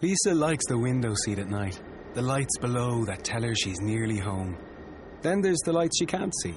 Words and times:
Lisa 0.00 0.32
likes 0.32 0.64
the 0.68 0.78
window 0.78 1.12
seat 1.24 1.40
at 1.40 1.48
night, 1.48 1.82
the 2.14 2.22
lights 2.22 2.56
below 2.60 3.04
that 3.04 3.24
tell 3.24 3.42
her 3.42 3.52
she's 3.56 3.80
nearly 3.80 4.16
home. 4.16 4.56
Then 5.22 5.40
there's 5.40 5.58
the 5.64 5.72
lights 5.72 5.98
she 5.98 6.06
can't 6.06 6.32
see, 6.40 6.54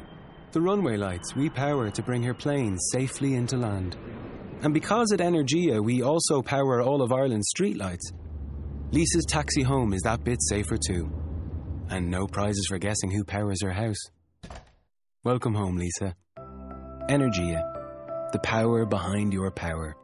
the 0.52 0.62
runway 0.62 0.96
lights 0.96 1.36
we 1.36 1.50
power 1.50 1.90
to 1.90 2.04
bring 2.04 2.22
her 2.22 2.36
plane 2.36 2.78
safely 2.92 3.34
into 3.34 3.58
land. 3.58 3.98
And 4.62 4.76
because 4.76 5.12
at 5.12 5.22
Energia 5.22 5.84
we 5.84 6.04
also 6.04 6.44
power 6.44 6.84
all 6.84 7.02
of 7.02 7.12
Ireland's 7.12 7.52
streetlights, 7.58 8.14
Lisa's 8.92 9.26
taxi 9.28 9.64
home 9.64 9.94
is 9.94 10.04
that 10.04 10.24
bit 10.24 10.38
safer 10.44 10.78
too. 10.78 11.12
And 11.90 12.12
no 12.12 12.28
prizes 12.28 12.68
for 12.70 12.78
guessing 12.78 13.10
who 13.10 13.24
powers 13.24 13.64
her 13.64 13.72
house. 13.72 14.04
Welcome 15.24 15.56
home, 15.56 15.78
Lisa. 15.78 16.16
Energia, 17.10 17.64
the 18.34 18.40
power 18.44 18.86
behind 18.86 19.34
your 19.34 19.50
power. 19.50 19.96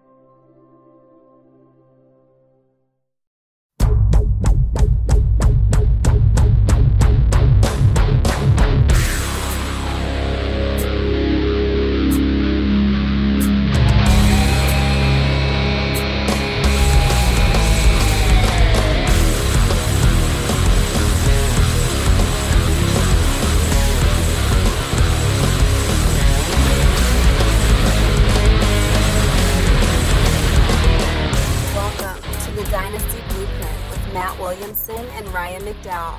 McDowell. 35.68 36.18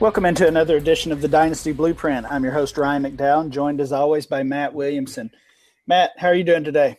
Welcome 0.00 0.24
into 0.24 0.48
another 0.48 0.76
edition 0.76 1.12
of 1.12 1.20
the 1.20 1.28
Dynasty 1.28 1.70
Blueprint. 1.70 2.26
I'm 2.28 2.42
your 2.42 2.52
host 2.52 2.76
Ryan 2.76 3.04
McDowell, 3.04 3.50
joined 3.50 3.80
as 3.80 3.92
always 3.92 4.26
by 4.26 4.42
Matt 4.42 4.74
Williamson. 4.74 5.30
Matt, 5.86 6.10
how 6.18 6.26
are 6.26 6.34
you 6.34 6.42
doing 6.42 6.64
today? 6.64 6.96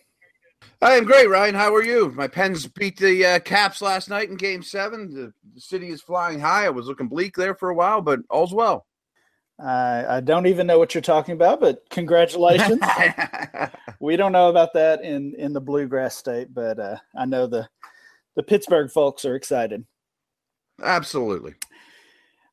I 0.80 0.94
am 0.94 1.04
great, 1.04 1.28
Ryan. 1.28 1.54
How 1.54 1.74
are 1.74 1.84
you? 1.84 2.12
My 2.12 2.28
Pens 2.28 2.66
beat 2.66 2.96
the 2.96 3.26
uh, 3.26 3.38
Caps 3.40 3.82
last 3.82 4.08
night 4.08 4.30
in 4.30 4.36
Game 4.36 4.62
Seven. 4.62 5.12
The, 5.12 5.34
the 5.54 5.60
city 5.60 5.90
is 5.90 6.00
flying 6.00 6.40
high. 6.40 6.64
I 6.64 6.70
was 6.70 6.86
looking 6.86 7.08
bleak 7.08 7.36
there 7.36 7.54
for 7.54 7.68
a 7.68 7.74
while, 7.74 8.00
but 8.00 8.20
all's 8.30 8.54
well. 8.54 8.86
Uh, 9.62 10.04
I 10.08 10.20
don't 10.20 10.46
even 10.46 10.66
know 10.66 10.78
what 10.78 10.94
you're 10.94 11.02
talking 11.02 11.34
about, 11.34 11.60
but 11.60 11.82
congratulations. 11.90 12.80
we 14.00 14.16
don't 14.16 14.32
know 14.32 14.48
about 14.48 14.72
that 14.72 15.02
in 15.02 15.34
in 15.34 15.52
the 15.52 15.60
bluegrass 15.60 16.16
state, 16.16 16.54
but 16.54 16.78
uh, 16.78 16.96
I 17.14 17.26
know 17.26 17.46
the 17.46 17.68
the 18.34 18.42
Pittsburgh 18.42 18.90
folks 18.90 19.26
are 19.26 19.36
excited. 19.36 19.84
Absolutely. 20.82 21.54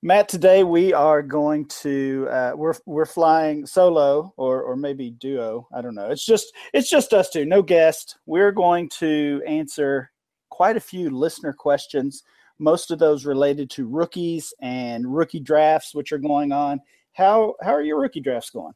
Matt, 0.03 0.29
today 0.29 0.63
we 0.63 0.93
are 0.93 1.21
going 1.21 1.65
to 1.67 2.27
uh, 2.31 2.53
we're 2.55 2.73
we're 2.87 3.05
flying 3.05 3.67
solo 3.67 4.33
or 4.35 4.63
or 4.63 4.75
maybe 4.75 5.11
duo. 5.11 5.67
I 5.71 5.81
don't 5.81 5.93
know. 5.93 6.09
It's 6.09 6.25
just 6.25 6.51
it's 6.73 6.89
just 6.89 7.13
us 7.13 7.29
two, 7.29 7.45
no 7.45 7.61
guest. 7.61 8.17
We're 8.25 8.51
going 8.51 8.89
to 8.97 9.43
answer 9.47 10.11
quite 10.49 10.75
a 10.75 10.79
few 10.79 11.11
listener 11.11 11.53
questions. 11.53 12.23
Most 12.57 12.89
of 12.89 12.97
those 12.97 13.25
related 13.25 13.69
to 13.71 13.87
rookies 13.87 14.53
and 14.59 15.05
rookie 15.05 15.39
drafts, 15.39 15.93
which 15.93 16.11
are 16.11 16.17
going 16.17 16.51
on. 16.51 16.81
How 17.13 17.53
how 17.61 17.71
are 17.71 17.83
your 17.83 18.01
rookie 18.01 18.21
drafts 18.21 18.49
going? 18.49 18.73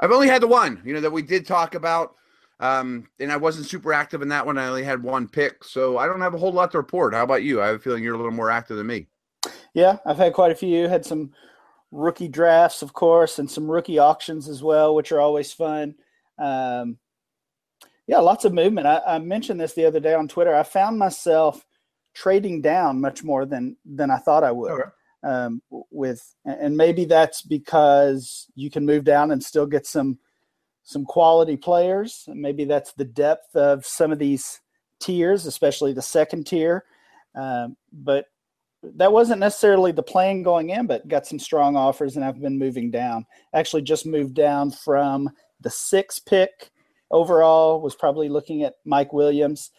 I've 0.00 0.10
only 0.10 0.26
had 0.26 0.42
the 0.42 0.48
one, 0.48 0.82
you 0.84 0.94
know, 0.94 1.00
that 1.00 1.12
we 1.12 1.22
did 1.22 1.46
talk 1.46 1.76
about. 1.76 2.16
Um, 2.62 3.08
and 3.18 3.32
I 3.32 3.36
wasn't 3.36 3.66
super 3.66 3.92
active 3.92 4.22
in 4.22 4.28
that 4.28 4.46
one. 4.46 4.56
I 4.56 4.68
only 4.68 4.84
had 4.84 5.02
one 5.02 5.26
pick, 5.26 5.64
so 5.64 5.98
I 5.98 6.06
don't 6.06 6.20
have 6.20 6.34
a 6.34 6.38
whole 6.38 6.52
lot 6.52 6.70
to 6.70 6.78
report. 6.78 7.12
How 7.12 7.24
about 7.24 7.42
you? 7.42 7.60
I 7.60 7.66
have 7.66 7.76
a 7.76 7.80
feeling 7.80 8.04
you're 8.04 8.14
a 8.14 8.16
little 8.16 8.30
more 8.30 8.52
active 8.52 8.76
than 8.76 8.86
me. 8.86 9.08
Yeah, 9.74 9.98
I've 10.06 10.16
had 10.16 10.32
quite 10.32 10.52
a 10.52 10.54
few. 10.54 10.86
Had 10.86 11.04
some 11.04 11.32
rookie 11.90 12.28
drafts, 12.28 12.80
of 12.80 12.92
course, 12.92 13.40
and 13.40 13.50
some 13.50 13.68
rookie 13.68 13.98
auctions 13.98 14.48
as 14.48 14.62
well, 14.62 14.94
which 14.94 15.10
are 15.10 15.20
always 15.20 15.52
fun. 15.52 15.96
Um, 16.38 16.98
yeah, 18.06 18.18
lots 18.18 18.44
of 18.44 18.54
movement. 18.54 18.86
I, 18.86 19.00
I 19.04 19.18
mentioned 19.18 19.60
this 19.60 19.74
the 19.74 19.86
other 19.86 20.00
day 20.00 20.14
on 20.14 20.28
Twitter. 20.28 20.54
I 20.54 20.62
found 20.62 20.96
myself 20.96 21.66
trading 22.14 22.62
down 22.62 23.00
much 23.00 23.24
more 23.24 23.44
than 23.44 23.76
than 23.84 24.08
I 24.08 24.18
thought 24.18 24.44
I 24.44 24.52
would. 24.52 24.70
Okay. 24.70 24.90
Um, 25.24 25.62
with 25.90 26.34
and 26.44 26.76
maybe 26.76 27.06
that's 27.06 27.42
because 27.42 28.46
you 28.54 28.70
can 28.70 28.86
move 28.86 29.02
down 29.02 29.32
and 29.32 29.42
still 29.42 29.66
get 29.66 29.84
some 29.84 30.18
some 30.82 31.04
quality 31.04 31.56
players. 31.56 32.24
Maybe 32.28 32.64
that's 32.64 32.92
the 32.92 33.04
depth 33.04 33.54
of 33.54 33.86
some 33.86 34.12
of 34.12 34.18
these 34.18 34.60
tiers, 35.00 35.46
especially 35.46 35.92
the 35.92 36.02
second 36.02 36.46
tier. 36.46 36.84
Um, 37.34 37.76
but 37.92 38.26
that 38.82 39.12
wasn't 39.12 39.40
necessarily 39.40 39.92
the 39.92 40.02
plan 40.02 40.42
going 40.42 40.70
in, 40.70 40.86
but 40.86 41.06
got 41.06 41.26
some 41.26 41.38
strong 41.38 41.76
offers, 41.76 42.16
and 42.16 42.24
I've 42.24 42.40
been 42.40 42.58
moving 42.58 42.90
down. 42.90 43.26
Actually, 43.54 43.82
just 43.82 44.06
moved 44.06 44.34
down 44.34 44.70
from 44.70 45.30
the 45.60 45.70
six 45.70 46.18
pick 46.18 46.70
overall. 47.10 47.80
Was 47.80 47.94
probably 47.94 48.28
looking 48.28 48.64
at 48.64 48.74
Mike 48.84 49.12
Williams, 49.12 49.70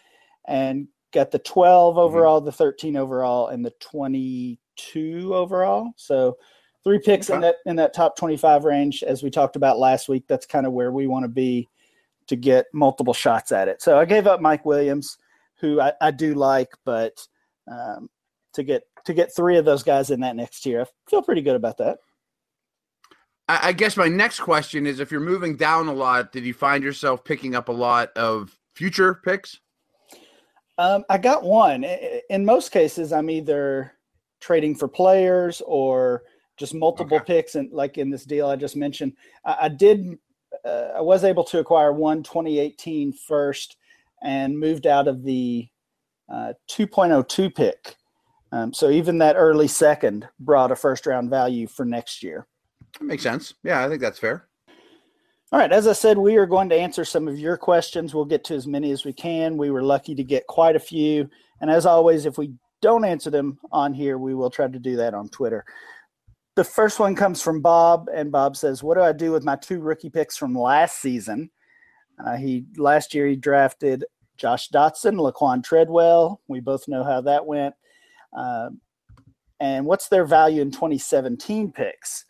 and 0.48 0.88
got 1.12 1.32
the 1.32 1.40
12 1.40 1.98
overall, 1.98 2.42
the 2.42 2.52
13 2.52 2.96
overall, 2.96 3.48
and 3.48 3.64
the 3.64 3.74
22 3.82 5.36
overall. 5.36 5.92
So 5.98 6.38
three 6.84 7.00
picks 7.00 7.30
in 7.30 7.42
that 7.42 7.56
in 7.66 7.76
that 7.78 7.94
top 7.94 8.18
25 8.18 8.66
range, 8.66 9.04
as 9.04 9.24
we 9.24 9.30
talked 9.30 9.56
about 9.56 9.80
last 9.80 10.10
week. 10.10 10.26
That's 10.28 10.46
kind 10.46 10.66
of 10.66 10.74
where 10.74 10.92
we 10.92 11.08
want 11.08 11.24
to 11.24 11.30
be 11.30 11.70
to 12.28 12.36
get 12.36 12.66
multiple 12.74 13.14
shots 13.14 13.52
at 13.52 13.68
it. 13.68 13.82
So 13.82 13.98
I 13.98 14.06
gave 14.06 14.28
up 14.28 14.42
Mike 14.42 14.66
Williams, 14.66 15.18
who 15.60 15.82
I, 15.82 15.94
I 16.02 16.12
do 16.12 16.34
like, 16.34 16.70
but 16.86 17.26
um, 17.72 18.10
to 18.54 18.64
get 18.64 18.84
to 19.06 19.14
get 19.14 19.36
three 19.36 19.58
of 19.58 19.66
those 19.66 19.84
guys 19.84 20.10
in 20.10 20.22
that 20.22 20.36
next 20.36 20.66
year 20.66 20.82
I 20.82 20.86
feel 21.10 21.22
pretty 21.22 21.42
good 21.42 21.56
about 21.56 21.78
that. 21.80 21.98
I, 23.50 23.70
I 23.70 23.72
guess 23.74 23.98
my 23.98 24.08
next 24.08 24.40
question 24.40 24.86
is: 24.86 25.00
If 25.00 25.12
you're 25.12 25.22
moving 25.22 25.56
down 25.56 25.88
a 25.88 25.94
lot, 25.94 26.32
did 26.32 26.46
you 26.46 26.54
find 26.54 26.84
yourself 26.84 27.24
picking 27.24 27.56
up 27.56 27.70
a 27.70 27.74
lot 27.74 28.10
of 28.16 28.58
future 28.76 29.16
picks? 29.16 29.60
Um, 30.78 31.04
I 31.10 31.18
got 31.20 31.44
one. 31.44 31.84
In 32.30 32.46
most 32.46 32.72
cases, 32.72 33.14
I'm 33.14 33.30
either 33.30 33.94
trading 34.42 34.76
for 34.76 34.88
players 34.88 35.62
or 35.66 36.24
just 36.58 36.74
multiple 36.74 37.18
Okay. 37.18 37.36
picks. 37.38 37.56
And 37.56 37.72
like 37.72 37.98
in 37.98 38.10
this 38.10 38.26
deal 38.26 38.48
I 38.48 38.56
just 38.56 38.76
mentioned, 38.76 39.14
I, 39.46 39.58
I 39.62 39.70
did, 39.70 40.18
uh, 40.66 40.90
I 40.96 41.02
was 41.02 41.24
able 41.24 41.44
to 41.46 41.60
acquire 41.60 41.94
one 41.94 42.24
2018 42.24 43.14
first 43.14 43.78
and 44.22 44.58
moved 44.58 44.88
out 44.88 45.08
of 45.08 45.24
the 45.24 45.68
uh, 46.32 46.54
2.02 46.70 47.54
pick. 47.54 47.96
Um, 48.52 48.72
so 48.72 48.90
even 48.90 49.18
that 49.18 49.36
early 49.36 49.68
second 49.68 50.28
brought 50.40 50.72
a 50.72 50.76
first 50.76 51.06
round 51.06 51.30
value 51.30 51.68
for 51.68 51.86
next 51.86 52.22
year. 52.24 52.48
That 53.00 53.06
makes 53.06 53.24
sense. 53.24 53.56
Yeah, 53.64 53.84
I 53.84 53.90
think 53.90 54.00
that's 54.02 54.20
fair. 54.20 54.48
All 55.52 55.60
right, 55.60 55.72
as 55.72 55.88
I 55.88 55.94
said, 55.94 56.18
we 56.18 56.38
are 56.38 56.48
going 56.48 56.70
to 56.70 56.76
answer 56.76 57.06
some 57.06 57.28
of 57.28 57.38
your 57.38 57.58
questions. 57.58 58.14
We'll 58.14 58.26
get 58.26 58.44
to 58.46 58.56
as 58.56 58.66
many 58.66 58.92
as 58.92 59.06
we 59.06 59.14
can. 59.14 59.58
We 59.58 59.70
were 59.70 59.84
lucky 59.84 60.16
to 60.16 60.24
get 60.24 60.48
quite 60.48 60.76
a 60.76 60.80
few. 60.80 61.30
And 61.62 61.70
as 61.70 61.86
always, 61.86 62.26
if 62.26 62.38
we 62.40 62.54
don't 62.82 63.06
answer 63.06 63.30
them 63.30 63.60
on 63.72 63.94
here, 63.94 64.18
we 64.18 64.34
will 64.34 64.50
try 64.50 64.68
to 64.68 64.80
do 64.80 64.96
that 64.96 65.14
on 65.14 65.30
Twitter. 65.30 65.64
The 66.56 66.64
first 66.64 67.00
one 67.00 67.16
comes 67.16 67.42
from 67.42 67.62
Bob, 67.62 68.10
and 68.14 68.32
Bob 68.32 68.56
says, 68.56 68.84
What 68.84 68.96
do 68.96 69.02
I 69.02 69.12
do 69.12 69.32
with 69.32 69.44
my 69.44 69.56
two 69.56 69.80
rookie 69.80 70.10
picks 70.10 70.38
from 70.38 70.54
last 70.54 71.02
season? 71.02 71.50
Uh, 72.24 72.38
he 72.38 72.66
last 72.78 73.14
year 73.14 73.28
he 73.28 73.36
drafted 73.36 74.06
Josh 74.38 74.70
Doctson, 74.70 75.16
Laquon 75.16 75.64
Treadwell. 75.64 76.42
We 76.48 76.60
both 76.60 76.88
know 76.88 77.04
how 77.04 77.22
that 77.22 77.46
went. 77.46 77.74
Uh, 78.38 78.70
and 79.60 79.86
what's 79.86 80.10
their 80.10 80.26
value 80.26 80.62
in 80.62 80.70
2017 80.70 81.72
picks? 81.72 82.26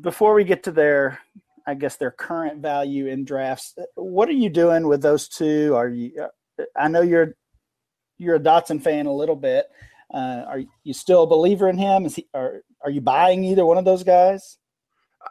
Before 0.00 0.34
we 0.34 0.44
get 0.44 0.62
to 0.64 0.72
their 0.72 1.18
I 1.66 1.74
guess 1.74 1.96
their 1.96 2.10
current 2.10 2.60
value 2.60 3.06
in 3.06 3.24
drafts. 3.24 3.76
What 3.94 4.28
are 4.28 4.32
you 4.32 4.50
doing 4.50 4.88
with 4.88 5.02
those 5.02 5.28
two? 5.28 5.74
Are 5.76 5.88
you? 5.88 6.12
uh, 6.20 6.64
I 6.76 6.88
know 6.88 7.02
you're 7.02 7.36
you're 8.18 8.36
a 8.36 8.40
Doctson 8.40 8.82
fan 8.82 9.06
a 9.06 9.14
little 9.14 9.36
bit. 9.36 9.66
Uh, 10.12 10.44
are 10.48 10.62
you 10.82 10.92
still 10.92 11.22
a 11.22 11.26
believer 11.26 11.68
in 11.68 11.78
him? 11.78 12.04
Is 12.04 12.16
he? 12.16 12.26
Are 12.34 12.62
Are 12.82 12.90
you 12.90 13.00
buying 13.00 13.44
either 13.44 13.64
one 13.64 13.78
of 13.78 13.84
those 13.84 14.02
guys? 14.02 14.58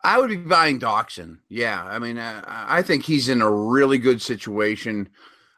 I 0.03 0.19
would 0.19 0.29
be 0.29 0.37
buying 0.37 0.79
Doctson. 0.79 1.39
Yeah, 1.49 1.83
I 1.83 1.99
mean, 1.99 2.17
uh, 2.17 2.43
I 2.47 2.81
think 2.81 3.03
he's 3.03 3.27
in 3.27 3.41
a 3.41 3.51
really 3.51 3.97
good 3.97 4.21
situation. 4.21 5.09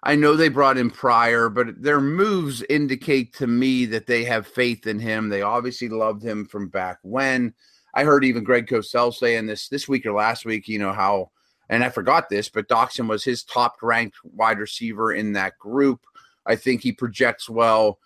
I 0.03 0.15
know 0.15 0.35
they 0.35 0.49
brought 0.49 0.77
in 0.77 0.89
Pryor, 0.89 1.49
but 1.49 1.81
their 1.81 2.01
moves 2.01 2.63
indicate 2.69 3.33
to 3.35 3.45
me 3.47 3.85
that 3.87 4.07
they 4.07 4.23
have 4.23 4.47
faith 4.47 4.87
in 4.87 4.99
him. 4.99 5.29
They 5.29 5.43
obviously 5.43 5.89
loved 5.89 6.23
him 6.23 6.45
from 6.45 6.69
back 6.69 6.97
when. 7.03 7.53
I 7.93 8.03
heard 8.03 8.23
even 8.23 8.43
Greg 8.43 8.67
Cosell 8.67 9.13
saying 9.13 9.45
this 9.45 9.67
this 9.67 9.87
week 9.87 10.05
or 10.05 10.13
last 10.13 10.45
week. 10.45 10.67
You 10.67 10.79
know 10.79 10.93
how, 10.93 11.29
and 11.69 11.83
I 11.83 11.89
forgot 11.89 12.29
this, 12.29 12.49
but 12.49 12.69
Doctson 12.69 13.07
was 13.07 13.23
his 13.23 13.43
top 13.43 13.75
ranked 13.83 14.17
wide 14.23 14.59
receiver 14.59 15.13
in 15.13 15.33
that 15.33 15.59
group. 15.59 16.01
I 16.45 16.55
think 16.55 16.81
he 16.81 16.93
projects 16.93 17.49
well 17.49 17.99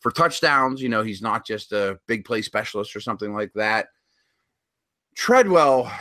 for 0.00 0.10
touchdowns. 0.10 0.82
You 0.82 0.88
know, 0.88 1.02
he's 1.02 1.22
not 1.22 1.46
just 1.46 1.72
a 1.72 1.98
big 2.06 2.24
play 2.24 2.42
specialist 2.42 2.96
or 2.96 3.00
something 3.00 3.32
like 3.32 3.52
that. 3.54 3.88
Treadwell, 5.14 5.92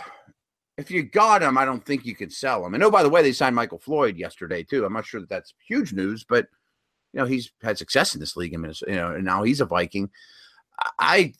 if 0.77 0.89
you 0.89 1.03
got 1.03 1.43
him, 1.43 1.57
I 1.57 1.65
don't 1.65 1.85
think 1.85 2.05
you 2.05 2.15
could 2.15 2.31
sell 2.31 2.65
him. 2.65 2.73
And 2.73 2.83
oh, 2.83 2.91
by 2.91 3.03
the 3.03 3.09
way, 3.09 3.21
they 3.21 3.33
signed 3.33 3.55
Michael 3.55 3.79
Floyd 3.79 4.17
yesterday 4.17 4.63
too. 4.63 4.85
I'm 4.85 4.93
not 4.93 5.05
sure 5.05 5.19
that 5.19 5.29
that's 5.29 5.53
huge 5.67 5.93
news, 5.93 6.23
but 6.23 6.47
you 7.13 7.19
know, 7.19 7.25
he's 7.25 7.51
had 7.61 7.77
success 7.77 8.13
in 8.13 8.19
this 8.19 8.37
league 8.37 8.53
in 8.53 8.61
Minnesota, 8.61 8.91
you 8.91 8.97
know, 8.97 9.13
and 9.13 9.25
now 9.25 9.43
he's 9.43 9.61
a 9.61 9.65
Viking. 9.65 10.09
I, 10.99 11.33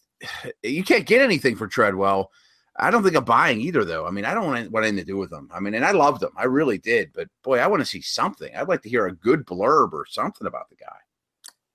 you 0.63 0.83
can't 0.83 1.05
get 1.05 1.21
anything 1.21 1.55
for 1.55 1.67
Treadwell. 1.67 2.31
I 2.77 2.91
don't 2.91 3.03
think 3.03 3.15
I'm 3.15 3.25
buying 3.25 3.59
either, 3.59 3.83
though. 3.83 4.07
I 4.07 4.11
mean, 4.11 4.25
I 4.25 4.33
don't 4.33 4.71
want, 4.71 4.85
anything 4.85 4.97
to 4.97 5.03
do 5.03 5.17
with 5.17 5.29
them. 5.29 5.49
I 5.53 5.59
mean, 5.59 5.73
and 5.73 5.83
I 5.83 5.91
loved 5.91 6.21
them. 6.21 6.31
I 6.37 6.45
really 6.45 6.77
did. 6.77 7.11
But 7.13 7.27
boy, 7.43 7.59
I 7.59 7.67
want 7.67 7.81
to 7.81 7.85
see 7.85 8.01
something. 8.01 8.55
I'd 8.55 8.69
like 8.69 8.81
to 8.83 8.89
hear 8.89 9.07
a 9.07 9.15
good 9.15 9.45
blurb 9.45 9.91
or 9.91 10.05
something 10.07 10.47
about 10.47 10.69
the 10.69 10.77
guy. 10.77 10.97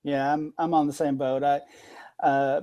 Yeah, 0.05 0.31
I'm 0.31 0.53
I'm 0.59 0.75
on 0.75 0.85
the 0.85 0.93
same 0.93 1.17
boat. 1.17 1.43
I 1.43 1.61
uh, 2.23 2.61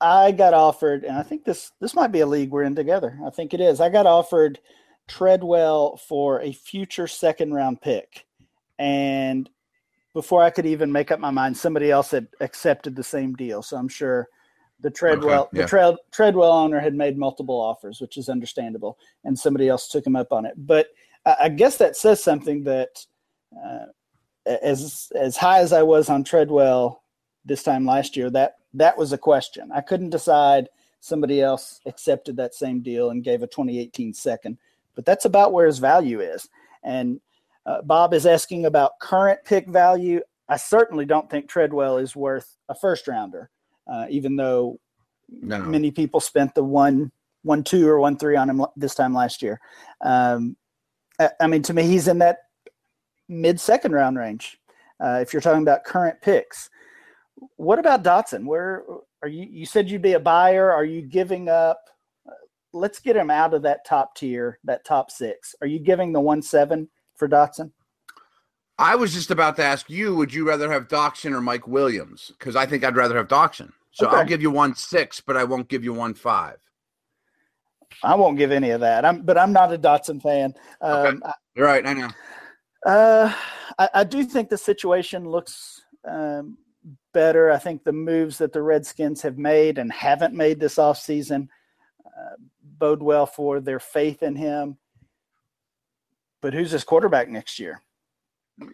I 0.00 0.30
got 0.30 0.54
offered, 0.54 1.02
and 1.02 1.18
I 1.18 1.24
think 1.24 1.44
this 1.44 1.72
this 1.80 1.94
might 1.94 2.12
be 2.12 2.20
a 2.20 2.26
league 2.26 2.50
we're 2.50 2.62
in 2.62 2.76
together. 2.76 3.18
I 3.26 3.30
think 3.30 3.52
it 3.52 3.60
is. 3.60 3.80
I 3.80 3.88
got 3.88 4.06
offered 4.06 4.60
Treadwell 5.08 5.96
for 5.96 6.40
a 6.40 6.52
future 6.52 7.08
second 7.08 7.52
round 7.52 7.80
pick, 7.80 8.26
and 8.78 9.50
before 10.14 10.44
I 10.44 10.50
could 10.50 10.66
even 10.66 10.92
make 10.92 11.10
up 11.10 11.18
my 11.18 11.30
mind, 11.32 11.56
somebody 11.56 11.90
else 11.90 12.12
had 12.12 12.28
accepted 12.40 12.94
the 12.94 13.02
same 13.02 13.34
deal. 13.34 13.60
So 13.60 13.76
I'm 13.76 13.88
sure 13.88 14.28
the 14.78 14.90
Treadwell 14.90 15.44
okay, 15.46 15.58
yeah. 15.58 15.62
the 15.62 15.68
Tread, 15.68 15.96
Treadwell 16.12 16.52
owner 16.52 16.78
had 16.78 16.94
made 16.94 17.18
multiple 17.18 17.60
offers, 17.60 18.00
which 18.00 18.18
is 18.18 18.28
understandable, 18.28 18.98
and 19.24 19.36
somebody 19.36 19.68
else 19.68 19.88
took 19.88 20.06
him 20.06 20.14
up 20.14 20.32
on 20.32 20.46
it. 20.46 20.54
But 20.56 20.90
I, 21.24 21.36
I 21.40 21.48
guess 21.48 21.76
that 21.78 21.96
says 21.96 22.22
something 22.22 22.62
that. 22.62 23.04
Uh, 23.52 23.86
as 24.46 25.10
as 25.14 25.36
high 25.36 25.60
as 25.60 25.72
I 25.72 25.82
was 25.82 26.08
on 26.08 26.24
Treadwell 26.24 27.02
this 27.44 27.62
time 27.62 27.84
last 27.84 28.16
year, 28.16 28.30
that 28.30 28.56
that 28.74 28.96
was 28.96 29.12
a 29.12 29.18
question. 29.18 29.70
I 29.72 29.80
couldn't 29.80 30.10
decide. 30.10 30.68
Somebody 31.00 31.40
else 31.40 31.80
accepted 31.86 32.36
that 32.36 32.52
same 32.54 32.80
deal 32.80 33.10
and 33.10 33.22
gave 33.22 33.42
a 33.42 33.46
2018 33.46 34.12
second, 34.12 34.58
but 34.96 35.04
that's 35.04 35.24
about 35.24 35.52
where 35.52 35.66
his 35.66 35.78
value 35.78 36.20
is. 36.20 36.48
And 36.82 37.20
uh, 37.64 37.82
Bob 37.82 38.12
is 38.12 38.26
asking 38.26 38.66
about 38.66 38.98
current 38.98 39.38
pick 39.44 39.68
value. 39.68 40.20
I 40.48 40.56
certainly 40.56 41.04
don't 41.04 41.30
think 41.30 41.48
Treadwell 41.48 41.98
is 41.98 42.16
worth 42.16 42.56
a 42.68 42.74
first 42.74 43.06
rounder, 43.06 43.50
uh, 43.86 44.06
even 44.08 44.34
though 44.34 44.80
no. 45.28 45.60
many 45.60 45.90
people 45.90 46.18
spent 46.18 46.54
the 46.54 46.64
one 46.64 47.12
one 47.42 47.62
two 47.62 47.88
or 47.88 48.00
one 48.00 48.16
three 48.16 48.36
on 48.36 48.50
him 48.50 48.64
this 48.76 48.94
time 48.94 49.14
last 49.14 49.42
year. 49.42 49.60
Um, 50.00 50.56
I, 51.18 51.30
I 51.40 51.46
mean, 51.46 51.62
to 51.62 51.74
me, 51.74 51.84
he's 51.84 52.08
in 52.08 52.18
that 52.18 52.38
mid 53.28 53.60
second 53.60 53.92
round 53.92 54.18
range. 54.18 54.58
Uh, 55.02 55.18
if 55.20 55.32
you're 55.32 55.42
talking 55.42 55.62
about 55.62 55.84
current 55.84 56.20
picks, 56.22 56.70
what 57.56 57.78
about 57.78 58.02
Doctson? 58.02 58.44
Where 58.44 58.84
are 59.22 59.28
you? 59.28 59.46
You 59.50 59.66
said 59.66 59.90
you'd 59.90 60.02
be 60.02 60.14
a 60.14 60.20
buyer. 60.20 60.72
Are 60.72 60.84
you 60.84 61.02
giving 61.02 61.48
up? 61.48 61.80
Uh, 62.26 62.32
let's 62.72 62.98
get 62.98 63.16
him 63.16 63.30
out 63.30 63.54
of 63.54 63.62
that 63.62 63.84
top 63.84 64.14
tier, 64.16 64.58
that 64.64 64.84
top 64.84 65.10
six. 65.10 65.54
Are 65.60 65.66
you 65.66 65.78
giving 65.78 66.12
the 66.12 66.20
one 66.20 66.42
seven 66.42 66.88
for 67.14 67.28
Doctson? 67.28 67.70
I 68.78 68.94
was 68.94 69.12
just 69.12 69.30
about 69.30 69.56
to 69.56 69.64
ask 69.64 69.90
you: 69.90 70.14
Would 70.16 70.32
you 70.32 70.48
rather 70.48 70.70
have 70.70 70.88
Doctson 70.88 71.32
or 71.32 71.40
Mike 71.40 71.66
Williams? 71.66 72.32
Because 72.38 72.56
I 72.56 72.66
think 72.66 72.84
I'd 72.84 72.96
rather 72.96 73.16
have 73.16 73.28
Doctson. 73.28 73.72
So 73.90 74.06
okay. 74.06 74.16
I'll 74.16 74.26
give 74.26 74.42
you 74.42 74.50
one 74.50 74.74
six, 74.74 75.20
but 75.20 75.36
I 75.36 75.44
won't 75.44 75.68
give 75.68 75.84
you 75.84 75.92
one 75.92 76.14
five. 76.14 76.56
I 78.02 78.14
won't 78.14 78.36
give 78.36 78.50
any 78.50 78.70
of 78.70 78.80
that. 78.80 79.04
I'm, 79.04 79.22
but 79.22 79.38
I'm 79.38 79.52
not 79.52 79.72
a 79.72 79.78
Doctson 79.78 80.20
fan. 80.20 80.54
Um, 80.80 81.22
okay. 81.22 81.32
You're 81.54 81.66
right. 81.66 81.86
I 81.86 81.94
know. 81.94 82.10
Uh, 82.86 83.32
I, 83.78 83.88
I, 83.94 84.04
do 84.04 84.22
think 84.22 84.48
the 84.48 84.56
situation 84.56 85.28
looks 85.28 85.82
um, 86.08 86.56
better. 87.12 87.50
I 87.50 87.58
think 87.58 87.82
the 87.82 87.92
moves 87.92 88.38
that 88.38 88.52
the 88.52 88.62
Redskins 88.62 89.20
have 89.22 89.38
made 89.38 89.78
and 89.78 89.92
haven't 89.92 90.34
made 90.34 90.60
this 90.60 90.76
offseason 90.76 91.48
uh, 92.06 92.36
bode 92.78 93.02
well 93.02 93.26
for 93.26 93.58
their 93.58 93.80
faith 93.80 94.22
in 94.22 94.36
him. 94.36 94.76
But 96.40 96.54
who's 96.54 96.70
his 96.70 96.84
quarterback 96.84 97.28
next 97.28 97.58
year? 97.58 97.82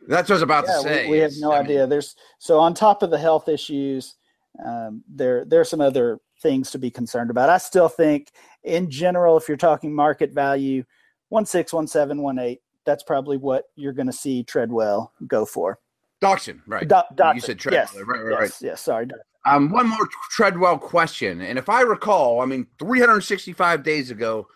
That's 0.07 0.29
what 0.29 0.35
I 0.35 0.35
was 0.35 0.43
about 0.43 0.67
yeah, 0.69 0.75
to 0.75 0.83
say. 0.83 1.05
We, 1.07 1.13
we 1.13 1.19
have 1.19 1.33
no 1.39 1.53
I 1.53 1.61
idea. 1.61 1.81
Mean, 1.81 1.89
There's 1.89 2.15
so 2.39 2.59
on 2.59 2.75
top 2.75 3.03
of 3.03 3.11
the 3.11 3.19
health 3.19 3.49
issues, 3.49 4.17
um, 4.63 5.03
there 5.09 5.47
there 5.47 5.61
are 5.61 5.65
some 5.65 5.81
other 5.81 6.21
things 6.43 6.71
to 6.73 6.79
be 6.79 6.91
concerned 6.91 7.31
about. 7.31 7.49
I 7.49 7.57
still 7.57 7.89
think, 7.89 8.31
in 8.63 8.91
general, 8.91 9.39
if 9.39 9.49
you're 9.49 9.57
talking 9.57 9.95
market 9.95 10.33
value, 10.33 10.85
one 11.31 11.47
six, 11.47 11.73
one 11.73 11.87
seven, 11.87 12.21
one 12.21 12.39
eight 12.39 12.61
that's 12.85 13.03
probably 13.03 13.37
what 13.37 13.65
you're 13.77 13.93
going 13.93 14.07
to 14.07 14.13
see 14.13 14.43
Treadwell 14.43 15.13
go 15.27 15.45
for. 15.45 15.79
Doctson, 16.23 16.61
right? 16.67 16.87
Do- 16.87 17.03
Doctson. 17.15 17.35
You 17.35 17.41
said 17.41 17.59
Treadwell, 17.59 17.89
yes. 17.95 18.07
right? 18.07 18.23
Right? 18.23 18.31
Yes. 18.31 18.41
Right. 18.41 18.53
Yes. 18.63 18.81
Sorry. 18.81 19.07
Um, 19.45 19.71
one 19.71 19.89
more 19.89 20.09
Treadwell 20.31 20.79
question, 20.79 21.41
and 21.41 21.59
if 21.59 21.69
I 21.69 21.81
recall, 21.81 22.41
I 22.41 22.47
mean, 22.47 22.67
365 22.79 23.83
days 23.83 24.13
ago, 24.13 24.47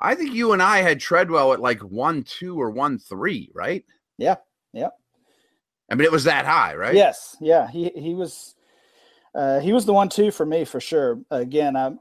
I 0.00 0.16
think 0.16 0.34
you 0.34 0.52
and 0.52 0.60
I 0.60 0.78
had 0.78 0.98
Treadwell 0.98 1.52
at 1.52 1.60
like 1.60 1.80
one 1.80 2.24
two 2.24 2.60
or 2.60 2.70
one 2.70 2.98
three, 2.98 3.50
right? 3.54 3.84
Yeah. 4.18 4.36
Yeah. 4.72 4.88
I 5.88 5.94
mean, 5.94 6.04
it 6.04 6.12
was 6.12 6.24
that 6.24 6.44
high, 6.44 6.74
right? 6.74 6.94
Yes. 6.94 7.36
Yeah. 7.40 7.70
He 7.70 7.90
he 7.94 8.14
was. 8.14 8.56
Uh, 9.34 9.60
he 9.60 9.72
was 9.72 9.86
the 9.86 9.92
one 9.92 10.08
two 10.08 10.30
for 10.30 10.44
me 10.44 10.64
for 10.64 10.80
sure. 10.80 11.20
Again, 11.30 11.76
I 11.76 11.92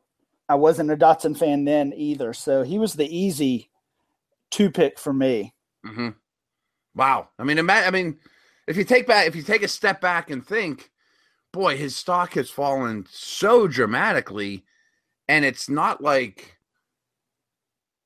I 0.50 0.56
wasn't 0.56 0.92
a 0.92 0.98
Doctson 0.98 1.38
fan 1.38 1.63
then 1.63 1.94
either, 1.95 2.33
so 2.33 2.63
he 2.63 2.80
was 2.80 2.94
the 2.94 3.16
easy 3.16 3.69
two 4.50 4.72
pick 4.72 5.00
for 5.00 5.13
me. 5.13 5.54
Mm-hmm. 5.86 6.10
Wow. 6.95 7.30
I 7.39 7.44
mean, 7.44 7.57
ima- 7.57 7.74
I 7.74 7.92
mean, 7.92 8.18
if 8.68 8.78
you 8.78 8.83
take 8.83 9.07
back, 9.07 9.28
if 9.28 9.36
you 9.36 9.44
take 9.44 9.63
a 9.63 9.68
step 9.68 10.01
back 10.01 10.30
and 10.30 10.45
think, 10.45 10.92
boy, 11.51 11.78
his 11.78 11.95
stock 11.95 12.33
has 12.33 12.50
fallen 12.50 13.06
so 13.10 13.68
dramatically, 13.68 14.63
and 15.28 15.45
it's 15.45 15.69
not 15.69 16.01
like 16.01 16.57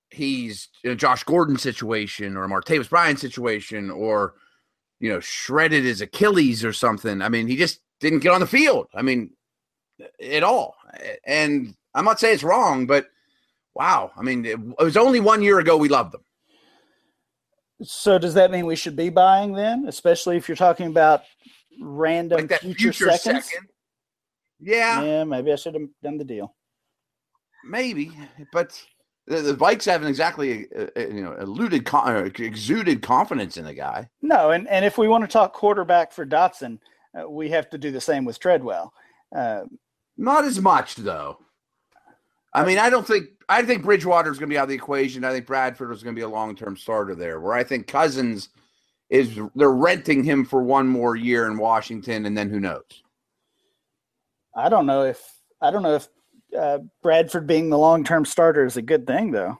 he's 0.09 0.69
in 0.83 0.91
a 0.91 0.95
Josh 0.95 1.23
Gordon 1.23 1.57
situation 1.57 2.37
or 2.37 2.45
a 2.45 2.47
Martavis 2.47 2.89
Bryant 2.89 3.19
situation 3.19 3.89
or 3.89 4.35
you 4.99 5.09
know 5.09 5.19
shredded 5.19 5.83
his 5.83 6.01
Achilles 6.01 6.63
or 6.63 6.73
something. 6.73 7.21
I 7.21 7.29
mean, 7.29 7.47
he 7.47 7.55
just 7.55 7.79
didn't 7.99 8.19
get 8.19 8.31
on 8.31 8.41
the 8.41 8.47
field. 8.47 8.87
I 8.93 9.01
mean, 9.01 9.31
at 10.21 10.43
all. 10.43 10.75
And 11.25 11.75
I'm 11.93 12.05
not 12.05 12.19
saying 12.19 12.35
it's 12.35 12.43
wrong, 12.43 12.85
but 12.87 13.07
wow. 13.73 14.11
I 14.17 14.21
mean, 14.21 14.45
it, 14.45 14.59
it 14.59 14.83
was 14.83 14.97
only 14.97 15.19
one 15.19 15.41
year 15.41 15.59
ago 15.59 15.77
we 15.77 15.89
loved 15.89 16.13
them. 16.13 16.24
So 17.83 18.17
does 18.17 18.33
that 18.35 18.51
mean 18.51 18.65
we 18.65 18.75
should 18.75 18.95
be 18.95 19.09
buying 19.09 19.53
then, 19.53 19.85
especially 19.87 20.37
if 20.37 20.47
you're 20.47 20.55
talking 20.55 20.87
about 20.87 21.23
random 21.81 22.47
like 22.47 22.59
future, 22.61 22.93
future 22.93 23.11
seconds? 23.11 23.45
Second. 23.45 23.67
Yeah. 24.59 25.03
Yeah, 25.03 25.23
maybe 25.23 25.51
I 25.51 25.55
should 25.55 25.73
have 25.73 25.83
done 26.01 26.17
the 26.17 26.23
deal. 26.23 26.55
Maybe, 27.65 28.11
but 28.53 28.79
the, 29.27 29.41
the 29.41 29.55
Vikes 29.55 29.85
haven't 29.85 30.07
exactly 30.07 30.67
uh, 30.77 30.85
uh 30.95 31.07
you 31.07 31.23
know 31.23 31.33
eluded 31.33 31.87
uh, 31.91 32.29
exuded 32.37 33.01
confidence 33.01 33.57
in 33.57 33.65
the 33.65 33.73
guy. 33.73 34.07
No, 34.21 34.51
and 34.51 34.67
and 34.67 34.85
if 34.85 34.97
we 34.97 35.07
want 35.07 35.23
to 35.23 35.27
talk 35.27 35.53
quarterback 35.53 36.11
for 36.11 36.25
Doctson, 36.25 36.79
uh, 37.19 37.27
we 37.27 37.49
have 37.49 37.69
to 37.71 37.77
do 37.77 37.91
the 37.91 38.01
same 38.01 38.23
with 38.23 38.39
Treadwell. 38.39 38.93
Uh, 39.35 39.63
Not 40.15 40.45
as 40.45 40.61
much 40.61 40.95
though. 40.95 41.39
I 42.55 42.63
mean, 42.63 42.77
I 42.77 42.89
don't 42.89 43.05
think 43.05 43.27
I 43.49 43.61
think 43.63 43.83
Bridgewater 43.83 44.31
is 44.31 44.39
going 44.39 44.49
to 44.49 44.53
be 44.53 44.57
out 44.57 44.63
of 44.63 44.69
the 44.69 44.75
equation. 44.75 45.25
I 45.25 45.31
think 45.31 45.45
Bradford 45.45 45.91
is 45.91 46.01
going 46.01 46.15
to 46.15 46.19
be 46.19 46.23
a 46.23 46.29
long 46.29 46.55
term 46.55 46.77
starter 46.77 47.13
there. 47.13 47.41
Where 47.41 47.53
I 47.53 47.65
think 47.65 47.85
Cousins 47.85 48.49
is 49.09 49.37
they're 49.55 49.69
renting 49.69 50.23
him 50.23 50.45
for 50.45 50.63
one 50.63 50.87
more 50.87 51.17
year 51.17 51.47
in 51.47 51.57
Washington, 51.57 52.25
and 52.25 52.37
then 52.37 52.49
who 52.49 52.61
knows? 52.61 53.03
I 54.55 54.69
don't 54.69 54.85
know 54.85 55.03
if 55.03 55.21
I 55.61 55.69
don't 55.69 55.83
know 55.83 55.95
if 55.95 56.07
uh, 56.57 56.79
Bradford 57.03 57.45
being 57.45 57.69
the 57.69 57.77
long 57.77 58.05
term 58.05 58.23
starter 58.23 58.65
is 58.65 58.77
a 58.77 58.81
good 58.81 59.05
thing, 59.05 59.31
though. 59.31 59.59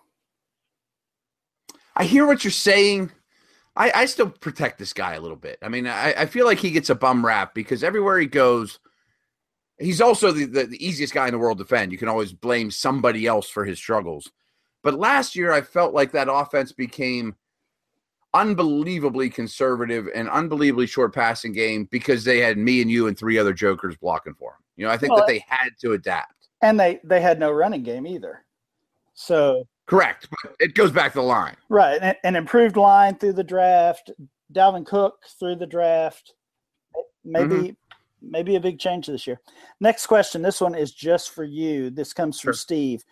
I 1.97 2.05
hear 2.05 2.25
what 2.25 2.45
you're 2.45 2.51
saying. 2.51 3.11
I, 3.75 3.91
I 3.93 4.05
still 4.05 4.29
protect 4.29 4.79
this 4.79 4.93
guy 4.93 5.15
a 5.15 5.21
little 5.21 5.35
bit. 5.35 5.57
I 5.61 5.67
mean, 5.67 5.85
I, 5.85 6.13
I 6.13 6.25
feel 6.27 6.45
like 6.45 6.59
he 6.59 6.71
gets 6.71 6.89
a 6.89 6.95
bum 6.95 7.25
rap 7.25 7.53
because 7.53 7.83
everywhere 7.83 8.17
he 8.19 8.25
goes 8.25 8.79
He's 9.77 10.01
also 10.01 10.31
the, 10.31 10.45
the, 10.45 10.63
the, 10.65 10.85
easiest 10.85 11.13
guy 11.13 11.27
in 11.27 11.33
the 11.33 11.39
world 11.39 11.57
to 11.57 11.63
defend. 11.63 11.91
You 11.91 11.97
can 11.97 12.07
always 12.07 12.31
blame 12.31 12.71
somebody 12.71 13.27
else 13.27 13.49
for 13.49 13.65
his 13.65 13.77
struggles. 13.77 14.31
But 14.83 14.93
last 14.93 15.35
year, 15.35 15.51
I 15.51 15.61
felt 15.61 15.93
like 15.93 16.11
that 16.11 16.31
offense 16.31 16.71
became 16.71 17.35
unbelievably 18.33 19.29
conservative 19.31 20.07
and 20.13 20.29
unbelievably 20.29 20.87
short 20.87 21.13
passing 21.13 21.51
game 21.51 21.87
because 21.91 22.23
they 22.23 22.39
had 22.39 22.57
me 22.57 22.81
and 22.81 22.91
you 22.91 23.07
and 23.07 23.17
three 23.17 23.37
other 23.37 23.53
jokers 23.53 23.97
blocking 23.97 24.33
for 24.35 24.51
him. 24.51 24.63
You 24.77 24.85
know, 24.85 24.91
I 24.91 24.97
think 24.97 25.11
well, 25.13 25.21
that 25.21 25.27
they 25.27 25.43
had 25.47 25.69
to 25.81 25.93
adapt. 25.93 26.49
And 26.61 26.79
they 26.79 26.99
they 27.03 27.21
had 27.21 27.39
no 27.39 27.51
running 27.51 27.83
game 27.83 28.05
either. 28.05 28.43
So 29.13 29.67
correct, 29.87 30.27
but 30.29 30.55
it 30.59 30.75
goes 30.75 30.91
back 30.91 31.13
to 31.13 31.19
the 31.19 31.23
line. 31.23 31.55
Right, 31.69 32.01
an, 32.01 32.15
an 32.23 32.35
improved 32.35 32.75
line 32.75 33.17
through 33.17 33.33
the 33.33 33.43
draft. 33.43 34.11
Dalvin 34.53 34.85
Cook 34.85 35.19
through 35.39 35.55
the 35.55 35.67
draft. 35.67 36.33
Maybe 37.23 37.55
mm-hmm 37.55 37.69
maybe 38.29 38.55
a 38.55 38.59
big 38.59 38.79
change 38.79 39.07
this 39.07 39.27
year. 39.27 39.39
Next 39.79 40.07
question. 40.07 40.41
This 40.41 40.61
one 40.61 40.75
is 40.75 40.91
just 40.91 41.31
for 41.31 41.43
you. 41.43 41.89
This 41.89 42.13
comes 42.13 42.39
from 42.39 42.49
sure. 42.49 42.53
Steve. 42.53 43.03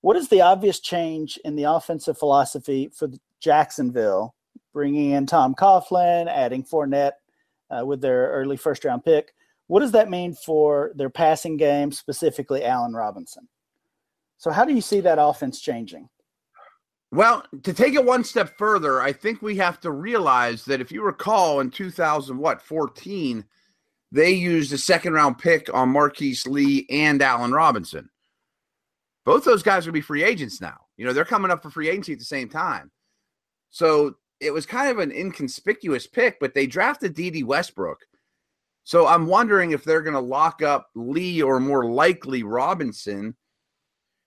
What 0.00 0.16
is 0.16 0.28
the 0.28 0.42
obvious 0.42 0.80
change 0.80 1.38
in 1.44 1.56
the 1.56 1.64
offensive 1.64 2.18
philosophy 2.18 2.90
for 2.94 3.08
Jacksonville, 3.40 4.34
bringing 4.72 5.12
in 5.12 5.26
Tom 5.26 5.54
Coughlin, 5.54 6.28
adding 6.28 6.62
Fournette 6.62 7.12
uh, 7.70 7.86
with 7.86 8.00
their 8.00 8.28
early 8.30 8.56
first 8.56 8.84
round 8.84 9.04
pick? 9.04 9.34
What 9.66 9.80
does 9.80 9.92
that 9.92 10.10
mean 10.10 10.34
for 10.34 10.92
their 10.94 11.08
passing 11.08 11.56
game, 11.56 11.90
specifically 11.90 12.64
Allen 12.64 12.92
Robinson? 12.92 13.48
So, 14.36 14.50
how 14.50 14.64
do 14.64 14.74
you 14.74 14.82
see 14.82 15.00
that 15.00 15.18
offense 15.18 15.60
changing? 15.60 16.08
Well, 17.10 17.44
to 17.62 17.72
take 17.72 17.94
it 17.94 18.04
one 18.04 18.24
step 18.24 18.58
further, 18.58 19.00
I 19.00 19.12
think 19.12 19.40
we 19.40 19.56
have 19.56 19.80
to 19.80 19.92
realize 19.92 20.64
that 20.64 20.80
if 20.80 20.90
you 20.90 21.02
recall 21.02 21.60
in 21.60 21.70
2000, 21.70 22.36
what, 22.36 22.60
14, 22.60 23.44
they 24.14 24.30
used 24.30 24.72
a 24.72 24.78
second 24.78 25.12
round 25.12 25.38
pick 25.38 25.68
on 25.74 25.88
Marquise 25.88 26.46
Lee 26.46 26.86
and 26.88 27.20
Allen 27.20 27.50
Robinson. 27.50 28.08
Both 29.24 29.44
those 29.44 29.64
guys 29.64 29.86
will 29.86 29.92
be 29.92 30.00
free 30.00 30.22
agents 30.22 30.60
now. 30.60 30.76
You 30.96 31.04
know, 31.04 31.12
they're 31.12 31.24
coming 31.24 31.50
up 31.50 31.64
for 31.64 31.70
free 31.70 31.88
agency 31.88 32.12
at 32.12 32.20
the 32.20 32.24
same 32.24 32.48
time. 32.48 32.92
So 33.70 34.14
it 34.38 34.52
was 34.52 34.66
kind 34.66 34.88
of 34.88 35.00
an 35.00 35.10
inconspicuous 35.10 36.06
pick, 36.06 36.38
but 36.38 36.54
they 36.54 36.68
drafted 36.68 37.14
Dede 37.14 37.44
Westbrook. 37.44 37.98
So 38.84 39.08
I'm 39.08 39.26
wondering 39.26 39.72
if 39.72 39.82
they're 39.82 40.02
going 40.02 40.14
to 40.14 40.20
lock 40.20 40.62
up 40.62 40.90
Lee 40.94 41.42
or 41.42 41.58
more 41.58 41.86
likely 41.90 42.44
Robinson 42.44 43.34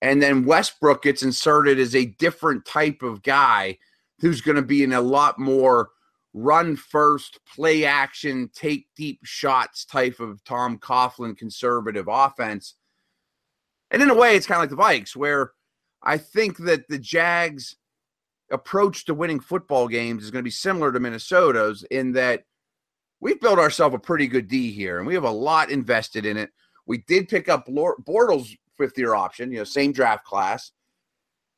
and 0.01 0.21
then 0.21 0.43
Westbrook 0.43 1.03
gets 1.03 1.23
inserted 1.23 1.79
as 1.79 1.95
a 1.95 2.13
different 2.19 2.65
type 2.65 3.03
of 3.03 3.23
guy 3.23 3.77
who's 4.19 4.41
going 4.41 4.57
to 4.57 4.61
be 4.61 4.83
in 4.83 4.91
a 4.91 4.99
lot 4.99 5.39
more 5.39 5.91
run 6.37 6.75
first, 6.75 7.39
play 7.45 7.83
action, 7.85 8.49
take 8.53 8.87
deep 8.95 9.19
shots 9.23 9.85
type 9.85 10.19
of 10.19 10.43
Tom 10.43 10.77
Coughlin 10.77 11.35
conservative 11.35 12.07
offense. 12.07 12.75
And 13.89 14.01
in 14.01 14.09
a 14.09 14.15
way, 14.15 14.35
it's 14.35 14.45
kind 14.45 14.61
of 14.61 14.69
like 14.69 14.77
the 14.77 15.01
Vikes, 15.03 15.15
where 15.15 15.51
I 16.03 16.17
think 16.17 16.57
that 16.59 16.87
the 16.87 16.99
Jags' 16.99 17.75
approach 18.51 19.05
to 19.05 19.13
winning 19.13 19.39
football 19.39 19.87
games 19.87 20.23
is 20.23 20.31
going 20.31 20.41
to 20.41 20.47
be 20.47 20.51
similar 20.51 20.91
to 20.91 20.99
Minnesota's 20.99 21.83
in 21.89 22.11
that 22.13 22.43
we've 23.19 23.41
built 23.41 23.59
ourselves 23.59 23.95
a 23.95 23.99
pretty 23.99 24.27
good 24.27 24.47
D 24.47 24.71
here, 24.71 24.99
and 24.99 25.07
we 25.07 25.15
have 25.15 25.23
a 25.23 25.31
lot 25.31 25.71
invested 25.71 26.25
in 26.25 26.37
it. 26.37 26.51
We 26.85 26.99
did 27.07 27.29
pick 27.29 27.49
up 27.49 27.67
Bortles 27.67 28.55
fifth 28.77 28.97
year 28.97 29.15
option, 29.15 29.51
you 29.51 29.57
know, 29.57 29.63
same 29.63 29.91
draft 29.91 30.23
class. 30.23 30.71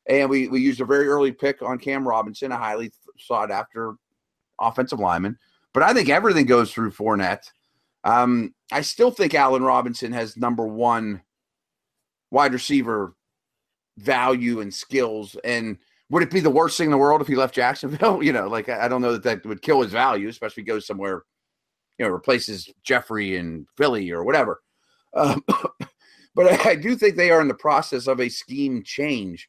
And 0.08 0.30
we, 0.30 0.48
we 0.48 0.60
used 0.60 0.80
a 0.80 0.86
very 0.86 1.06
early 1.06 1.30
pick 1.30 1.60
on 1.62 1.78
Cam 1.78 2.08
Robinson, 2.08 2.50
a 2.50 2.56
highly 2.56 2.90
sought 3.18 3.50
after 3.50 3.94
offensive 4.60 4.98
lineman. 4.98 5.38
But 5.72 5.82
I 5.82 5.92
think 5.92 6.08
everything 6.08 6.46
goes 6.46 6.72
through 6.72 6.92
Fournette. 6.92 7.50
Um, 8.04 8.54
I 8.72 8.80
still 8.80 9.10
think 9.10 9.34
Allen 9.34 9.62
Robinson 9.62 10.12
has 10.12 10.36
number 10.36 10.66
one 10.66 11.22
wide 12.30 12.52
receiver 12.52 13.14
value 13.98 14.60
and 14.60 14.72
skills. 14.72 15.36
And 15.44 15.78
would 16.08 16.22
it 16.22 16.30
be 16.30 16.40
the 16.40 16.50
worst 16.50 16.76
thing 16.76 16.86
in 16.86 16.90
the 16.92 16.98
world 16.98 17.20
if 17.20 17.28
he 17.28 17.36
left 17.36 17.54
Jacksonville? 17.54 18.22
you 18.22 18.32
know, 18.32 18.48
like 18.48 18.68
I 18.68 18.88
don't 18.88 19.02
know 19.02 19.12
that 19.12 19.22
that 19.24 19.46
would 19.46 19.62
kill 19.62 19.82
his 19.82 19.92
value, 19.92 20.28
especially 20.28 20.62
if 20.62 20.66
he 20.66 20.72
goes 20.72 20.86
somewhere, 20.86 21.24
you 21.98 22.06
know, 22.06 22.10
replaces 22.10 22.68
Jeffery 22.82 23.36
and 23.36 23.66
Philly 23.76 24.10
or 24.10 24.24
whatever. 24.24 24.62
Um, 25.14 25.44
But 26.34 26.66
I, 26.66 26.70
I 26.70 26.74
do 26.76 26.94
think 26.96 27.16
they 27.16 27.30
are 27.30 27.40
in 27.40 27.48
the 27.48 27.54
process 27.54 28.06
of 28.06 28.20
a 28.20 28.28
scheme 28.28 28.82
change. 28.82 29.48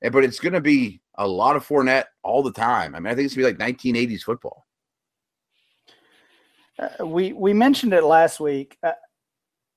But 0.00 0.24
it's 0.24 0.40
going 0.40 0.52
to 0.52 0.60
be 0.60 1.00
a 1.18 1.26
lot 1.26 1.56
of 1.56 1.66
Fournette 1.66 2.04
all 2.22 2.42
the 2.42 2.52
time. 2.52 2.94
I 2.94 3.00
mean, 3.00 3.12
I 3.12 3.14
think 3.14 3.26
it's 3.26 3.34
to 3.34 3.38
be 3.38 3.44
like 3.44 3.58
1980s 3.58 4.22
football. 4.22 4.64
Uh, 6.78 7.04
we 7.04 7.32
we 7.32 7.52
mentioned 7.52 7.92
it 7.92 8.04
last 8.04 8.38
week. 8.38 8.78
Uh, 8.82 8.92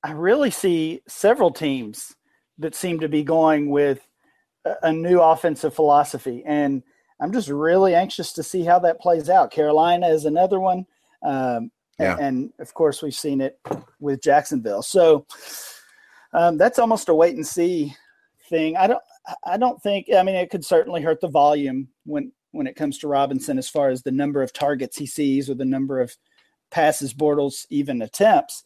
I 0.03 0.11
really 0.11 0.51
see 0.51 1.01
several 1.07 1.51
teams 1.51 2.15
that 2.59 2.75
seem 2.75 2.99
to 2.99 3.09
be 3.09 3.23
going 3.23 3.69
with 3.69 4.07
a, 4.65 4.75
a, 4.83 4.93
new 4.93 5.19
offensive 5.19 5.73
philosophy, 5.73 6.43
and 6.45 6.83
I'm 7.19 7.33
just 7.33 7.49
really 7.49 7.95
anxious 7.95 8.33
to 8.33 8.43
see 8.43 8.63
how 8.63 8.77
that 8.79 8.99
plays 8.99 9.29
out. 9.29 9.51
Carolina 9.51 10.09
is 10.09 10.25
another 10.25 10.59
one, 10.59 10.85
um, 11.23 11.71
yeah. 11.99 12.13
and, 12.13 12.21
and, 12.21 12.53
of 12.59 12.71
course 12.75 13.01
we've 13.01 13.15
seen 13.15 13.41
it 13.41 13.59
with 13.99 14.21
Jacksonville. 14.21 14.83
So 14.83 15.25
um, 16.33 16.57
that's 16.57 16.77
almost 16.77 17.09
a 17.09 17.15
wait 17.15 17.35
and 17.35 17.45
see 17.45 17.95
thing. 18.47 18.77
I 18.77 18.85
don't 18.85 19.03
I 19.45 19.57
don't 19.57 19.81
think 19.81 20.07
I 20.15 20.23
mean 20.23 20.35
it 20.35 20.49
could 20.49 20.65
certainly 20.65 21.01
hurt 21.01 21.21
the 21.21 21.27
volume 21.27 21.87
when 22.05 22.31
when 22.51 22.67
it 22.67 22.75
comes 22.75 22.97
to 22.99 23.07
Robinson 23.07 23.57
as 23.57 23.69
far 23.69 23.89
as 23.89 24.01
the 24.01 24.11
number 24.11 24.41
of 24.41 24.51
targets 24.51 24.97
he 24.97 25.05
sees 25.05 25.49
or 25.49 25.53
the 25.53 25.65
number 25.65 26.01
of 26.01 26.15
passes 26.69 27.13
Bortles 27.13 27.65
even 27.69 28.01
attempts. 28.01 28.63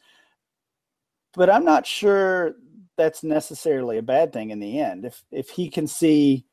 But 1.33 1.49
I'm 1.49 1.65
not 1.65 1.85
sure 1.85 2.55
that's 2.97 3.23
necessarily 3.23 3.97
a 3.97 4.03
bad 4.03 4.31
thing 4.31 4.51
in 4.51 4.59
the 4.59 4.79
end. 4.79 5.05
If 5.05 5.23
if 5.31 5.49
he 5.49 5.69
can 5.69 5.87
see 5.87 6.45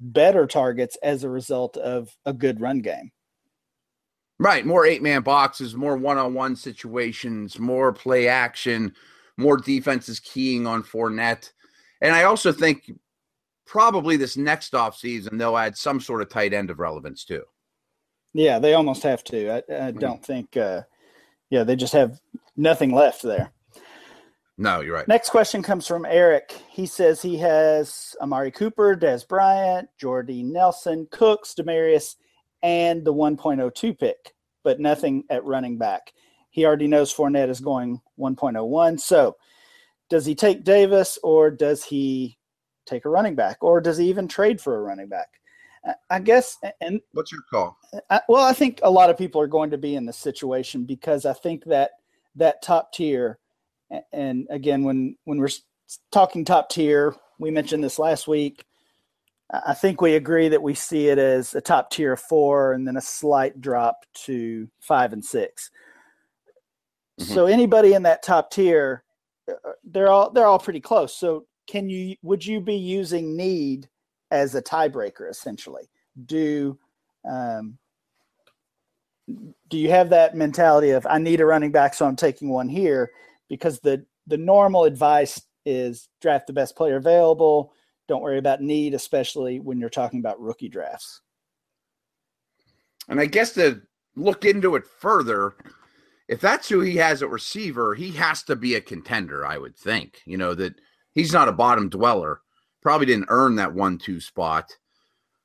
better 0.00 0.46
targets 0.46 0.96
as 1.02 1.24
a 1.24 1.30
result 1.30 1.76
of 1.76 2.16
a 2.24 2.32
good 2.32 2.60
run 2.60 2.80
game. 2.80 3.12
Right, 4.38 4.66
more 4.66 4.84
eight 4.84 5.02
man 5.02 5.22
boxes, 5.22 5.76
more 5.76 5.96
one 5.96 6.18
on 6.18 6.34
one 6.34 6.56
situations, 6.56 7.58
more 7.58 7.92
play 7.92 8.26
action 8.28 8.94
more 9.36 9.56
defenses 9.56 10.20
keying 10.20 10.66
on 10.66 10.82
Fournette. 10.82 11.52
And 12.00 12.14
I 12.14 12.24
also 12.24 12.52
think 12.52 12.90
probably 13.72 14.18
this 14.18 14.36
next 14.36 14.74
offseason, 14.74 15.38
they'll 15.38 15.56
add 15.56 15.74
some 15.74 15.98
sort 15.98 16.20
of 16.20 16.28
tight 16.28 16.52
end 16.52 16.68
of 16.68 16.78
relevance 16.78 17.24
too. 17.24 17.42
Yeah, 18.34 18.58
they 18.58 18.74
almost 18.74 19.02
have 19.02 19.24
to. 19.24 19.50
I, 19.50 19.56
I 19.56 19.60
mm-hmm. 19.60 19.98
don't 19.98 20.22
think, 20.22 20.58
uh, 20.58 20.82
yeah, 21.48 21.64
they 21.64 21.74
just 21.74 21.94
have 21.94 22.20
nothing 22.54 22.94
left 22.94 23.22
there. 23.22 23.50
No, 24.58 24.82
you're 24.82 24.94
right. 24.94 25.08
Next 25.08 25.30
question 25.30 25.62
comes 25.62 25.86
from 25.86 26.04
Eric. 26.04 26.52
He 26.68 26.84
says 26.84 27.22
he 27.22 27.38
has 27.38 28.14
Amari 28.20 28.50
Cooper, 28.50 28.94
Dez 28.94 29.26
Bryant, 29.26 29.88
Jordy 29.98 30.42
Nelson, 30.42 31.08
Cooks, 31.10 31.54
Demaryius, 31.58 32.16
and 32.62 33.02
the 33.02 33.14
1.02 33.14 33.98
pick, 33.98 34.34
but 34.64 34.80
nothing 34.80 35.24
at 35.30 35.46
running 35.46 35.78
back. 35.78 36.12
He 36.50 36.66
already 36.66 36.88
knows 36.88 37.12
Fournette 37.14 37.48
is 37.48 37.60
going 37.60 38.02
1.01. 38.18 39.00
So 39.00 39.34
does 40.10 40.26
he 40.26 40.34
take 40.34 40.62
Davis 40.62 41.18
or 41.22 41.50
does 41.50 41.82
he 41.82 42.36
take 42.86 43.04
a 43.04 43.08
running 43.08 43.34
back 43.34 43.62
or 43.62 43.80
does 43.80 43.98
he 43.98 44.08
even 44.08 44.28
trade 44.28 44.60
for 44.60 44.76
a 44.76 44.82
running 44.82 45.08
back? 45.08 45.28
I 46.10 46.20
guess. 46.20 46.58
And 46.80 47.00
what's 47.12 47.32
your 47.32 47.42
call? 47.50 47.76
I, 48.08 48.20
well, 48.28 48.44
I 48.44 48.52
think 48.52 48.80
a 48.82 48.90
lot 48.90 49.10
of 49.10 49.18
people 49.18 49.40
are 49.40 49.48
going 49.48 49.70
to 49.70 49.78
be 49.78 49.96
in 49.96 50.06
this 50.06 50.16
situation 50.16 50.84
because 50.84 51.26
I 51.26 51.32
think 51.32 51.64
that 51.64 51.92
that 52.36 52.62
top 52.62 52.92
tier, 52.92 53.38
and 54.12 54.46
again, 54.50 54.84
when 54.84 55.16
when 55.24 55.38
we're 55.38 55.50
talking 56.10 56.44
top 56.44 56.68
tier, 56.68 57.14
we 57.38 57.50
mentioned 57.50 57.82
this 57.82 57.98
last 57.98 58.28
week. 58.28 58.64
I 59.52 59.74
think 59.74 60.00
we 60.00 60.14
agree 60.14 60.48
that 60.48 60.62
we 60.62 60.74
see 60.74 61.08
it 61.08 61.18
as 61.18 61.54
a 61.54 61.60
top 61.60 61.90
tier 61.90 62.14
of 62.14 62.20
four 62.20 62.72
and 62.72 62.86
then 62.86 62.96
a 62.96 63.02
slight 63.02 63.60
drop 63.60 64.06
to 64.24 64.66
five 64.80 65.12
and 65.12 65.22
six. 65.22 65.70
Mm-hmm. 67.20 67.34
So 67.34 67.46
anybody 67.46 67.92
in 67.92 68.04
that 68.04 68.22
top 68.22 68.50
tier, 68.50 69.04
uh, 69.50 69.72
they're 69.84 70.08
all 70.08 70.30
they're 70.30 70.46
all 70.46 70.58
pretty 70.58 70.80
close. 70.80 71.14
So 71.14 71.44
can 71.72 71.88
you 71.88 72.14
would 72.22 72.44
you 72.44 72.60
be 72.60 72.76
using 72.76 73.34
need 73.34 73.88
as 74.30 74.54
a 74.54 74.60
tiebreaker 74.60 75.30
essentially? 75.30 75.88
Do 76.26 76.78
um, 77.28 77.78
do 79.70 79.78
you 79.78 79.88
have 79.88 80.10
that 80.10 80.36
mentality 80.36 80.90
of 80.90 81.06
I 81.08 81.16
need 81.16 81.40
a 81.40 81.46
running 81.46 81.72
back, 81.72 81.94
so 81.94 82.04
I'm 82.04 82.14
taking 82.14 82.50
one 82.50 82.68
here? 82.68 83.10
Because 83.48 83.80
the 83.80 84.04
the 84.26 84.36
normal 84.36 84.84
advice 84.84 85.40
is 85.64 86.10
draft 86.20 86.46
the 86.46 86.52
best 86.52 86.76
player 86.76 86.96
available. 86.96 87.72
Don't 88.06 88.22
worry 88.22 88.38
about 88.38 88.60
need, 88.60 88.92
especially 88.92 89.58
when 89.58 89.80
you're 89.80 89.88
talking 89.88 90.20
about 90.20 90.40
rookie 90.40 90.68
drafts. 90.68 91.22
And 93.08 93.18
I 93.18 93.24
guess 93.24 93.54
to 93.54 93.80
look 94.14 94.44
into 94.44 94.76
it 94.76 94.84
further, 94.86 95.54
if 96.28 96.38
that's 96.38 96.68
who 96.68 96.80
he 96.80 96.96
has 96.96 97.22
at 97.22 97.30
receiver, 97.30 97.94
he 97.94 98.10
has 98.12 98.42
to 98.42 98.56
be 98.56 98.74
a 98.74 98.80
contender, 98.80 99.46
I 99.46 99.56
would 99.56 99.76
think. 99.76 100.20
You 100.26 100.36
know, 100.36 100.54
that 100.54 100.74
he's 101.14 101.32
not 101.32 101.48
a 101.48 101.52
bottom 101.52 101.88
dweller, 101.88 102.40
probably 102.80 103.06
didn't 103.06 103.26
earn 103.28 103.56
that 103.56 103.74
one 103.74 103.98
two 103.98 104.20
spot. 104.20 104.76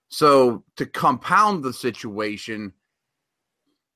So 0.10 0.64
to 0.78 0.86
compound 0.86 1.64
the 1.64 1.74
situation, 1.74 2.74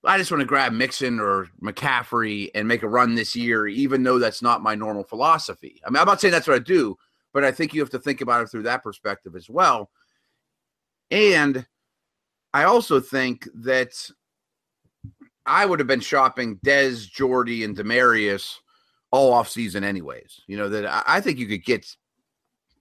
I 0.04 0.18
just 0.18 0.32
want 0.32 0.42
to 0.42 0.48
grab 0.48 0.74
Mixon 0.74 1.20
or 1.20 1.48
McCaffrey 1.62 2.50
and 2.56 2.68
make 2.68 2.84
a 2.84 2.88
run 2.88 3.16
this 3.16 3.36
year, 3.36 3.68
even 3.68 4.04
though 4.04 4.20
that's 4.20 4.42
not 4.42 4.64
my 4.64 4.76
normal 4.76 5.04
philosophy. 5.04 5.82
I 5.86 5.90
mean, 5.90 6.02
I'm 6.02 6.08
not 6.08 6.20
saying 6.20 6.32
that's 6.32 6.48
what 6.48 6.56
I 6.56 6.60
do, 6.60 6.98
but 7.34 7.44
I 7.44 7.52
think 7.52 7.74
you 7.74 7.82
have 7.82 7.92
to 7.92 8.00
think 8.00 8.22
about 8.22 8.42
it 8.42 8.50
through 8.50 8.64
that 8.64 8.84
perspective 8.84 9.36
as 9.36 9.50
well. 9.50 9.92
And 11.12 11.66
I 12.54 12.64
also 12.64 13.00
think 13.00 13.48
that 13.54 13.94
I 15.46 15.66
would 15.66 15.80
have 15.80 15.88
been 15.88 16.00
shopping 16.00 16.58
Dez, 16.66 17.10
Jordy, 17.10 17.64
and 17.64 17.78
Demaryius 17.78 18.56
all 19.12 19.34
off 19.34 19.50
season, 19.50 19.84
anyways. 19.84 20.42
You 20.48 20.58
know 20.58 20.70
that 20.70 21.04
I 21.08 21.22
think 21.22 21.38
you 21.38 21.48
could 21.48 21.64
get 21.64 21.86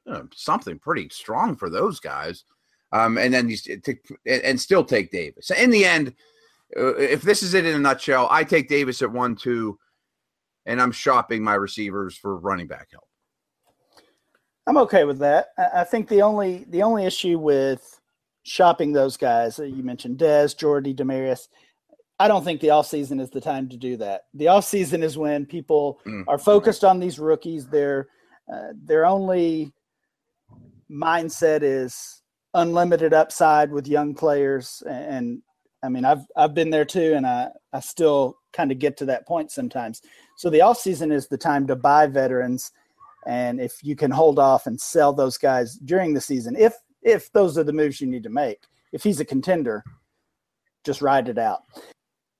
you 0.06 0.12
know, 0.12 0.28
something 0.34 0.78
pretty 0.78 1.08
strong 1.10 1.56
for 1.56 1.68
those 1.68 2.00
guys, 2.00 2.44
um, 2.92 3.18
and 3.18 3.34
then 3.34 3.48
you 3.48 3.56
take, 3.56 4.08
and 4.26 4.60
still 4.60 4.84
take 4.84 5.10
Davis. 5.10 5.50
In 5.50 5.70
the 5.70 5.84
end, 5.84 6.14
uh, 6.76 6.94
if 6.96 7.22
this 7.22 7.42
is 7.42 7.54
it 7.54 7.66
in 7.66 7.74
a 7.74 7.78
nutshell, 7.78 8.28
I 8.30 8.44
take 8.44 8.68
Davis 8.68 9.02
at 9.02 9.12
one 9.12 9.36
two, 9.36 9.78
and 10.66 10.80
I'm 10.80 10.92
shopping 10.92 11.42
my 11.42 11.54
receivers 11.54 12.16
for 12.16 12.38
running 12.38 12.66
back 12.66 12.88
help. 12.92 13.04
I'm 14.66 14.76
okay 14.78 15.04
with 15.04 15.18
that. 15.18 15.48
I 15.74 15.84
think 15.84 16.08
the 16.08 16.22
only 16.22 16.64
the 16.68 16.82
only 16.82 17.04
issue 17.04 17.38
with 17.38 18.00
shopping 18.42 18.92
those 18.92 19.16
guys 19.16 19.58
you 19.58 19.82
mentioned 19.82 20.18
Dez, 20.18 20.56
Jordy, 20.56 20.94
Demaryius– 20.94 21.48
I 22.20 22.28
don't 22.28 22.44
think 22.44 22.60
the 22.60 22.68
offseason 22.68 23.18
is 23.18 23.30
the 23.30 23.40
time 23.40 23.66
to 23.70 23.78
do 23.78 23.96
that. 23.96 24.24
The 24.34 24.44
offseason 24.44 25.02
is 25.02 25.16
when 25.16 25.46
people 25.46 26.00
mm. 26.06 26.22
are 26.28 26.36
focused 26.36 26.84
on 26.84 27.00
these 27.00 27.18
rookies. 27.18 27.66
Their 27.66 28.08
uh, 28.52 28.74
their 28.74 29.06
only 29.06 29.72
mindset 30.90 31.62
is 31.62 32.22
unlimited 32.52 33.14
upside 33.14 33.72
with 33.72 33.88
young 33.88 34.14
players. 34.14 34.82
And 34.86 35.40
I 35.82 35.88
mean, 35.88 36.04
I've 36.04 36.26
I've 36.36 36.52
been 36.52 36.68
there 36.68 36.84
too, 36.84 37.14
and 37.14 37.26
I 37.26 37.48
I 37.72 37.80
still 37.80 38.36
kind 38.52 38.70
of 38.70 38.78
get 38.78 38.98
to 38.98 39.06
that 39.06 39.26
point 39.26 39.50
sometimes. 39.50 40.02
So 40.36 40.50
the 40.50 40.60
off 40.60 40.78
season 40.78 41.10
is 41.10 41.26
the 41.26 41.38
time 41.38 41.66
to 41.68 41.76
buy 41.76 42.06
veterans, 42.06 42.70
and 43.26 43.58
if 43.58 43.82
you 43.82 43.96
can 43.96 44.10
hold 44.10 44.38
off 44.38 44.66
and 44.66 44.78
sell 44.78 45.14
those 45.14 45.38
guys 45.38 45.76
during 45.76 46.12
the 46.12 46.20
season, 46.20 46.54
if 46.54 46.74
if 47.00 47.32
those 47.32 47.56
are 47.56 47.64
the 47.64 47.72
moves 47.72 47.98
you 47.98 48.06
need 48.06 48.24
to 48.24 48.30
make, 48.30 48.64
if 48.92 49.02
he's 49.02 49.20
a 49.20 49.24
contender, 49.24 49.82
just 50.84 51.00
ride 51.00 51.30
it 51.30 51.38
out. 51.38 51.62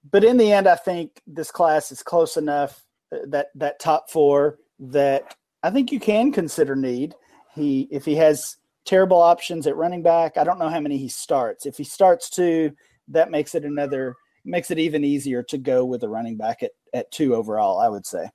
But 0.09 0.25
in 0.25 0.37
the 0.37 0.53
end, 0.53 0.67
I 0.67 0.77
think 0.77 1.21
this 1.27 1.51
class 1.51 1.93
is 1.93 2.03
close 2.03 2.37
enough 2.37 2.85
uh, 3.13 3.19
that 3.29 3.49
that 3.55 3.81
top 3.81 4.11
four 4.11 4.59
that 4.79 5.35
I 5.63 5.71
think 5.71 5.93
you 5.93 6.01
can 6.01 6.33
consider 6.33 6.75
need. 6.75 7.15
He 7.55 7.89
if 7.91 8.05
he 8.05 8.15
has 8.17 8.57
terrible 8.87 9.21
options 9.21 9.67
at 9.67 9.77
running 9.77 10.03
back, 10.03 10.37
I 10.37 10.45
don't 10.45 10.59
know 10.59 10.69
how 10.69 10.81
many 10.81 10.97
he 10.97 11.09
starts. 11.09 11.67
If 11.67 11.77
he 11.77 11.85
starts 11.85 12.31
two, 12.31 12.73
that 13.09 13.31
makes 13.31 13.55
it 13.55 13.65
another 13.65 14.17
makes 14.45 14.71
it 14.71 14.79
even 14.79 15.05
easier 15.05 15.43
to 15.43 15.59
go 15.59 15.85
with 15.85 16.03
a 16.03 16.09
running 16.09 16.37
back 16.37 16.63
at, 16.63 16.71
at 16.95 17.11
two 17.11 17.35
overall, 17.35 17.79
I 17.79 17.89
would 17.89 18.07
say. 18.07 18.31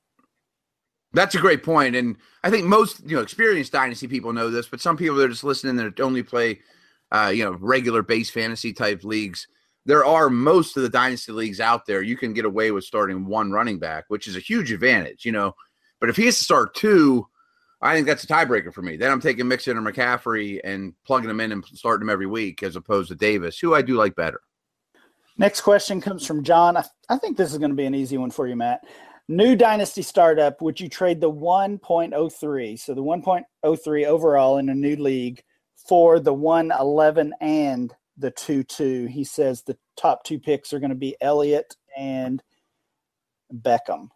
That's 1.13 1.33
a 1.33 1.39
great 1.39 1.63
point, 1.63 1.95
and 1.95 2.17
I 2.43 2.49
think 2.49 2.65
most 2.65 3.01
you 3.05 3.15
know 3.15 3.23
experienced 3.23 3.71
dynasty 3.71 4.07
people 4.07 4.33
know 4.33 4.49
this, 4.49 4.67
but 4.67 4.81
some 4.81 4.97
people 4.97 5.15
that 5.15 5.25
are 5.25 5.29
just 5.29 5.45
listening 5.45 5.77
that 5.77 5.99
only 5.99 6.23
play, 6.23 6.59
uh, 7.11 7.31
you 7.33 7.43
know, 7.43 7.53
regular 7.53 8.03
base 8.03 8.29
fantasy 8.29 8.73
type 8.73 9.03
leagues. 9.03 9.47
There 9.85 10.05
are 10.05 10.29
most 10.29 10.77
of 10.77 10.83
the 10.83 10.89
dynasty 10.89 11.31
leagues 11.31 11.59
out 11.59 11.85
there. 11.85 12.01
You 12.01 12.17
can 12.17 12.33
get 12.33 12.45
away 12.45 12.71
with 12.71 12.83
starting 12.83 13.25
one 13.25 13.51
running 13.51 13.79
back, 13.79 14.05
which 14.07 14.27
is 14.27 14.35
a 14.35 14.39
huge 14.39 14.71
advantage, 14.71 15.25
you 15.25 15.31
know. 15.31 15.53
But 15.99 16.09
if 16.09 16.15
he 16.15 16.25
has 16.25 16.37
to 16.39 16.43
start 16.43 16.73
two, 16.73 17.27
I 17.81 17.93
think 17.93 18.07
that's 18.07 18.23
a 18.23 18.27
tiebreaker 18.27 18.73
for 18.73 18.81
me. 18.81 18.97
Then 18.97 19.11
I'm 19.11 19.21
taking 19.21 19.47
Mixon 19.47 19.77
or 19.77 19.81
McCaffrey 19.81 20.59
and 20.63 20.93
plugging 21.05 21.27
them 21.27 21.39
in 21.39 21.51
and 21.51 21.63
starting 21.65 22.07
them 22.07 22.13
every 22.13 22.25
week, 22.25 22.63
as 22.63 22.75
opposed 22.75 23.09
to 23.09 23.15
Davis, 23.15 23.59
who 23.59 23.75
I 23.75 23.81
do 23.81 23.93
like 23.93 24.15
better. 24.15 24.41
Next 25.37 25.61
question 25.61 26.01
comes 26.01 26.25
from 26.25 26.43
John. 26.43 26.77
I, 26.77 26.85
I 27.09 27.17
think 27.17 27.37
this 27.37 27.51
is 27.51 27.57
going 27.57 27.71
to 27.71 27.75
be 27.75 27.85
an 27.85 27.95
easy 27.95 28.17
one 28.17 28.31
for 28.31 28.47
you, 28.47 28.55
Matt. 28.55 28.85
New 29.27 29.55
dynasty 29.55 30.01
startup, 30.01 30.61
would 30.61 30.79
you 30.79 30.87
trade 30.87 31.19
the 31.19 31.31
1.03, 31.31 32.79
so 32.79 32.93
the 32.93 33.03
1.03 33.03 34.05
overall 34.05 34.57
in 34.57 34.69
a 34.69 34.75
new 34.75 34.95
league, 34.95 35.43
for 35.87 36.19
the 36.19 36.33
111 36.33 37.33
and 37.41 37.93
the 38.17 38.31
2 38.31 38.63
2? 38.63 39.05
He 39.07 39.23
says 39.23 39.61
the 39.61 39.77
top 39.97 40.23
two 40.23 40.39
picks 40.39 40.73
are 40.73 40.79
going 40.79 40.89
to 40.89 40.95
be 40.95 41.15
Elliott 41.21 41.75
and 41.97 42.41
Beckham. 43.53 44.09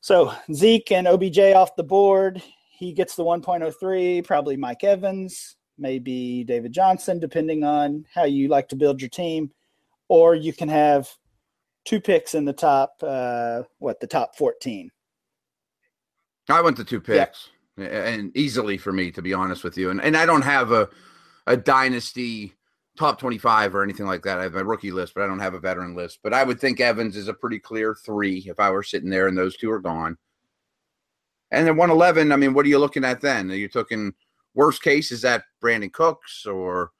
So 0.00 0.32
Zeke 0.52 0.92
and 0.92 1.06
OBJ 1.06 1.38
off 1.54 1.76
the 1.76 1.84
board. 1.84 2.42
He 2.70 2.92
gets 2.92 3.14
the 3.14 3.24
1.03, 3.24 4.24
probably 4.24 4.56
Mike 4.56 4.84
Evans, 4.84 5.56
maybe 5.76 6.44
David 6.44 6.72
Johnson, 6.72 7.18
depending 7.18 7.62
on 7.64 8.06
how 8.14 8.24
you 8.24 8.48
like 8.48 8.68
to 8.68 8.76
build 8.76 9.02
your 9.02 9.10
team 9.10 9.50
or 10.10 10.34
you 10.34 10.52
can 10.52 10.68
have 10.68 11.08
two 11.86 12.00
picks 12.00 12.34
in 12.34 12.44
the 12.44 12.52
top 12.52 12.96
uh, 13.02 13.62
what 13.78 13.98
the 14.00 14.06
top 14.06 14.36
14 14.36 14.90
i 16.50 16.60
went 16.60 16.76
to 16.76 16.84
two 16.84 17.00
picks 17.00 17.48
yeah. 17.78 17.86
and 17.86 18.36
easily 18.36 18.76
for 18.76 18.92
me 18.92 19.10
to 19.10 19.22
be 19.22 19.32
honest 19.32 19.64
with 19.64 19.78
you 19.78 19.88
and, 19.88 20.02
and 20.02 20.16
i 20.16 20.26
don't 20.26 20.42
have 20.42 20.72
a, 20.72 20.88
a 21.46 21.56
dynasty 21.56 22.52
top 23.00 23.18
25 23.18 23.74
or 23.74 23.82
anything 23.82 24.04
like 24.04 24.22
that 24.22 24.38
i 24.38 24.42
have 24.42 24.56
a 24.56 24.62
rookie 24.62 24.90
list 24.90 25.14
but 25.14 25.22
i 25.22 25.26
don't 25.26 25.38
have 25.38 25.54
a 25.54 25.58
veteran 25.58 25.96
list 25.96 26.18
but 26.22 26.34
i 26.34 26.44
would 26.44 26.60
think 26.60 26.80
evans 26.80 27.16
is 27.16 27.28
a 27.28 27.34
pretty 27.34 27.58
clear 27.58 27.94
three 27.94 28.44
if 28.46 28.60
i 28.60 28.70
were 28.70 28.82
sitting 28.82 29.08
there 29.08 29.26
and 29.26 29.38
those 29.38 29.56
two 29.56 29.70
are 29.70 29.80
gone 29.80 30.18
and 31.50 31.66
then 31.66 31.78
111 31.78 32.30
i 32.30 32.36
mean 32.36 32.52
what 32.52 32.66
are 32.66 32.68
you 32.68 32.78
looking 32.78 33.02
at 33.02 33.22
then 33.22 33.50
are 33.50 33.54
you 33.54 33.68
talking 33.70 34.12
worst 34.54 34.82
case 34.82 35.10
is 35.12 35.22
that 35.22 35.44
Brandin 35.64 35.90
Cooks 35.90 36.44
or 36.44 36.92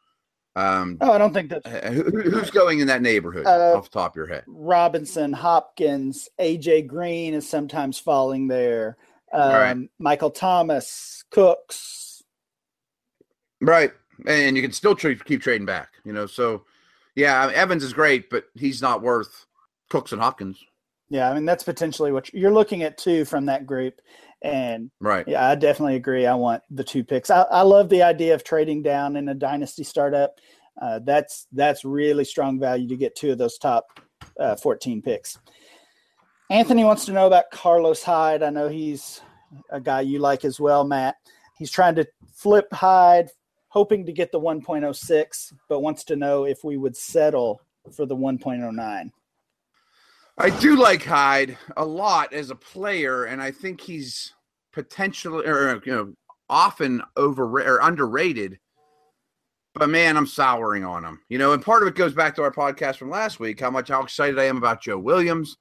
um, 0.56 0.98
oh, 1.00 1.12
I 1.12 1.18
don't 1.18 1.32
think 1.32 1.48
that. 1.50 1.64
Who, 1.92 2.02
who's 2.02 2.50
going 2.50 2.80
in 2.80 2.88
that 2.88 3.02
neighborhood 3.02 3.46
uh, 3.46 3.76
off 3.76 3.84
the 3.84 3.98
top 4.00 4.12
of 4.12 4.16
your 4.16 4.26
head? 4.26 4.42
Robinson, 4.48 5.32
Hopkins, 5.32 6.28
AJ 6.40 6.88
Green 6.88 7.34
is 7.34 7.48
sometimes 7.48 8.00
falling 8.00 8.48
there. 8.48 8.96
Um, 9.32 9.52
right. 9.52 9.76
Michael 10.00 10.32
Thomas, 10.32 11.22
Cooks. 11.30 12.24
Right, 13.60 13.92
and 14.26 14.56
you 14.56 14.62
can 14.62 14.72
still 14.72 14.94
keep 14.94 15.42
trading 15.42 15.66
back. 15.66 15.90
You 16.04 16.12
know, 16.12 16.26
so 16.26 16.64
yeah, 17.14 17.50
Evans 17.54 17.82
is 17.82 17.92
great, 17.92 18.30
but 18.30 18.44
he's 18.54 18.82
not 18.82 19.02
worth 19.02 19.46
Cooks 19.88 20.12
and 20.12 20.20
Hopkins. 20.20 20.62
Yeah, 21.08 21.30
I 21.30 21.34
mean 21.34 21.44
that's 21.44 21.64
potentially 21.64 22.12
what 22.12 22.32
you're 22.32 22.52
looking 22.52 22.82
at 22.82 22.98
too 22.98 23.24
from 23.24 23.46
that 23.46 23.66
group. 23.66 24.00
And 24.42 24.90
right, 25.00 25.26
yeah, 25.28 25.48
I 25.48 25.54
definitely 25.54 25.96
agree. 25.96 26.26
I 26.26 26.34
want 26.34 26.62
the 26.70 26.84
two 26.84 27.04
picks. 27.04 27.30
I, 27.30 27.42
I 27.42 27.62
love 27.62 27.88
the 27.88 28.02
idea 28.02 28.34
of 28.34 28.44
trading 28.44 28.82
down 28.82 29.16
in 29.16 29.28
a 29.28 29.34
dynasty 29.34 29.84
startup. 29.84 30.38
Uh, 30.80 31.00
that's 31.04 31.46
that's 31.52 31.84
really 31.84 32.24
strong 32.24 32.58
value 32.58 32.88
to 32.88 32.96
get 32.96 33.16
two 33.16 33.32
of 33.32 33.38
those 33.38 33.58
top 33.58 34.00
uh, 34.38 34.56
14 34.56 35.02
picks. 35.02 35.38
Anthony 36.48 36.84
wants 36.84 37.04
to 37.04 37.12
know 37.12 37.26
about 37.26 37.50
Carlos 37.52 38.02
Hyde. 38.02 38.42
I 38.42 38.50
know 38.50 38.68
he's 38.68 39.20
a 39.70 39.80
guy 39.80 40.00
you 40.00 40.18
like 40.18 40.44
as 40.44 40.58
well, 40.58 40.84
Matt. 40.84 41.16
He's 41.58 41.70
trying 41.70 41.94
to 41.96 42.06
flip 42.32 42.66
Hyde, 42.72 43.30
hoping 43.70 44.04
to 44.04 44.12
get 44.12 44.30
the 44.30 44.40
1.06, 44.40 45.52
but 45.68 45.80
wants 45.80 46.04
to 46.04 46.16
know 46.16 46.44
if 46.44 46.62
we 46.62 46.76
would 46.76 46.96
settle 46.96 47.62
for 47.92 48.04
the 48.04 48.16
1.09. 48.16 49.10
I 50.38 50.50
do 50.58 50.76
like 50.76 51.04
Hyde 51.04 51.56
a 51.76 51.84
lot 51.84 52.32
as 52.32 52.50
a 52.50 52.54
player, 52.54 53.24
and 53.24 53.42
I 53.42 53.50
think 53.50 53.80
he's 53.80 54.32
potentially 54.72 55.46
or 55.46 55.82
you 55.84 55.92
know 55.92 56.14
often 56.48 57.02
over 57.16 57.44
or 57.60 57.80
underrated. 57.82 58.58
But 59.74 59.90
man, 59.90 60.16
I'm 60.16 60.26
souring 60.26 60.84
on 60.84 61.04
him. 61.04 61.20
You 61.28 61.38
know, 61.38 61.52
and 61.52 61.62
part 61.62 61.82
of 61.82 61.88
it 61.88 61.94
goes 61.94 62.14
back 62.14 62.34
to 62.36 62.42
our 62.42 62.50
podcast 62.50 62.96
from 62.96 63.10
last 63.10 63.38
week, 63.38 63.60
how 63.60 63.70
much 63.70 63.88
how 63.88 64.02
excited 64.02 64.38
I 64.38 64.44
am 64.44 64.56
about 64.56 64.82
Joe 64.82 64.98
Williams. 64.98 65.58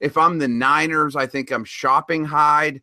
If 0.00 0.16
I'm 0.16 0.38
the 0.38 0.48
Niners, 0.48 1.14
I 1.14 1.26
think 1.26 1.50
I'm 1.50 1.64
shopping 1.64 2.24
Hyde. 2.24 2.80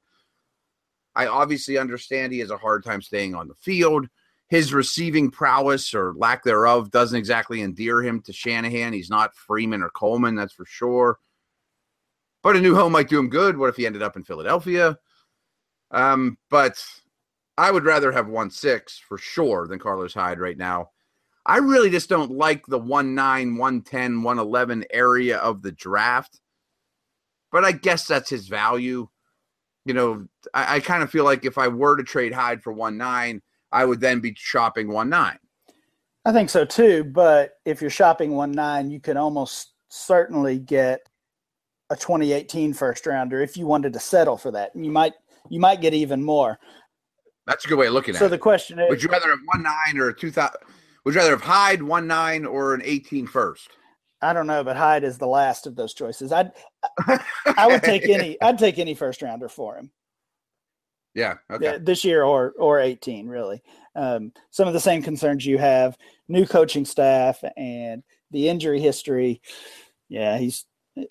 I 1.16 1.28
obviously 1.28 1.78
understand 1.78 2.32
he 2.32 2.40
has 2.40 2.52
a 2.52 2.58
hard 2.58 2.84
time 2.84 3.02
staying 3.02 3.36
on 3.36 3.48
the 3.48 3.56
field. 3.56 4.08
His 4.50 4.74
receiving 4.74 5.30
prowess 5.30 5.94
or 5.94 6.14
lack 6.16 6.44
thereof 6.44 6.90
doesn't 6.90 7.18
exactly 7.18 7.62
endear 7.62 8.02
him 8.02 8.22
to 8.24 8.34
Shanahan. 8.34 8.94
He's 8.94 9.10
not 9.10 9.36
Freeman 9.36 9.84
or 9.84 9.90
Coleman, 9.90 10.36
that's 10.36 10.54
for 10.54 10.66
sure. 10.66 11.20
But 12.42 12.56
a 12.56 12.62
new 12.62 12.76
home 12.76 12.94
might 12.94 13.10
do 13.10 13.20
him 13.20 13.30
good. 13.30 13.58
What 13.58 13.70
if 13.70 13.76
he 13.76 13.86
ended 13.86 14.02
up 14.02 14.16
in 14.16 14.24
Philadelphia? 14.24 14.98
Um, 15.92 16.38
but 16.50 16.84
I 17.58 17.72
would 17.72 17.84
rather 17.84 18.12
have 18.12 18.28
one 18.28 18.50
six 18.50 18.98
for 18.98 19.18
sure 19.18 19.68
than 19.68 19.80
Carlos 19.80 20.14
Hyde 20.14 20.40
right 20.40 20.58
now. 20.58 20.90
I 21.46 21.58
really 21.58 21.90
just 21.90 22.10
don't 22.10 22.32
like 22.32 22.66
the 22.68 22.78
1 22.78 23.16
9, 23.16 23.58
110, 23.58 24.24
111 24.24 24.86
area 24.92 25.38
of 25.38 25.62
the 25.62 25.72
draft. 25.72 26.40
But 27.52 27.66
I 27.66 27.72
guess 27.72 28.06
that's 28.06 28.30
his 28.30 28.48
value. 28.48 29.08
You 29.86 29.94
know, 29.94 30.28
I, 30.54 30.76
I 30.76 30.80
kind 30.80 31.02
of 31.02 31.10
feel 31.10 31.24
like 31.24 31.46
if 31.46 31.58
I 31.58 31.68
were 31.68 31.98
to 31.98 32.04
trade 32.04 32.34
Hyde 32.34 32.62
for 32.62 32.72
1 32.72 32.98
9, 32.98 33.42
I 33.72 33.86
would 33.86 34.00
then 34.00 34.20
be 34.20 34.34
shopping 34.38 34.92
1 34.92 35.10
9. 35.10 35.38
I 36.26 36.32
think 36.32 36.50
so 36.50 36.66
too. 36.66 37.04
But 37.04 37.54
if 37.66 37.82
you're 37.82 37.90
shopping 37.90 38.36
1 38.36 38.52
9, 38.52 38.92
you 38.92 39.00
can 39.00 39.18
almost 39.18 39.74
certainly 39.90 40.60
get 40.60 41.02
a 41.90 41.96
2018 41.96 42.74
first 42.74 43.06
rounder 43.06 43.42
if 43.42 43.58
you 43.58 43.66
wanted 43.66 43.94
to 43.94 44.00
settle 44.00 44.38
for 44.38 44.52
that. 44.52 44.72
You 44.76 44.92
might 44.92 45.14
you 45.50 45.60
might 45.60 45.82
get 45.82 45.94
even 45.94 46.24
more. 46.24 46.60
That's 47.48 47.66
a 47.66 47.68
good 47.68 47.80
way 47.80 47.88
of 47.88 47.94
looking 47.94 48.14
so 48.14 48.18
at 48.18 48.22
it. 48.22 48.26
So 48.26 48.30
the 48.30 48.38
question 48.38 48.80
is 48.80 48.90
Would 48.90 49.02
you 49.02 49.10
rather 49.10 49.30
have 49.30 49.40
one 49.46 49.64
nine 49.64 49.98
or 49.98 50.10
a 50.10 50.14
two 50.16 50.32
thousand 50.32 50.60
would 51.06 51.16
you 51.16 51.22
rather 51.22 51.32
have 51.32 51.42
Hyde 51.42 51.82
one 51.82 52.08
nine 52.08 52.46
or 52.46 52.74
an 52.74 52.82
18 52.84 53.26
first? 53.26 53.70
I 54.22 54.34
don't 54.34 54.48
know, 54.48 54.64
but 54.64 54.76
Hyde 54.76 55.04
is 55.04 55.18
the 55.18 55.28
last 55.28 55.66
of 55.66 55.76
those 55.76 55.94
choices. 55.94 56.32
I'd 56.32 56.52
I 57.58 57.68
would 57.68 57.84
take 57.84 58.04
any 58.10 58.40
I'd 58.42 58.60
take 58.60 58.78
any 58.78 58.94
first 58.94 59.22
rounder 59.22 59.50
for 59.50 59.78
him. 59.78 59.92
Yeah, 61.14 61.38
okay. 61.50 61.78
This 61.80 62.04
year 62.04 62.24
or 62.24 62.54
or 62.58 62.80
18, 62.80 63.28
really. 63.28 63.62
Um, 63.96 64.32
some 64.52 64.68
of 64.68 64.74
the 64.74 64.80
same 64.80 65.02
concerns 65.02 65.46
you 65.46 65.58
have, 65.58 65.98
new 66.28 66.46
coaching 66.46 66.86
staff 66.86 67.44
and 67.58 68.04
the 68.32 68.48
injury 68.48 68.80
history. 68.80 69.42
Yeah, 70.08 70.38
he's 70.38 70.66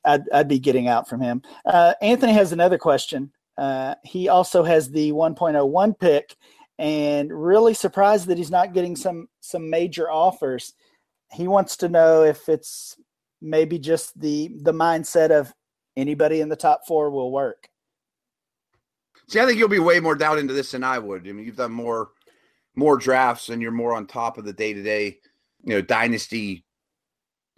I'd, 0.04 0.28
I'd 0.32 0.48
be 0.48 0.58
getting 0.58 0.88
out 0.88 1.08
from 1.08 1.20
him. 1.20 1.42
Uh, 1.64 1.94
Anthony 2.02 2.32
has 2.32 2.52
another 2.52 2.78
question. 2.78 3.32
Uh, 3.56 3.94
he 4.04 4.28
also 4.28 4.62
has 4.62 4.90
the 4.90 5.12
1.01 5.12 5.98
pick, 5.98 6.37
and 6.78 7.32
really 7.32 7.74
surprised 7.74 8.28
that 8.28 8.38
he's 8.38 8.50
not 8.50 8.72
getting 8.72 8.94
some 8.94 9.28
some 9.40 9.68
major 9.68 10.11
offers. 10.11 10.74
He 11.32 11.48
wants 11.48 11.76
to 11.78 11.88
know 11.88 12.22
if 12.22 12.48
it's 12.48 12.96
maybe 13.40 13.78
just 13.78 14.18
the 14.18 14.50
the 14.62 14.72
mindset 14.72 15.30
of 15.30 15.52
anybody 15.96 16.40
in 16.40 16.48
the 16.48 16.56
top 16.56 16.82
four 16.87 17.11
will 17.11 17.32
work. 17.32 17.68
See, 19.28 19.40
I 19.40 19.46
think 19.46 19.58
you'll 19.58 19.68
be 19.68 19.78
way 19.78 20.00
more 20.00 20.14
down 20.14 20.38
into 20.38 20.54
this 20.54 20.72
than 20.72 20.82
I 20.82 20.98
would. 20.98 21.28
I 21.28 21.32
mean, 21.32 21.44
you've 21.44 21.56
done 21.56 21.72
more 21.72 22.10
more 22.74 22.96
drafts, 22.96 23.48
and 23.48 23.60
you're 23.60 23.72
more 23.72 23.92
on 23.92 24.06
top 24.06 24.38
of 24.38 24.44
the 24.44 24.52
day 24.52 24.72
to 24.72 24.82
day, 24.82 25.18
you 25.64 25.74
know, 25.74 25.82
dynasty 25.82 26.64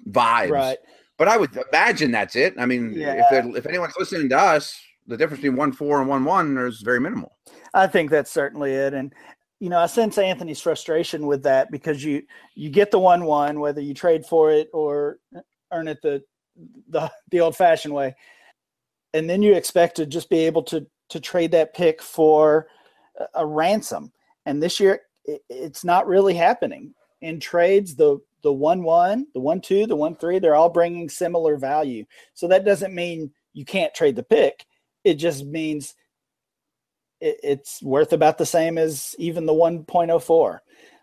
vibes. 0.09 0.51
Right. 0.51 0.79
But 1.17 1.29
I 1.29 1.37
would 1.37 1.57
imagine 1.73 2.11
that's 2.11 2.35
it. 2.35 2.55
I 2.59 2.67
mean, 2.67 2.95
yeah. 2.95 3.23
if 3.31 3.57
if 3.57 3.67
anyone's 3.67 3.95
listening 3.99 4.29
to 4.31 4.39
us, 4.39 4.81
the 5.07 5.17
difference 5.17 5.43
between 5.43 5.57
one 5.57 5.73
four 5.73 6.01
and 6.01 6.09
one 6.09 6.25
one 6.25 6.59
is 6.59 6.81
very 6.81 7.01
minimal. 7.01 7.37
I 7.75 7.87
think 7.87 8.11
that's 8.11 8.31
certainly 8.31 8.73
it. 8.73 8.95
And 8.95 9.13
you 9.61 9.69
know, 9.69 9.79
I 9.79 9.87
sense 9.87 10.19
Anthony's 10.19 10.61
frustration 10.61 11.27
with 11.27 11.43
that 11.45 11.71
because 11.71 12.03
you 12.03 12.23
you 12.55 12.71
get 12.71 12.91
the 12.91 12.99
one 12.99 13.25
one 13.25 13.61
whether 13.61 13.81
you 13.81 13.95
trade 13.95 14.25
for 14.25 14.51
it 14.51 14.71
or 14.73 15.19
earn 15.73 15.87
it 15.87 16.01
the 16.03 16.23
the 16.89 17.11
the 17.31 17.41
old 17.41 17.57
fashioned 17.57 17.95
way, 17.95 18.17
and 19.15 19.29
then 19.29 19.43
you 19.43 19.55
expect 19.55 19.97
to 19.97 20.07
just 20.07 20.31
be 20.31 20.39
able 20.39 20.63
to 20.65 20.87
to 21.11 21.21
trade 21.21 21.51
that 21.53 21.75
pick 21.75 22.03
for 22.03 22.67
a, 23.35 23.45
ransom. 23.45 24.13
And 24.47 24.63
this 24.63 24.81
year, 24.81 25.01
it's 25.25 25.85
not 25.85 26.07
really 26.07 26.35
happening 26.35 26.95
in 27.21 27.41
trades. 27.41 27.95
The 27.95 28.19
the 28.43 28.53
one 28.53 28.83
one, 28.83 29.27
the 29.35 29.41
one 29.41 29.61
two, 29.61 29.87
the 29.87 29.97
one 29.97 30.17
three, 30.17 30.39
they're 30.39 30.55
all 30.55 30.71
bringing 30.71 31.09
similar 31.09 31.57
value. 31.57 32.05
So 32.35 32.49
that 32.49 32.65
doesn't 32.65 32.95
mean 32.95 33.33
you 33.53 33.65
can't 33.65 33.95
trade 33.95 34.17
the 34.17 34.23
pick. 34.23 34.65
It 35.05 35.15
just 35.15 35.45
means 35.45 35.95
it, 37.21 37.39
it's 37.43 37.83
worth 37.83 38.13
about 38.13 38.39
the 38.39 38.47
same 38.47 38.79
as 38.79 39.15
even 39.19 39.47
the 39.47 39.53
1.04. 39.53 40.59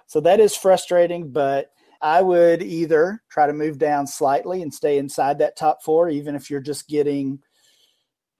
So 0.07 0.19
that 0.21 0.39
is 0.39 0.55
frustrating, 0.55 1.31
but 1.31 1.71
I 2.01 2.21
would 2.21 2.61
either 2.61 3.23
try 3.29 3.47
to 3.47 3.53
move 3.53 3.77
down 3.77 4.07
slightly 4.07 4.61
and 4.61 4.73
stay 4.73 4.97
inside 4.97 5.39
that 5.39 5.57
top 5.57 5.83
four, 5.83 6.09
even 6.09 6.35
if 6.35 6.49
you're 6.49 6.59
just 6.59 6.87
getting, 6.87 7.39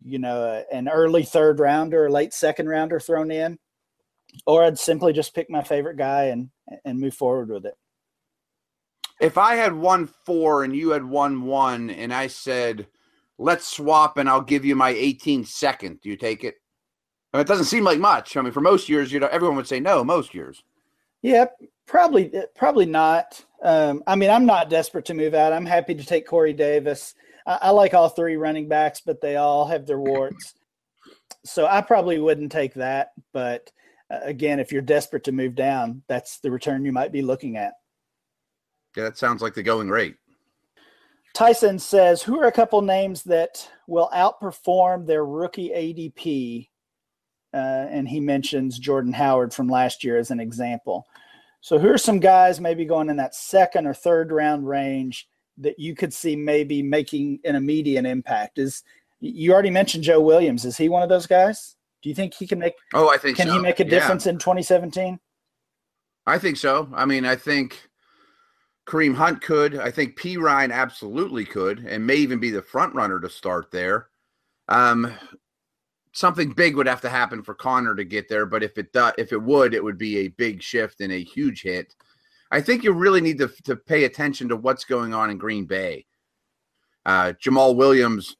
you 0.04 0.20
know, 0.20 0.64
an 0.72 0.88
early 0.88 1.24
third 1.24 1.60
rounder 1.60 2.06
or 2.06 2.12
late 2.12 2.34
second 2.34 2.68
rounder 2.68 3.00
thrown 3.00 3.32
in, 3.32 3.58
or 4.46 4.64
I'd 4.64 4.80
simply 4.80 5.14
just 5.14 5.34
pick 5.34 5.50
my 5.50 5.64
favorite 5.64 5.98
guy 5.98 6.26
and 6.26 6.50
and 6.86 7.00
move 7.00 7.14
forward 7.14 7.50
with 7.50 7.66
it. 7.66 7.76
If 9.20 9.38
I 9.38 9.56
had 9.56 9.74
one 9.74 10.08
four 10.26 10.64
and 10.64 10.76
you 10.76 10.92
had 10.92 11.04
one 11.04 11.44
one, 11.44 11.90
and 11.90 12.14
I 12.14 12.28
said, 12.28 12.88
"Let's 13.38 13.68
swap," 13.68 14.18
and 14.18 14.30
I'll 14.30 14.42
give 14.42 14.66
you 14.66 14.76
my 14.76 14.90
18 14.90 15.46
second, 15.46 16.02
do 16.02 16.10
you 16.10 16.18
take 16.18 16.44
it? 16.44 16.56
I 17.34 17.38
mean, 17.38 17.42
it 17.42 17.48
doesn't 17.48 17.66
seem 17.66 17.84
like 17.84 18.00
much. 18.00 18.38
I 18.38 18.42
mean, 18.42 18.54
for 18.54 18.62
most 18.62 18.88
years, 18.90 19.12
you 19.12 19.20
know, 19.20 19.28
everyone 19.28 19.58
would 19.58 19.68
say 19.68 19.80
no. 19.80 20.04
Most 20.04 20.34
years. 20.34 20.64
Yeah, 21.22 21.46
probably, 21.86 22.32
probably 22.56 22.86
not. 22.86 23.44
Um, 23.64 24.04
I 24.08 24.16
mean, 24.16 24.30
I'm 24.30 24.46
not 24.46 24.70
desperate 24.70 25.06
to 25.06 25.14
move 25.14 25.34
out. 25.34 25.52
I'm 25.52 25.66
happy 25.66 25.96
to 25.96 26.06
take 26.06 26.28
Corey 26.28 26.54
Davis. 26.54 27.16
I, 27.48 27.58
I 27.64 27.70
like 27.72 27.96
all 27.96 28.10
three 28.10 28.36
running 28.36 28.68
backs, 28.68 29.02
but 29.04 29.22
they 29.22 29.38
all 29.38 29.66
have 29.66 29.88
their 29.88 30.00
warts. 30.00 30.54
so 31.44 31.66
I 31.66 31.82
probably 31.82 32.20
wouldn't 32.20 32.52
take 32.52 32.76
that. 32.76 33.14
But 33.34 33.72
uh, 34.12 34.20
again, 34.22 34.60
if 34.60 34.72
you're 34.72 34.84
desperate 34.84 35.24
to 35.24 35.32
move 35.32 35.56
down, 35.56 36.04
that's 36.08 36.40
the 36.40 36.52
return 36.52 36.86
you 36.86 36.92
might 36.92 37.12
be 37.12 37.24
looking 37.24 37.58
at. 37.58 37.74
Yeah, 38.96 39.04
that 39.04 39.18
sounds 39.18 39.42
like 39.42 39.56
the 39.56 39.64
going 39.64 39.90
rate. 39.90 40.18
Tyson 41.34 41.80
says, 41.80 42.22
"Who 42.22 42.40
are 42.40 42.48
a 42.48 42.52
couple 42.52 42.82
names 42.82 43.24
that 43.24 43.70
will 43.88 44.10
outperform 44.14 45.06
their 45.06 45.26
rookie 45.26 45.70
ADP 45.70 46.68
uh, 47.54 47.88
and 47.90 48.08
he 48.08 48.20
mentions 48.20 48.78
Jordan 48.78 49.14
Howard 49.14 49.54
from 49.54 49.68
last 49.68 50.04
year 50.04 50.18
as 50.18 50.32
an 50.32 50.40
example. 50.40 51.08
So 51.62 51.80
here 51.80 51.94
are 51.94 51.98
some 51.98 52.20
guys 52.20 52.60
maybe 52.60 52.86
going 52.86 53.10
in 53.10 53.18
that 53.18 53.36
second 53.36 53.88
or 53.88 53.94
third 53.94 54.32
round 54.32 54.68
range 54.68 55.28
that 55.58 55.80
you 55.80 55.96
could 55.96 56.14
see 56.14 56.36
maybe 56.36 56.82
making 56.82 57.40
an 57.46 57.56
immediate 57.56 58.06
impact. 58.06 58.60
Is 58.60 58.84
you 59.20 59.54
already 59.54 59.70
mentioned 59.70 60.04
Joe 60.04 60.22
Williams? 60.22 60.66
Is 60.66 60.78
he 60.78 60.90
one 60.90 61.04
of 61.04 61.10
those 61.10 61.28
guys? 61.28 61.76
Do 62.02 62.10
you 62.10 62.16
think 62.16 62.34
he 62.34 62.46
can 62.46 62.60
make? 62.60 62.74
Oh, 62.94 63.10
I 63.10 63.18
think 63.18 63.38
can 63.38 63.48
so. 63.48 63.54
he 63.54 63.60
make 63.60 63.80
a 63.80 63.84
difference 63.84 64.26
yeah. 64.26 64.34
in 64.34 64.38
2017? 64.38 65.20
I 66.26 66.38
think 66.38 66.58
so. 66.58 66.90
I 66.94 67.06
mean, 67.06 67.26
I 67.26 67.36
think 67.36 67.90
Kareem 68.88 69.16
Hunt 69.16 69.42
could. 69.42 69.78
I 69.80 69.92
think 69.92 70.20
Perine 70.20 70.72
absolutely 70.72 71.46
could, 71.46 71.80
and 71.80 72.06
may 72.06 72.16
even 72.16 72.40
be 72.40 72.52
the 72.52 72.62
front 72.62 72.94
runner 72.94 73.20
to 73.20 73.30
start 73.30 73.72
there. 73.72 74.10
Um, 74.70 75.14
something 76.12 76.52
big 76.52 76.76
would 76.76 76.88
have 76.88 77.02
to 77.02 77.10
happen 77.10 77.44
for 77.44 77.54
Conner 77.54 77.96
to 77.96 78.04
get 78.04 78.28
there. 78.28 78.46
But 78.46 78.64
if 78.64 78.78
it 78.78 78.92
does, 78.92 79.14
if 79.18 79.32
it 79.32 79.42
would, 79.42 79.74
it 79.74 79.84
would 79.84 79.98
be 79.98 80.20
a 80.20 80.28
big 80.30 80.62
shift 80.62 81.02
and 81.02 81.12
a 81.12 81.24
huge 81.24 81.62
hit. 81.62 81.96
I 82.52 82.62
think 82.62 82.84
you 82.84 82.94
really 82.94 83.22
need 83.22 83.38
to 83.40 83.48
to 83.66 83.76
pay 83.76 84.06
attention 84.06 84.50
to 84.50 84.56
what's 84.56 84.86
going 84.86 85.14
on 85.14 85.30
in 85.30 85.38
Green 85.38 85.66
Bay. 85.66 86.06
Uh, 87.06 87.34
Jamaal 87.44 87.76
Williams, 87.76 88.36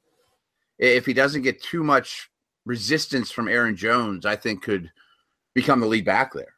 if 0.78 1.06
he 1.06 1.12
doesn't 1.12 1.42
get 1.42 1.62
too 1.62 1.82
much 1.82 2.30
resistance 2.64 3.30
from 3.30 3.48
Aaron 3.48 3.76
Jones, 3.76 4.26
I 4.26 4.36
think 4.36 4.62
could 4.62 4.90
become 5.54 5.80
the 5.80 5.86
lead 5.86 6.04
back 6.04 6.32
there. 6.32 6.54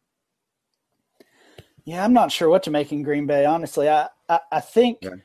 Yeah, 1.84 2.04
I'm 2.04 2.12
not 2.12 2.32
sure 2.32 2.48
what 2.48 2.64
to 2.64 2.70
make 2.70 2.92
in 2.92 3.02
Green 3.02 3.26
Bay. 3.26 3.44
Honestly, 3.44 3.88
I 3.88 4.08
I, 4.28 4.40
I 4.52 4.60
think. 4.60 4.98
Yeah. 5.02 5.16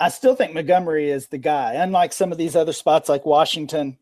I 0.00 0.08
still 0.08 0.34
think 0.34 0.52
Montgomery 0.52 1.10
is 1.10 1.28
the 1.28 1.38
guy. 1.38 1.74
Unlike 1.74 2.12
some 2.12 2.32
of 2.32 2.38
these 2.38 2.56
other 2.56 2.72
spots 2.72 3.08
like 3.08 3.24
Washington, 3.24 3.98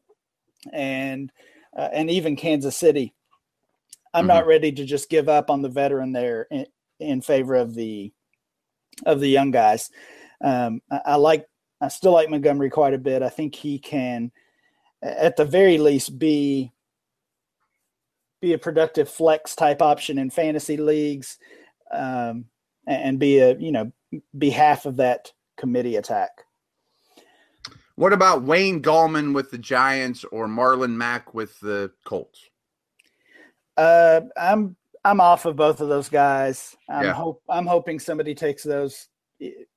and 0.72 1.30
uh, 1.76 1.88
and 1.92 2.10
even 2.10 2.36
Kansas 2.36 2.76
City. 2.76 3.14
I'm 4.12 4.22
mm-hmm. 4.22 4.28
not 4.28 4.46
ready 4.46 4.72
to 4.72 4.84
just 4.84 5.08
give 5.08 5.28
up 5.28 5.50
on 5.50 5.62
the 5.62 5.68
veteran 5.68 6.12
there 6.12 6.46
in, 6.50 6.66
in 7.00 7.20
favor 7.20 7.54
of 7.54 7.74
the 7.74 8.12
of 9.06 9.20
the 9.20 9.28
young 9.28 9.50
guys. 9.50 9.90
Um, 10.42 10.80
I, 10.90 11.00
I, 11.06 11.14
like 11.16 11.46
I 11.80 11.88
still 11.88 12.12
like 12.12 12.30
Montgomery 12.30 12.70
quite 12.70 12.94
a 12.94 12.98
bit. 12.98 13.22
I 13.22 13.28
think 13.28 13.54
he 13.54 13.78
can, 13.78 14.30
at 15.02 15.36
the 15.36 15.44
very 15.44 15.78
least, 15.78 16.18
be 16.18 16.72
be 18.40 18.52
a 18.52 18.58
productive 18.58 19.08
flex 19.08 19.54
type 19.54 19.82
option 19.82 20.18
in 20.18 20.30
fantasy 20.30 20.76
leagues, 20.76 21.38
um, 21.92 22.46
and 22.86 23.18
be 23.18 23.38
a 23.38 23.56
you 23.58 23.72
know 23.72 23.92
be 24.36 24.50
half 24.50 24.86
of 24.86 24.96
that 24.96 25.32
committee 25.56 25.96
attack. 25.96 26.30
What 27.96 28.14
about 28.14 28.44
Wayne 28.44 28.80
Gallman 28.80 29.34
with 29.34 29.50
the 29.50 29.58
Giants 29.58 30.24
or 30.24 30.46
Marlon 30.46 30.92
Mack 30.92 31.34
with 31.34 31.60
the 31.60 31.92
Colts? 32.04 32.48
Uh, 33.76 34.22
I'm 34.38 34.76
I'm 35.04 35.20
off 35.20 35.46
of 35.46 35.56
both 35.56 35.80
of 35.80 35.88
those 35.88 36.08
guys. 36.08 36.76
I'm 36.88 37.04
yeah. 37.04 37.12
hope 37.12 37.42
I'm 37.48 37.66
hoping 37.66 37.98
somebody 37.98 38.34
takes 38.34 38.62
those 38.62 39.08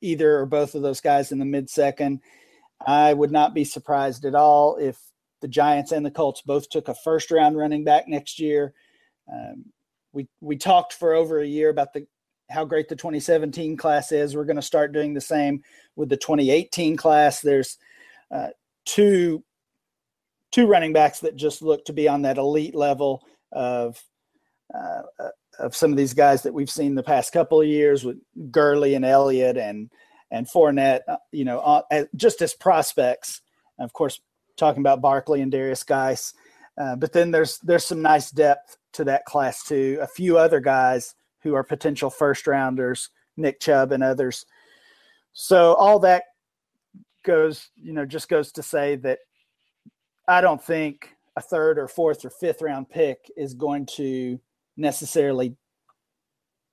either 0.02 0.40
or 0.40 0.46
both 0.46 0.76
of 0.76 0.82
those 0.82 1.00
guys 1.00 1.32
in 1.32 1.40
the 1.40 1.46
mid 1.46 1.70
second. 1.70 2.20
I 2.86 3.14
would 3.14 3.32
not 3.32 3.54
be 3.54 3.64
surprised 3.64 4.26
at 4.26 4.36
all 4.36 4.76
if 4.78 5.00
the 5.42 5.48
Giants 5.48 5.92
and 5.92 6.06
the 6.06 6.12
Colts 6.12 6.42
both 6.42 6.70
took 6.70 6.90
a 6.90 6.96
first 6.96 7.32
round 7.32 7.58
running 7.58 7.84
back 7.84 8.08
next 8.08 8.40
year. 8.40 8.74
Um, 9.32 9.66
we 10.12 10.28
we 10.42 10.58
talked 10.58 10.94
for 10.94 11.14
over 11.14 11.40
a 11.40 11.48
year 11.48 11.70
about 11.70 11.94
the 11.94 12.06
how 12.50 12.66
great 12.66 12.90
the 12.90 12.96
2017 12.96 13.78
class 13.78 14.12
is. 14.12 14.36
We're 14.36 14.44
going 14.46 14.58
to 14.58 14.62
start 14.62 14.92
doing 14.92 15.14
the 15.14 15.22
same 15.22 15.64
with 15.96 16.10
the 16.10 16.18
2018 16.18 16.98
class. 16.98 17.42
There's 17.42 17.78
uh, 18.30 18.50
two 18.86 19.44
two 20.52 20.68
running 20.68 20.94
backs 20.94 21.22
that 21.22 21.36
just 21.36 21.62
look 21.62 21.86
to 21.86 21.94
be 21.94 22.08
on 22.08 22.24
that 22.24 22.38
elite 22.38 22.76
level 22.76 23.24
of 23.52 24.02
uh, 24.74 25.02
of 25.60 25.76
some 25.76 25.92
of 25.92 25.98
these 25.98 26.14
guys 26.14 26.42
that 26.44 26.54
we've 26.54 26.70
seen 26.70 26.96
the 26.96 27.04
past 27.04 27.32
couple 27.32 27.62
of 27.62 27.68
years 27.68 28.04
with 28.04 28.18
Gurley 28.52 28.96
and 28.96 29.06
Elliott 29.06 29.58
and 29.58 29.90
and 30.32 30.48
Fournette, 30.48 31.02
uh, 31.08 31.18
you 31.32 31.46
know, 31.46 31.60
uh, 31.60 32.06
just 32.16 32.42
as 32.42 32.56
prospects. 32.56 33.42
Of 33.80 33.94
course, 33.94 34.20
talking 34.58 34.82
about 34.82 35.02
Barkley 35.02 35.42
and 35.42 35.52
Derrius 35.52 35.86
Guice, 35.86 36.34
uh, 36.78 36.96
but 36.96 37.14
then 37.14 37.32
there's 37.32 37.60
there's 37.60 37.86
some 37.86 38.02
nice 38.02 38.32
depth 38.32 38.78
to 38.94 39.04
that 39.04 39.26
class 39.26 39.64
too. 39.64 40.00
A 40.02 40.08
few 40.08 40.38
other 40.38 40.60
guys 40.60 41.16
who 41.42 41.54
are 41.54 41.64
potential 41.64 42.10
first 42.10 42.48
rounders, 42.48 43.10
Nick 43.38 43.60
Chubb 43.60 43.92
and 43.92 44.04
others. 44.04 44.46
So 45.34 45.74
all 45.76 46.00
that 46.00 46.24
goes, 47.24 47.70
you 47.76 47.94
know, 47.94 48.06
just 48.06 48.30
goes 48.30 48.52
to 48.54 48.64
say 48.64 48.96
that 48.98 49.20
I 50.28 50.42
don't 50.42 50.64
think 50.64 51.10
a 51.36 51.42
third 51.42 51.80
or 51.80 51.88
fourth 51.88 52.24
or 52.24 52.30
fifth 52.30 52.62
round 52.62 52.90
pick 52.90 53.30
is 53.36 53.54
going 53.54 53.88
to 53.98 54.40
necessarily 54.78 55.56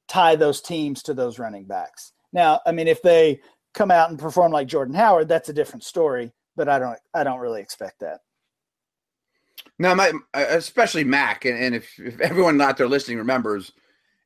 tie 0.09 0.37
those 0.37 0.61
teams 0.61 1.03
to 1.05 1.15
those 1.15 1.39
running 1.39 1.65
backs. 1.65 2.13
Now, 2.33 2.61
I 2.67 2.73
mean, 2.73 2.89
if 2.89 3.03
they 3.03 3.41
come 3.75 3.91
out 3.91 4.11
and 4.11 4.19
perform 4.19 4.53
like 4.53 4.67
Jordan 4.67 4.95
Howard, 4.95 5.29
that's 5.29 5.49
a 5.49 5.55
different 5.55 5.85
story. 5.85 6.33
But 6.57 6.69
I 6.69 6.79
don't, 6.79 6.99
I 7.15 7.25
don't 7.25 7.39
really 7.39 7.61
expect 7.61 8.01
that. 8.01 8.21
No, 9.79 9.95
my, 9.95 10.13
especially 10.35 11.05
Mack, 11.05 11.45
and, 11.45 11.59
and 11.59 11.75
if, 11.75 11.99
if 11.99 12.21
everyone 12.21 12.61
out 12.61 12.77
there 12.77 12.89
listening 12.89 13.19
remembers, 13.19 13.73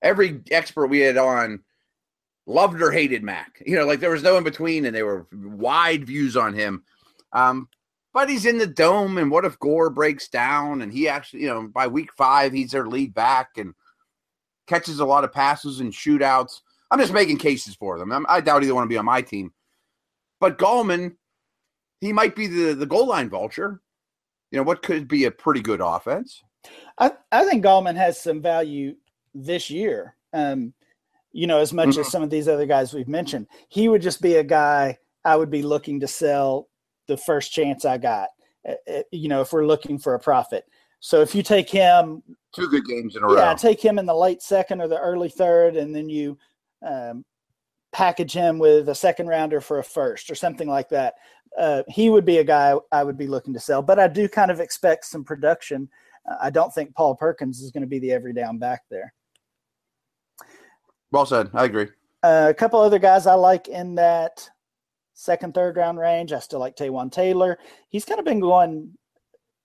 every 0.03 0.41
expert 0.51 0.89
we 0.89 1.01
had 1.01 1.17
on 1.17 1.63
loved 2.47 2.81
or 2.83 2.91
hated 2.91 3.23
Mack. 3.23 3.63
You 3.65 3.77
know, 3.77 3.87
like 3.87 4.01
there 4.01 4.11
was 4.11 4.23
no 4.23 4.37
in 4.37 4.45
between, 4.45 4.85
and 4.85 4.95
they 4.95 5.03
were 5.03 5.27
wide 5.33 6.07
views 6.07 6.37
on 6.37 6.55
him. 6.55 6.83
Um, 7.33 7.69
but 8.15 8.31
he's 8.31 8.47
in 8.47 8.59
the 8.59 8.67
dome, 8.67 9.19
and 9.19 9.31
what 9.31 9.45
if 9.45 9.59
Gore 9.59 9.91
breaks 9.91 10.29
down 10.29 10.81
and 10.81 10.93
he 10.93 11.09
actually, 11.09 11.43
you 11.43 11.49
know, 11.49 11.67
by 11.67 11.89
week 11.89 12.13
five 12.15 12.53
he's 12.53 12.71
their 12.71 12.87
lead 12.87 13.13
back 13.13 13.59
and 13.59 13.75
catches 14.69 15.01
a 15.01 15.05
lot 15.05 15.25
of 15.25 15.33
passes 15.33 15.81
and 15.81 15.93
shootouts. 15.93 16.61
I'm 16.91 17.01
just 17.01 17.13
making 17.13 17.39
cases 17.39 17.75
for 17.75 17.99
them. 17.99 18.13
I'm, 18.13 18.25
i 18.29 18.41
doubt 18.41 18.63
either 18.63 18.75
want 18.75 18.85
to 18.85 18.89
be 18.89 18.97
on 18.97 19.05
my 19.05 19.21
team, 19.21 19.53
but 20.41 20.59
Gallman, 20.59 21.17
he 22.01 22.13
might 22.13 22.37
be 22.37 22.47
the 22.47 22.75
the 22.75 22.87
goal 22.87 23.09
line 23.09 23.29
vulture. 23.29 23.83
You 24.53 24.59
know, 24.59 24.63
what 24.63 24.83
could 24.83 25.09
be 25.09 25.25
a 25.25 25.31
pretty 25.33 25.61
good 25.61 25.81
offense. 25.81 26.41
I, 26.97 27.13
I 27.33 27.45
think 27.45 27.65
Gallman 27.65 27.97
has 27.97 28.23
some 28.23 28.41
value 28.41 28.95
this 29.35 29.69
year. 29.69 30.15
Um, 30.33 30.73
you 31.33 31.49
know, 31.49 31.59
as 31.59 31.73
much 31.73 31.89
mm-hmm. 31.89 32.01
as 32.01 32.13
some 32.13 32.23
of 32.23 32.31
these 32.31 32.47
other 32.47 32.67
guys 32.67 32.95
we've 32.95 33.09
mentioned. 33.09 33.49
He 33.69 33.89
would 33.89 34.03
just 34.03 34.23
be 34.23 34.37
a 34.37 34.45
guy 34.45 34.99
I 35.25 35.35
would 35.35 35.51
be 35.51 35.63
looking 35.63 35.99
to 36.01 36.07
sell 36.07 36.69
the 37.07 37.17
first 37.17 37.53
chance 37.53 37.85
I 37.85 37.99
got, 37.99 38.29
uh, 38.69 38.75
uh, 38.91 39.03
you 39.13 39.29
know, 39.29 39.41
if 39.41 39.53
we're 39.53 39.67
looking 39.67 39.99
for 39.99 40.15
a 40.15 40.19
profit. 40.19 40.65
So 41.01 41.21
if 41.21 41.35
you 41.35 41.43
take 41.43 41.69
him, 41.69 42.23
two 42.55 42.69
good 42.69 42.87
games 42.87 43.17
in 43.17 43.23
a 43.23 43.27
row. 43.27 43.37
yeah, 43.37 43.55
take 43.55 43.83
him 43.83 43.99
in 43.99 44.07
the 44.07 44.15
late 44.15 44.43
second 44.43 44.81
or 44.81 44.89
the 44.89 44.99
early 44.99 45.29
third, 45.29 45.77
and 45.77 45.95
then 45.95 46.09
you 46.09 46.39
um, 46.87 47.25
package 47.93 48.33
him 48.33 48.59
with 48.59 48.89
a 48.89 48.95
second 48.95 49.27
rounder 49.27 49.61
for 49.61 49.79
a 49.79 49.85
first 49.85 50.31
or 50.31 50.35
something 50.35 50.69
like 50.69 50.89
that. 50.89 51.15
Uh, 51.59 51.83
he 51.89 52.11
would 52.11 52.25
be 52.25 52.39
a 52.39 52.45
guy 52.45 52.75
I 52.91 53.05
would 53.05 53.19
be 53.19 53.27
looking 53.27 53.55
to 53.55 53.61
sell, 53.61 53.83
but 53.83 53.99
I 53.99 54.09
do 54.09 54.29
kind 54.29 54.51
of 54.51 54.61
expect 54.61 55.05
some 55.05 55.25
production. 55.25 55.89
Uh, 56.29 56.37
I 56.41 56.51
don't 56.51 56.73
think 56.73 56.95
Paul 56.95 57.15
Perkins 57.15 57.61
is 57.61 57.71
going 57.71 57.83
to 57.83 57.87
be 57.87 57.99
the 57.99 58.13
every 58.13 58.33
down 58.33 58.59
back 58.59 58.83
there. 58.91 59.13
Well 61.13 61.27
said. 61.27 61.51
I 61.55 61.65
agree. 61.65 61.89
Uh, 62.23 62.47
a 62.49 62.55
couple 62.55 62.81
other 62.81 62.99
guys 62.99 63.27
I 63.27 63.35
like 63.35 63.69
in 63.69 63.95
that 63.97 64.49
second, 65.15 65.55
third 65.55 65.77
round 65.77 65.99
range. 65.99 66.33
I 66.33 66.41
still 66.41 66.61
like 66.61 66.77
Taywan 66.77 67.11
Taylor. 67.11 67.59
He's 67.89 68.05
kind 68.05 68.19
of 68.19 68.27
been 68.27 68.41
going 68.41 68.93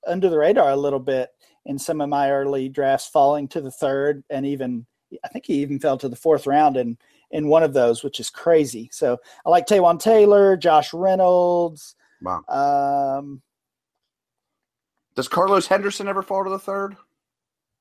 under 0.07 0.29
the 0.29 0.37
radar 0.37 0.69
a 0.71 0.75
little 0.77 0.99
bit 0.99 1.29
in 1.65 1.77
some 1.77 1.99
of 2.01 2.09
my 2.09 2.31
early 2.31 2.69
drafts, 2.69 3.07
falling 3.07 3.47
to 3.49 3.61
the 3.61 3.71
third, 3.71 4.23
and 4.29 4.45
even 4.45 4.85
I 5.23 5.27
think 5.27 5.45
he 5.45 5.55
even 5.55 5.79
fell 5.79 5.97
to 5.97 6.09
the 6.09 6.15
fourth 6.15 6.47
round 6.47 6.77
in 6.77 6.97
in 7.31 7.47
one 7.47 7.63
of 7.63 7.73
those, 7.73 8.03
which 8.03 8.19
is 8.19 8.29
crazy. 8.29 8.89
So 8.91 9.17
I 9.45 9.49
like 9.49 9.67
Taywan 9.67 9.99
Taylor, 9.99 10.55
Josh 10.55 10.93
Reynolds. 10.93 11.95
Wow. 12.21 12.43
Um, 12.47 13.41
Does 15.15 15.27
Carlos 15.27 15.67
Henderson 15.67 16.07
ever 16.07 16.21
fall 16.21 16.43
to 16.43 16.49
the 16.49 16.59
third? 16.59 16.95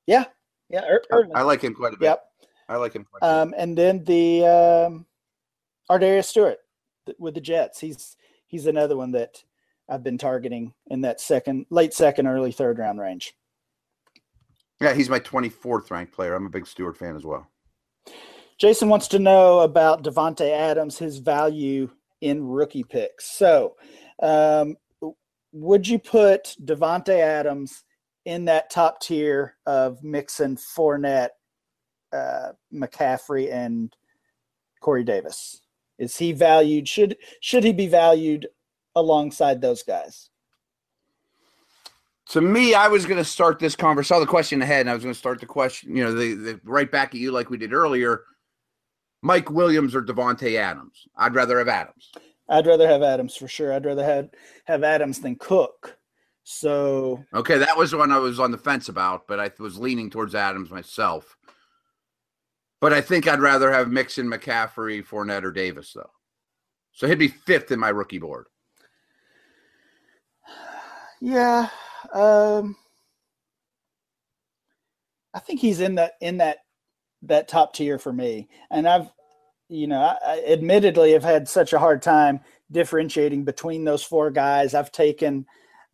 yeah, 0.06 0.24
yeah, 0.68 0.84
er- 0.88 1.04
early. 1.10 1.32
I 1.34 1.42
like 1.42 1.62
him 1.62 1.74
quite 1.74 1.94
a 1.94 1.96
bit. 1.96 2.06
Yep. 2.06 2.24
I 2.68 2.76
like 2.76 2.92
him 2.92 3.04
quite 3.04 3.20
a 3.22 3.24
bit. 3.24 3.42
Um, 3.42 3.54
and 3.56 3.76
then 3.76 4.04
the 4.04 4.44
um, 4.44 5.06
Ardarius 5.90 6.26
Stewart 6.26 6.58
with 7.18 7.34
the 7.34 7.40
Jets. 7.40 7.80
He's 7.80 8.16
he's 8.46 8.66
another 8.66 8.96
one 8.96 9.12
that 9.12 9.42
I've 9.88 10.02
been 10.02 10.18
targeting 10.18 10.74
in 10.88 11.00
that 11.02 11.20
second, 11.20 11.66
late 11.70 11.94
second, 11.94 12.26
early 12.26 12.52
third 12.52 12.78
round 12.78 13.00
range. 13.00 13.34
Yeah, 14.80 14.94
he's 14.94 15.10
my 15.10 15.18
24th 15.18 15.90
ranked 15.90 16.12
player. 16.12 16.34
I'm 16.34 16.46
a 16.46 16.50
big 16.50 16.66
Stewart 16.66 16.96
fan 16.96 17.16
as 17.16 17.24
well. 17.24 17.48
Jason 18.58 18.88
wants 18.88 19.08
to 19.08 19.18
know 19.18 19.60
about 19.60 20.04
Davante 20.04 20.50
Adams, 20.50 20.98
his 20.98 21.18
value 21.18 21.90
in 22.20 22.44
rookie 22.44 22.84
picks. 22.84 23.30
So, 23.30 23.76
um, 24.22 24.76
would 25.52 25.86
you 25.86 25.98
put 25.98 26.56
Davante 26.64 27.18
Adams 27.18 27.84
in 28.24 28.44
that 28.46 28.70
top 28.70 29.00
tier 29.00 29.56
of 29.66 30.02
Mixon, 30.02 30.56
Fournette, 30.56 31.30
uh, 32.12 32.50
McCaffrey, 32.72 33.52
and 33.52 33.94
Corey 34.80 35.04
Davis? 35.04 35.62
Is 35.98 36.16
he 36.16 36.32
valued? 36.32 36.88
Should 36.88 37.16
should 37.40 37.64
he 37.64 37.72
be 37.72 37.86
valued 37.86 38.48
alongside 38.94 39.60
those 39.60 39.82
guys? 39.82 40.30
To 42.30 42.40
me, 42.40 42.74
I 42.74 42.88
was 42.88 43.06
going 43.06 43.16
to 43.16 43.24
start 43.24 43.58
this 43.58 43.74
conversation. 43.74 44.16
Saw 44.16 44.20
the 44.20 44.26
question 44.26 44.60
ahead, 44.60 44.80
and 44.80 44.90
I 44.90 44.94
was 44.94 45.02
going 45.02 45.14
to 45.14 45.18
start 45.18 45.40
the 45.40 45.46
question. 45.46 45.96
You 45.96 46.04
know, 46.04 46.12
the, 46.12 46.34
the 46.34 46.60
right 46.62 46.90
back 46.90 47.14
at 47.14 47.20
you 47.20 47.32
like 47.32 47.48
we 47.48 47.56
did 47.56 47.72
earlier. 47.72 48.24
Mike 49.22 49.50
Williams 49.50 49.94
or 49.94 50.02
Davante 50.02 50.56
Adams? 50.56 51.08
I'd 51.16 51.34
rather 51.34 51.58
have 51.58 51.68
Adams. 51.68 52.10
I'd 52.48 52.66
rather 52.66 52.86
have 52.86 53.02
Adams 53.02 53.34
for 53.34 53.48
sure. 53.48 53.72
I'd 53.72 53.86
rather 53.86 54.04
have 54.04 54.30
have 54.66 54.84
Adams 54.84 55.20
than 55.20 55.36
Cook. 55.36 55.98
So 56.44 57.24
Okay, 57.34 57.58
that 57.58 57.76
was 57.76 57.94
one 57.94 58.12
I 58.12 58.18
was 58.18 58.40
on 58.40 58.50
the 58.50 58.58
fence 58.58 58.88
about, 58.88 59.26
but 59.26 59.40
I 59.40 59.50
was 59.58 59.78
leaning 59.78 60.08
towards 60.08 60.34
Adams 60.34 60.70
myself. 60.70 61.36
But 62.80 62.92
I 62.92 63.00
think 63.00 63.26
I'd 63.26 63.40
rather 63.40 63.72
have 63.72 63.90
Mixon, 63.90 64.28
McCaffrey, 64.28 65.04
Fournette, 65.04 65.42
or 65.42 65.50
Davis, 65.50 65.92
though. 65.92 66.10
So 66.92 67.06
he'd 67.06 67.18
be 67.18 67.28
fifth 67.28 67.70
in 67.70 67.80
my 67.80 67.90
rookie 67.90 68.18
board. 68.18 68.46
Yeah, 71.20 71.68
um, 72.14 72.76
I 75.34 75.40
think 75.40 75.58
he's 75.58 75.80
in 75.80 75.96
that 75.96 76.12
in 76.20 76.36
that 76.38 76.58
that 77.22 77.48
top 77.48 77.74
tier 77.74 77.98
for 77.98 78.12
me. 78.12 78.48
And 78.70 78.88
I've, 78.88 79.10
you 79.68 79.88
know, 79.88 80.00
I, 80.00 80.16
I 80.24 80.44
admittedly 80.46 81.12
have 81.12 81.24
had 81.24 81.48
such 81.48 81.72
a 81.72 81.78
hard 81.78 82.02
time 82.02 82.40
differentiating 82.70 83.44
between 83.44 83.84
those 83.84 84.02
four 84.02 84.30
guys. 84.30 84.74
I've 84.74 84.92
taken 84.92 85.44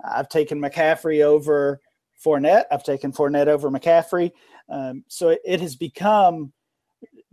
I've 0.04 0.28
taken 0.28 0.60
McCaffrey 0.60 1.22
over 1.22 1.80
Fournette. 2.24 2.64
I've 2.70 2.84
taken 2.84 3.12
Fournette 3.12 3.48
over 3.48 3.70
McCaffrey. 3.70 4.30
Um, 4.68 5.04
so 5.08 5.30
it, 5.30 5.40
it 5.44 5.60
has 5.60 5.76
become 5.76 6.52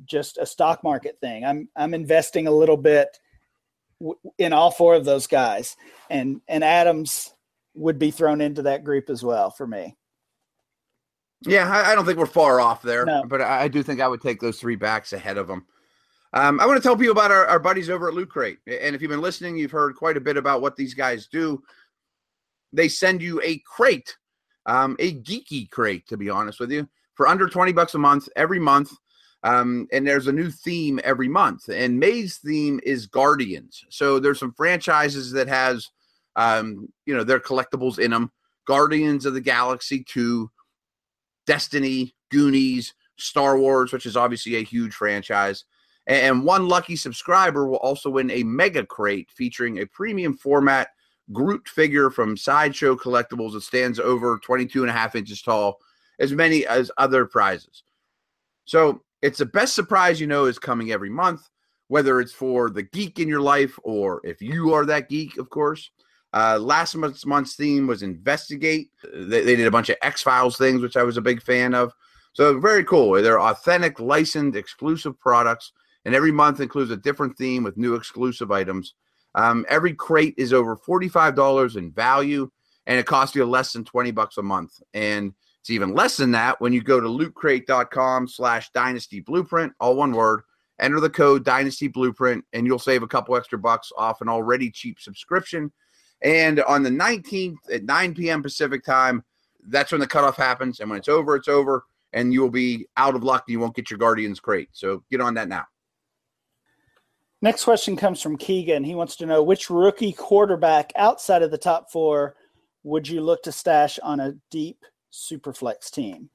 just 0.05 0.37
a 0.37 0.45
stock 0.45 0.83
market 0.83 1.17
thing. 1.19 1.45
I'm 1.45 1.69
I'm 1.75 1.93
investing 1.93 2.47
a 2.47 2.51
little 2.51 2.77
bit 2.77 3.09
w- 3.99 4.19
in 4.37 4.53
all 4.53 4.71
four 4.71 4.95
of 4.95 5.05
those 5.05 5.27
guys, 5.27 5.75
and 6.09 6.41
and 6.47 6.63
Adams 6.63 7.33
would 7.73 7.97
be 7.99 8.11
thrown 8.11 8.41
into 8.41 8.63
that 8.63 8.83
group 8.83 9.09
as 9.09 9.23
well 9.23 9.49
for 9.49 9.65
me. 9.65 9.95
Yeah, 11.43 11.69
I, 11.69 11.91
I 11.91 11.95
don't 11.95 12.05
think 12.05 12.19
we're 12.19 12.25
far 12.25 12.59
off 12.61 12.81
there, 12.81 13.05
No. 13.05 13.23
but 13.27 13.41
I, 13.41 13.63
I 13.63 13.67
do 13.67 13.81
think 13.81 13.99
I 13.99 14.07
would 14.07 14.21
take 14.21 14.39
those 14.39 14.59
three 14.59 14.75
backs 14.75 15.13
ahead 15.13 15.37
of 15.37 15.47
them. 15.47 15.65
Um, 16.33 16.59
I 16.59 16.65
want 16.65 16.77
to 16.77 16.83
tell 16.83 16.95
people 16.95 17.11
about 17.13 17.31
our, 17.31 17.45
our 17.47 17.59
buddies 17.59 17.89
over 17.89 18.07
at 18.07 18.13
Loot 18.13 18.29
Crate. 18.29 18.59
And 18.67 18.95
if 18.95 19.01
you've 19.01 19.09
been 19.11 19.21
listening, 19.21 19.57
you've 19.57 19.71
heard 19.71 19.95
quite 19.95 20.17
a 20.17 20.21
bit 20.21 20.37
about 20.37 20.61
what 20.61 20.75
these 20.75 20.93
guys 20.93 21.27
do. 21.27 21.61
They 22.71 22.87
send 22.87 23.21
you 23.21 23.41
a 23.43 23.61
crate, 23.65 24.15
um, 24.65 24.95
a 24.99 25.15
geeky 25.15 25.69
crate, 25.69 26.07
to 26.07 26.15
be 26.15 26.29
honest 26.29 26.59
with 26.59 26.71
you, 26.71 26.87
for 27.15 27.27
under 27.27 27.49
20 27.49 27.73
bucks 27.73 27.95
a 27.95 27.97
month 27.97 28.29
every 28.35 28.59
month. 28.59 28.91
Um, 29.43 29.87
and 29.91 30.05
there's 30.05 30.27
a 30.27 30.31
new 30.31 30.51
theme 30.51 30.99
every 31.03 31.27
month. 31.27 31.67
And 31.69 31.99
May's 31.99 32.37
theme 32.37 32.79
is 32.83 33.07
Guardians. 33.07 33.83
So 33.89 34.19
there's 34.19 34.39
some 34.39 34.53
franchises 34.53 35.31
that 35.31 35.47
has, 35.47 35.89
um, 36.35 36.89
you 37.05 37.15
know, 37.15 37.23
their 37.23 37.39
collectibles 37.39 37.97
in 37.97 38.11
them. 38.11 38.31
Guardians 38.67 39.25
of 39.25 39.33
the 39.33 39.41
Galaxy 39.41 40.03
2, 40.03 40.49
Destiny, 41.47 42.13
Goonies, 42.29 42.93
Star 43.17 43.57
Wars, 43.57 43.91
which 43.91 44.05
is 44.05 44.15
obviously 44.15 44.55
a 44.55 44.63
huge 44.63 44.93
franchise. 44.93 45.65
And 46.07 46.43
one 46.43 46.67
lucky 46.67 46.95
subscriber 46.95 47.67
will 47.67 47.77
also 47.77 48.09
win 48.09 48.29
a 48.31 48.43
mega 48.43 48.85
crate 48.85 49.29
featuring 49.31 49.79
a 49.79 49.85
premium 49.85 50.35
format 50.35 50.89
Groot 51.31 51.67
figure 51.67 52.09
from 52.09 52.35
Sideshow 52.35 52.95
Collectibles 52.95 53.53
that 53.53 53.61
stands 53.61 53.99
over 53.99 54.39
22 54.43 54.81
and 54.81 54.89
a 54.89 54.93
half 54.93 55.15
inches 55.15 55.41
tall, 55.41 55.79
as 56.19 56.33
many 56.33 56.65
as 56.65 56.91
other 56.97 57.25
prizes. 57.25 57.83
So 58.65 59.01
it's 59.21 59.39
the 59.39 59.45
best 59.45 59.75
surprise 59.75 60.19
you 60.19 60.27
know 60.27 60.45
is 60.45 60.59
coming 60.59 60.91
every 60.91 61.09
month, 61.09 61.41
whether 61.87 62.19
it's 62.19 62.33
for 62.33 62.69
the 62.69 62.83
geek 62.83 63.19
in 63.19 63.27
your 63.27 63.41
life 63.41 63.77
or 63.83 64.21
if 64.23 64.41
you 64.41 64.73
are 64.73 64.85
that 64.85 65.09
geek, 65.09 65.37
of 65.37 65.49
course. 65.49 65.91
Uh, 66.33 66.57
last 66.57 66.95
month's 66.95 67.25
month's 67.25 67.55
theme 67.55 67.87
was 67.87 68.03
investigate. 68.03 68.89
They, 69.13 69.41
they 69.41 69.55
did 69.55 69.67
a 69.67 69.71
bunch 69.71 69.89
of 69.89 69.97
X 70.01 70.21
Files 70.21 70.57
things, 70.57 70.81
which 70.81 70.95
I 70.95 71.03
was 71.03 71.17
a 71.17 71.21
big 71.21 71.41
fan 71.41 71.73
of. 71.75 71.91
So 72.33 72.57
very 72.59 72.85
cool. 72.85 73.21
They're 73.21 73.41
authentic, 73.41 73.99
licensed, 73.99 74.57
exclusive 74.57 75.19
products, 75.19 75.73
and 76.05 76.15
every 76.15 76.31
month 76.31 76.61
includes 76.61 76.89
a 76.89 76.95
different 76.95 77.37
theme 77.37 77.63
with 77.63 77.75
new 77.75 77.95
exclusive 77.95 78.49
items. 78.49 78.93
Um, 79.35 79.65
every 79.67 79.93
crate 79.93 80.35
is 80.37 80.53
over 80.53 80.77
forty-five 80.77 81.35
dollars 81.35 81.75
in 81.75 81.91
value, 81.91 82.49
and 82.87 82.97
it 82.97 83.05
costs 83.05 83.35
you 83.35 83.43
less 83.43 83.73
than 83.73 83.83
twenty 83.83 84.11
bucks 84.11 84.37
a 84.37 84.41
month. 84.41 84.71
And 84.93 85.33
it's 85.61 85.69
even 85.69 85.93
less 85.93 86.17
than 86.17 86.31
that 86.31 86.59
when 86.59 86.73
you 86.73 86.81
go 86.81 86.99
to 86.99 87.07
lootcrate.com/slash 87.07 88.71
Dynasty 88.71 89.19
Blueprint, 89.19 89.73
all 89.79 89.95
one 89.95 90.11
word. 90.11 90.41
Enter 90.79 90.99
the 90.99 91.09
code 91.09 91.45
Dynasty 91.45 91.87
Blueprint, 91.87 92.43
and 92.53 92.65
you'll 92.65 92.79
save 92.79 93.03
a 93.03 93.07
couple 93.07 93.35
extra 93.35 93.59
bucks 93.59 93.91
off 93.95 94.21
an 94.21 94.27
already 94.27 94.71
cheap 94.71 94.99
subscription. 94.99 95.71
And 96.23 96.61
on 96.61 96.81
the 96.81 96.89
19th 96.89 97.57
at 97.71 97.83
9 97.83 98.15
p.m. 98.15 98.41
Pacific 98.41 98.83
time, 98.83 99.23
that's 99.67 99.91
when 99.91 100.01
the 100.01 100.07
cutoff 100.07 100.35
happens. 100.35 100.79
And 100.79 100.89
when 100.89 100.97
it's 100.97 101.07
over, 101.07 101.35
it's 101.35 101.47
over, 101.47 101.85
and 102.13 102.33
you 102.33 102.41
will 102.41 102.49
be 102.49 102.87
out 102.97 103.15
of 103.15 103.23
luck 103.23 103.43
and 103.47 103.53
you 103.53 103.59
won't 103.59 103.75
get 103.75 103.91
your 103.91 103.99
Guardians 103.99 104.39
crate. 104.39 104.69
So 104.71 105.03
get 105.11 105.21
on 105.21 105.35
that 105.35 105.47
now. 105.47 105.65
Next 107.43 107.63
question 107.63 107.95
comes 107.95 108.21
from 108.21 108.37
Keegan. 108.37 108.83
He 108.83 108.95
wants 108.95 109.15
to 109.17 109.27
know 109.27 109.41
which 109.43 109.69
rookie 109.69 110.13
quarterback 110.13 110.91
outside 110.95 111.43
of 111.43 111.51
the 111.51 111.57
top 111.57 111.91
four 111.91 112.35
would 112.83 113.07
you 113.07 113.21
look 113.21 113.43
to 113.43 113.51
stash 113.51 113.99
on 113.99 114.19
a 114.19 114.33
deep 114.49 114.83
superflex 115.11 115.91
team? 115.91 116.29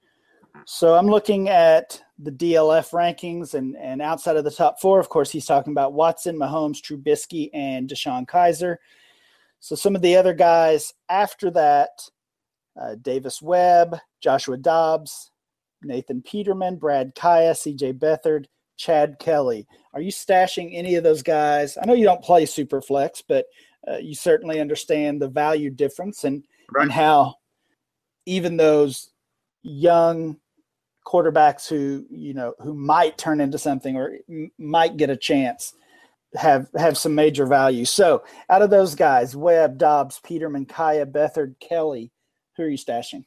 So 0.65 0.95
I'm 0.95 1.07
looking 1.07 1.49
at 1.49 2.03
the 2.19 2.33
DLF 2.33 2.91
rankings 2.93 3.55
and, 3.55 3.77
and 3.77 4.01
outside 4.01 4.37
of 4.37 4.45
the 4.45 4.51
top 4.51 4.81
four, 4.81 4.99
of 4.99 5.09
course, 5.09 5.31
he's 5.31 5.45
talking 5.45 5.73
about 5.73 5.93
Watson, 5.93 6.39
Mahomes, 6.39 6.81
Trubisky, 6.81 7.51
and 7.53 7.89
DeShone 7.89 8.27
Kizer. 8.27 8.77
So 9.61 9.75
some 9.75 9.95
of 9.95 10.03
the 10.03 10.17
other 10.17 10.33
guys 10.33 10.95
after 11.09 11.51
that, 11.53 11.91
uh, 12.81 12.95
Davis 13.03 13.43
Webb, 13.43 13.99
Joshua 14.21 14.57
Dobbs, 14.57 15.31
Nathan 15.83 16.23
Peterman, 16.23 16.77
Brad 16.77 17.15
Kaaya, 17.15 17.53
CJ 17.53 17.99
Beathard, 17.99 18.47
Chad 18.77 19.19
Kelly. 19.19 19.67
Are 19.95 20.01
you 20.01 20.13
stashing 20.13 20.71
any 20.73 20.95
of 20.95 21.05
those 21.05 21.23
guys? 21.23 21.77
I 21.77 21.87
know 21.87 21.95
you 21.95 22.05
don't 22.05 22.23
play 22.23 22.45
Superflex, 22.45 23.23
but 23.29 23.47
uh, 23.91 23.97
you 23.97 24.15
certainly 24.15 24.61
understand 24.61 25.21
the 25.21 25.29
value 25.29 25.71
difference 25.71 26.25
and, 26.25 26.45
Right. 26.73 26.83
and 26.83 26.93
how 26.93 27.37
even 28.27 28.57
those 28.57 29.11
young 29.63 30.37
quarterbacks 31.07 31.69
who 31.69 32.05
you 32.11 32.35
know 32.35 32.53
who 32.59 32.75
might 32.75 33.17
turn 33.17 33.41
into 33.41 33.59
something 33.59 33.97
or 33.97 34.19
might 34.59 34.97
get 34.97 35.09
a 35.09 35.17
chance 35.17 35.73
have 36.35 36.69
have 36.77 36.99
some 36.99 37.15
major 37.15 37.47
value. 37.47 37.85
So 37.85 38.25
out 38.51 38.63
of 38.63 38.71
those 38.71 38.95
guys, 38.95 39.35
Webb, 39.35 39.79
Dobbs, 39.79 40.21
Peterman, 40.23 40.67
Kaaya, 40.67 41.07
Beathard, 41.07 41.59
Kelly, 41.61 42.13
who 42.57 42.65
are 42.65 42.69
you 42.69 42.79
stashing? 42.79 43.25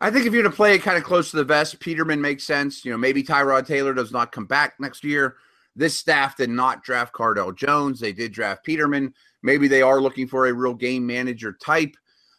I 0.00 0.10
think 0.10 0.26
if 0.26 0.32
you're 0.32 0.44
to 0.44 0.50
play 0.50 0.74
it 0.74 0.82
kind 0.82 0.96
of 0.96 1.02
close 1.02 1.30
to 1.32 1.36
the 1.36 1.44
vest, 1.44 1.80
Peterman 1.80 2.20
makes 2.20 2.44
sense. 2.44 2.84
You 2.84 2.92
know, 2.92 2.98
maybe 2.98 3.22
Tyrod 3.22 3.66
Taylor 3.66 3.92
does 3.92 4.12
not 4.12 4.30
come 4.30 4.46
back 4.46 4.74
next 4.78 5.02
year. 5.02 5.36
This 5.74 5.96
staff 5.96 6.36
did 6.36 6.50
not 6.50 6.84
draft 6.84 7.12
Cardale 7.12 7.54
Jones. 7.54 7.98
They 7.98 8.12
did 8.12 8.32
draft 8.32 8.64
Peterman. 8.64 9.12
Maybe 9.42 9.66
they 9.66 9.82
are 9.82 10.00
looking 10.00 10.28
for 10.28 10.46
a 10.46 10.52
real 10.52 10.74
game 10.74 11.06
manager 11.06 11.56
type. 11.60 11.96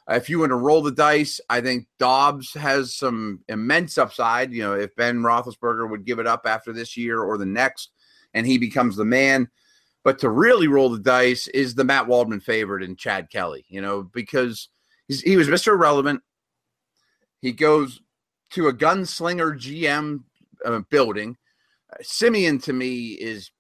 Uh, 0.10 0.16
if 0.16 0.30
you 0.30 0.40
want 0.40 0.50
to 0.50 0.56
roll 0.56 0.82
the 0.82 0.92
dice, 0.92 1.40
I 1.50 1.62
think 1.62 1.88
Dobbs 2.00 2.54
has 2.54 2.96
some 2.96 3.42
immense 3.48 3.98
upside. 3.98 4.52
You 4.52 4.64
know, 4.64 4.74
if 4.74 4.96
Ben 4.96 5.20
Roethlisberger 5.20 5.90
would 5.90 6.06
give 6.06 6.20
it 6.20 6.28
up 6.28 6.42
after 6.46 6.74
this 6.74 6.98
year 6.98 7.22
or 7.22 7.38
the 7.38 7.46
next, 7.46 7.92
and 8.34 8.46
he 8.46 8.58
becomes 8.58 8.96
the 8.96 9.06
man. 9.06 9.50
But 10.04 10.20
to 10.20 10.30
really 10.30 10.68
roll 10.68 10.90
the 10.90 11.00
dice 11.00 11.48
is 11.48 11.76
the 11.76 11.84
Matt 11.84 12.08
Waldman 12.08 12.40
favorite 12.40 12.84
in 12.84 12.96
Chad 12.96 13.30
Kelly. 13.30 13.66
You 13.68 13.82
know, 13.82 14.04
because 14.04 14.70
he 15.08 15.38
was 15.38 15.48
Mr. 15.48 15.74
Irrelevant. 15.74 16.22
He 17.42 17.52
goes 17.52 18.02
to 18.52 18.68
a 18.68 18.74
gunslinger 18.74 19.58
GM 19.58 20.24
uh, 20.66 20.80
building 20.90 21.38
Siemian 22.02 22.60
to 22.60 22.74
me 22.74 23.10
is 23.14 23.52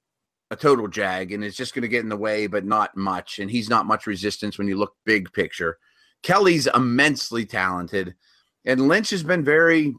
a 0.51 0.55
total 0.55 0.87
jag 0.87 1.31
and 1.31 1.43
is 1.43 1.55
just 1.55 1.73
going 1.73 1.83
to 1.83 1.87
get 1.87 2.03
in 2.03 2.09
the 2.09 2.17
way, 2.17 2.47
but 2.47 2.65
not 2.65 2.95
much. 2.95 3.39
And 3.39 3.49
he's 3.49 3.69
not 3.69 3.85
much 3.85 4.07
resistance 4.07 4.57
when 4.57 4.67
you 4.67 4.77
look 4.77 4.95
big 5.05 5.31
picture. 5.33 5.77
Kelly's 6.23 6.67
immensely 6.67 7.45
talented, 7.45 8.15
and 8.65 8.87
Lynch 8.87 9.09
has 9.11 9.23
been 9.23 9.43
very 9.43 9.95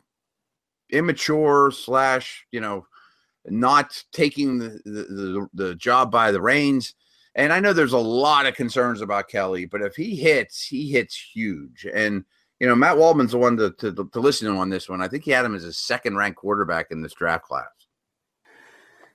immature 0.91 1.71
slash 1.71 2.47
you 2.51 2.61
know 2.61 2.87
not 3.47 4.03
taking 4.13 4.59
the, 4.59 4.81
the 4.85 5.49
the, 5.55 5.75
job 5.75 6.11
by 6.11 6.31
the 6.31 6.41
reins. 6.41 6.95
And 7.35 7.53
I 7.53 7.61
know 7.61 7.73
there's 7.73 7.93
a 7.93 7.99
lot 7.99 8.47
of 8.47 8.55
concerns 8.55 9.01
about 9.01 9.29
Kelly, 9.29 9.65
but 9.65 9.83
if 9.83 9.95
he 9.95 10.17
hits, 10.17 10.67
he 10.67 10.91
hits 10.91 11.17
huge. 11.33 11.87
And 11.93 12.25
you 12.59 12.67
know 12.67 12.75
Matt 12.75 12.99
Waldman's 12.99 13.33
the 13.33 13.39
one 13.39 13.57
to, 13.57 13.71
to, 13.71 13.93
to 13.93 14.21
listen 14.21 14.53
to 14.53 14.59
on 14.59 14.69
this 14.69 14.89
one. 14.89 15.01
I 15.01 15.09
think 15.09 15.25
he 15.25 15.31
had 15.31 15.45
him 15.45 15.55
as 15.55 15.65
a 15.65 15.73
second 15.73 16.17
ranked 16.17 16.39
quarterback 16.39 16.91
in 16.91 17.03
this 17.03 17.15
draft 17.15 17.45
class. 17.45 17.69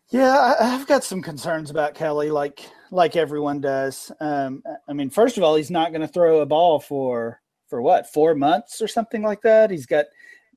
Yeah, 0.09 0.55
I've 0.59 0.87
got 0.87 1.03
some 1.03 1.21
concerns 1.21 1.71
about 1.71 1.95
Kelly, 1.95 2.29
like 2.29 2.69
like 2.95 3.15
everyone 3.15 3.61
does. 3.61 4.11
Um, 4.19 4.63
I 4.87 4.93
mean, 4.93 5.09
first 5.09 5.37
of 5.37 5.43
all, 5.43 5.55
he's 5.55 5.71
not 5.71 5.91
going 5.91 6.01
to 6.01 6.07
throw 6.07 6.39
a 6.39 6.45
ball 6.45 6.79
for 6.79 7.41
for 7.67 7.81
what 7.81 8.11
four 8.11 8.35
months 8.35 8.81
or 8.81 8.87
something 8.87 9.21
like 9.21 9.41
that. 9.41 9.69
He's 9.69 9.85
got 9.85 10.05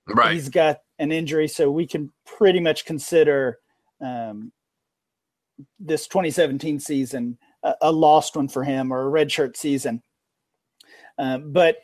right. 0.06 0.32
He's 0.32 0.48
got 0.48 0.78
an 0.98 1.12
injury, 1.12 1.48
so 1.48 1.70
we 1.70 1.86
can 1.86 2.12
pretty 2.24 2.60
much 2.60 2.84
consider 2.84 3.58
um, 4.00 4.52
this 5.80 6.06
2017 6.06 6.80
season 6.80 7.38
a, 7.62 7.74
a, 7.82 7.92
lost 7.92 8.36
one 8.36 8.48
for 8.48 8.62
him 8.62 8.92
or 8.92 9.08
a 9.08 9.24
redshirt 9.24 9.56
season. 9.56 10.02
Um, 11.18 11.52
but 11.52 11.78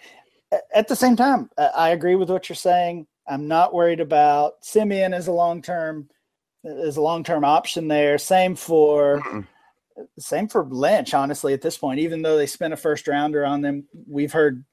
at 0.72 0.86
the 0.86 0.94
same 0.94 1.16
time, 1.16 1.50
I 1.58 1.90
agree 1.90 2.14
with 2.14 2.30
what 2.30 2.48
you're 2.48 2.56
saying. 2.56 3.06
I'm 3.26 3.48
not 3.48 3.74
worried 3.74 4.00
about 4.00 4.64
Siemian 4.64 5.14
as 5.14 5.26
a 5.26 5.32
long 5.32 5.62
term 5.62 6.08
is 6.62 6.96
a 6.96 7.02
long 7.02 7.24
term 7.24 7.44
option 7.44 7.88
there. 7.88 8.18
Same 8.18 8.54
for. 8.54 9.46
Same 10.18 10.48
for 10.48 10.64
Lynch. 10.64 11.14
Honestly, 11.14 11.52
at 11.52 11.62
this 11.62 11.78
point, 11.78 12.00
even 12.00 12.22
though 12.22 12.36
they 12.36 12.46
spent 12.46 12.72
a 12.72 12.76
first 12.76 13.06
rounder 13.08 13.44
on 13.44 13.60
them, 13.60 13.84
we've 14.06 14.32
heard 14.32 14.64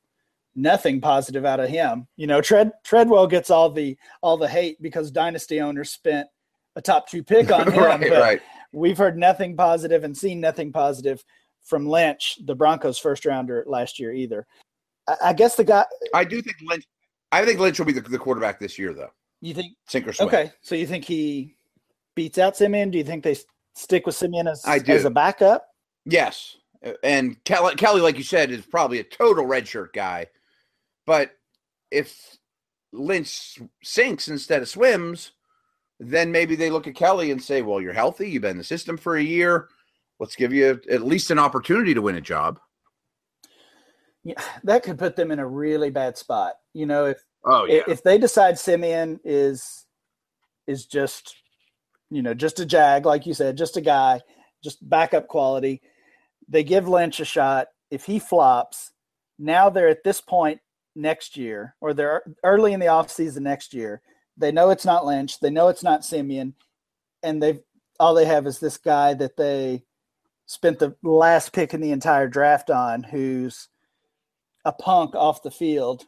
nothing 0.56 1.02
positive 1.02 1.46
out 1.46 1.60
of 1.60 1.70
him. 1.70 2.08
You 2.18 2.28
know, 2.28 2.42
Tread 2.42 2.72
Treadwell 2.84 3.28
gets 3.28 3.50
all 3.50 3.70
the 3.70 3.98
all 4.22 4.38
the 4.38 4.48
hate 4.48 4.82
because 4.82 5.12
dynasty 5.12 5.62
owners 5.62 5.92
spent 5.92 6.28
a 6.76 6.82
top 6.82 7.10
two 7.10 7.24
pick 7.24 7.52
on 7.52 7.68
him. 7.72 7.84
right, 7.84 8.12
right. 8.12 8.42
We've 8.74 8.98
heard 8.98 9.18
nothing 9.18 9.56
positive 9.56 10.04
and 10.04 10.18
seen 10.18 10.40
nothing 10.40 10.72
positive 10.72 11.24
from 11.64 11.86
Lynch, 11.86 12.38
the 12.46 12.56
Broncos 12.56 12.98
first 12.98 13.26
rounder 13.26 13.64
last 13.68 14.00
year 14.00 14.14
either. 14.14 14.48
I, 15.08 15.16
I 15.26 15.34
guess 15.34 15.56
the 15.56 15.64
guy. 15.64 15.86
I 16.14 16.24
do 16.24 16.42
think 16.42 16.58
Lynch. 16.64 16.86
I 17.32 17.46
think 17.46 17.60
Lynch 17.60 17.80
will 17.80 17.86
be 17.86 17.94
the, 17.94 18.02
the 18.02 18.20
quarterback 18.20 18.60
this 18.60 18.78
year, 18.78 18.94
though. 18.94 19.12
You 19.42 19.54
think 19.54 19.74
sink 19.88 20.08
or 20.08 20.14
swim? 20.14 20.28
Okay, 20.28 20.52
so 20.62 20.76
you 20.76 20.86
think 20.86 21.06
he 21.06 21.56
beats 22.16 22.38
out 22.38 22.58
Siemian? 22.58 22.92
Do 22.92 22.98
you 22.98 23.04
think 23.04 23.24
they 23.24 23.36
stick 23.74 24.06
with 24.06 24.16
Siemian 24.16 24.48
as, 24.48 24.64
as 24.66 25.06
a 25.06 25.10
backup? 25.10 25.68
Yes. 26.06 26.58
And 27.04 27.42
Kelly, 27.44 27.76
Kelly, 27.76 28.02
like 28.02 28.18
you 28.18 28.24
said, 28.24 28.52
is 28.52 28.66
probably 28.66 29.00
a 29.00 29.04
total 29.04 29.46
redshirt 29.46 29.94
guy. 29.94 30.28
But 31.06 31.32
if 31.92 32.38
Lynch 32.92 33.60
sinks 33.84 34.28
instead 34.28 34.62
of 34.62 34.70
swims, 34.70 35.32
then 36.00 36.32
maybe 36.32 36.56
they 36.56 36.72
look 36.72 36.88
at 36.88 36.96
Kelly 36.96 37.32
and 37.32 37.42
say, 37.42 37.62
well, 37.62 37.80
you're 37.80 37.94
healthy. 37.94 38.30
You've 38.30 38.42
been 38.42 38.52
in 38.52 38.58
the 38.58 38.64
system 38.64 38.98
for 38.98 39.18
a 39.18 39.24
year. 39.24 39.70
Let's 40.20 40.36
give 40.36 40.54
you 40.54 40.80
at 40.90 41.04
least 41.04 41.32
an 41.32 41.40
opportunity 41.40 41.94
to 41.94 42.02
win 42.02 42.16
a 42.16 42.22
job. 42.22 42.60
Yeah, 44.24 44.42
that 44.64 44.84
could 44.84 45.00
put 45.00 45.16
them 45.16 45.32
in 45.32 45.40
a 45.40 45.48
really 45.48 45.90
bad 45.90 46.18
spot. 46.18 46.54
You 46.74 46.86
know, 46.86 47.06
if 47.06 47.24
oh 47.44 47.66
yeah. 47.66 47.82
if 47.88 48.04
they 48.04 48.18
decide 48.20 48.60
Siemian 48.60 49.20
is 49.24 49.86
is 50.68 50.86
just 50.86 51.41
you 52.12 52.22
know, 52.22 52.34
just 52.34 52.60
a 52.60 52.66
jag, 52.66 53.06
like 53.06 53.26
you 53.26 53.34
said, 53.34 53.58
just 53.58 53.78
a 53.78 53.82
guy, 53.82 54.22
just 54.62 54.88
backup 54.88 55.28
quality. 55.28 55.82
They 56.48 56.64
give 56.64 56.88
Lynch 56.88 57.20
a 57.22 57.26
shot. 57.26 57.68
If 57.90 58.06
he 58.06 58.20
flops, 58.20 58.92
now 59.40 59.70
they're 59.70 59.88
at 59.88 60.04
this 60.04 60.22
point 60.22 60.60
next 60.96 61.38
year, 61.38 61.76
or 61.80 61.94
they're 61.94 62.22
early 62.44 62.74
in 62.74 62.82
the 62.82 62.88
offseason 62.88 63.42
next 63.42 63.74
year. 63.74 64.02
They 64.38 64.52
know 64.52 64.70
it's 64.70 64.86
not 64.86 65.06
Lynch. 65.06 65.40
They 65.40 65.50
know 65.50 65.70
it's 65.70 65.84
not 65.84 66.04
Siemian. 66.04 66.54
And 67.24 67.42
they've 67.42 67.62
all 68.00 68.14
they 68.14 68.26
have 68.26 68.46
is 68.46 68.60
this 68.60 68.78
guy 68.78 69.14
that 69.14 69.38
they 69.38 69.84
spent 70.48 70.80
the 70.80 70.96
last 71.04 71.54
pick 71.54 71.74
in 71.74 71.80
the 71.80 71.92
entire 71.92 72.28
draft 72.28 72.70
on 72.70 73.04
who's 73.04 73.70
a 74.66 74.74
punk 74.74 75.16
off 75.16 75.44
the 75.44 75.52
field, 75.52 76.06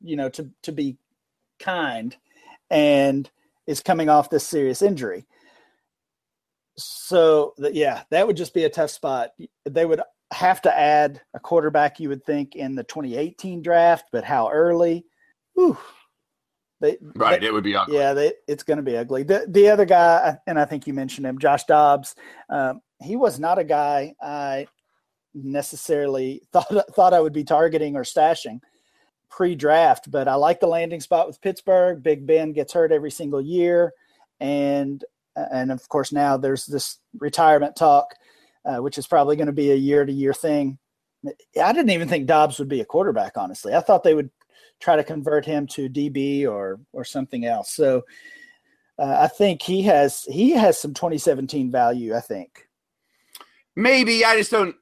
you 0.00 0.16
know, 0.16 0.28
to 0.30 0.50
to 0.62 0.72
be 0.72 0.96
kind. 1.60 2.16
And 2.70 3.30
is 3.66 3.80
coming 3.80 4.08
off 4.08 4.30
this 4.30 4.46
serious 4.46 4.82
injury. 4.82 5.26
So 6.76 7.54
that 7.58 7.74
yeah, 7.74 8.02
that 8.10 8.26
would 8.26 8.36
just 8.36 8.54
be 8.54 8.64
a 8.64 8.70
tough 8.70 8.90
spot. 8.90 9.30
They 9.68 9.86
would 9.86 10.00
have 10.32 10.60
to 10.62 10.76
add 10.76 11.20
a 11.34 11.40
quarterback, 11.40 12.00
you 12.00 12.08
would 12.08 12.24
think, 12.24 12.56
in 12.56 12.74
the 12.74 12.84
2018 12.84 13.62
draft, 13.62 14.06
but 14.10 14.24
how 14.24 14.50
early? 14.50 15.06
Whew. 15.54 15.78
They, 16.80 16.98
right, 17.14 17.40
they, 17.40 17.46
it 17.46 17.52
would 17.52 17.64
be 17.64 17.76
ugly. 17.76 17.96
Yeah, 17.96 18.12
they, 18.12 18.32
it's 18.48 18.64
going 18.64 18.78
to 18.78 18.82
be 18.82 18.96
ugly. 18.96 19.22
The 19.22 19.46
the 19.48 19.70
other 19.70 19.84
guy, 19.84 20.36
and 20.46 20.58
I 20.58 20.64
think 20.64 20.86
you 20.86 20.92
mentioned 20.92 21.26
him, 21.26 21.38
Josh 21.38 21.64
Dobbs. 21.64 22.14
Um, 22.50 22.80
he 23.00 23.16
was 23.16 23.38
not 23.38 23.58
a 23.58 23.64
guy 23.64 24.14
I 24.20 24.66
necessarily 25.32 26.42
thought 26.52 26.94
thought 26.94 27.14
I 27.14 27.20
would 27.20 27.32
be 27.32 27.44
targeting 27.44 27.96
or 27.96 28.02
stashing 28.02 28.60
pre-draft, 29.34 30.10
but 30.12 30.28
I 30.28 30.36
like 30.36 30.60
the 30.60 30.68
landing 30.68 31.00
spot 31.00 31.26
with 31.26 31.40
Pittsburgh. 31.40 32.02
Big 32.04 32.24
Ben 32.24 32.52
gets 32.52 32.72
hurt 32.72 32.92
every 32.92 33.10
single 33.10 33.40
year, 33.40 33.92
and 34.38 35.04
and 35.34 35.72
of 35.72 35.88
course 35.88 36.12
now 36.12 36.36
there's 36.36 36.66
this 36.66 36.98
retirement 37.18 37.74
talk, 37.74 38.14
uh, 38.64 38.76
which 38.76 38.96
is 38.96 39.08
probably 39.08 39.34
going 39.34 39.48
to 39.48 39.52
be 39.52 39.72
a 39.72 39.76
year-to-year 39.76 40.32
thing. 40.32 40.78
I 41.60 41.72
didn't 41.72 41.90
even 41.90 42.08
think 42.08 42.26
Dobbs 42.26 42.60
would 42.60 42.68
be 42.68 42.80
a 42.80 42.84
quarterback. 42.84 43.36
Honestly, 43.36 43.74
I 43.74 43.80
thought 43.80 44.04
they 44.04 44.14
would 44.14 44.30
try 44.78 44.94
to 44.94 45.02
convert 45.02 45.44
him 45.44 45.66
to 45.68 45.88
DB 45.88 46.46
or 46.46 46.78
or 46.92 47.04
something 47.04 47.44
else. 47.44 47.72
So 47.72 48.04
uh, 49.00 49.16
I 49.18 49.26
think 49.26 49.62
he 49.62 49.82
has 49.82 50.22
he 50.30 50.52
has 50.52 50.78
some 50.78 50.94
2017 50.94 51.72
value. 51.72 52.14
I 52.14 52.20
think 52.20 52.68
maybe 53.74 54.24
I 54.24 54.36
just 54.36 54.52
don't. 54.52 54.76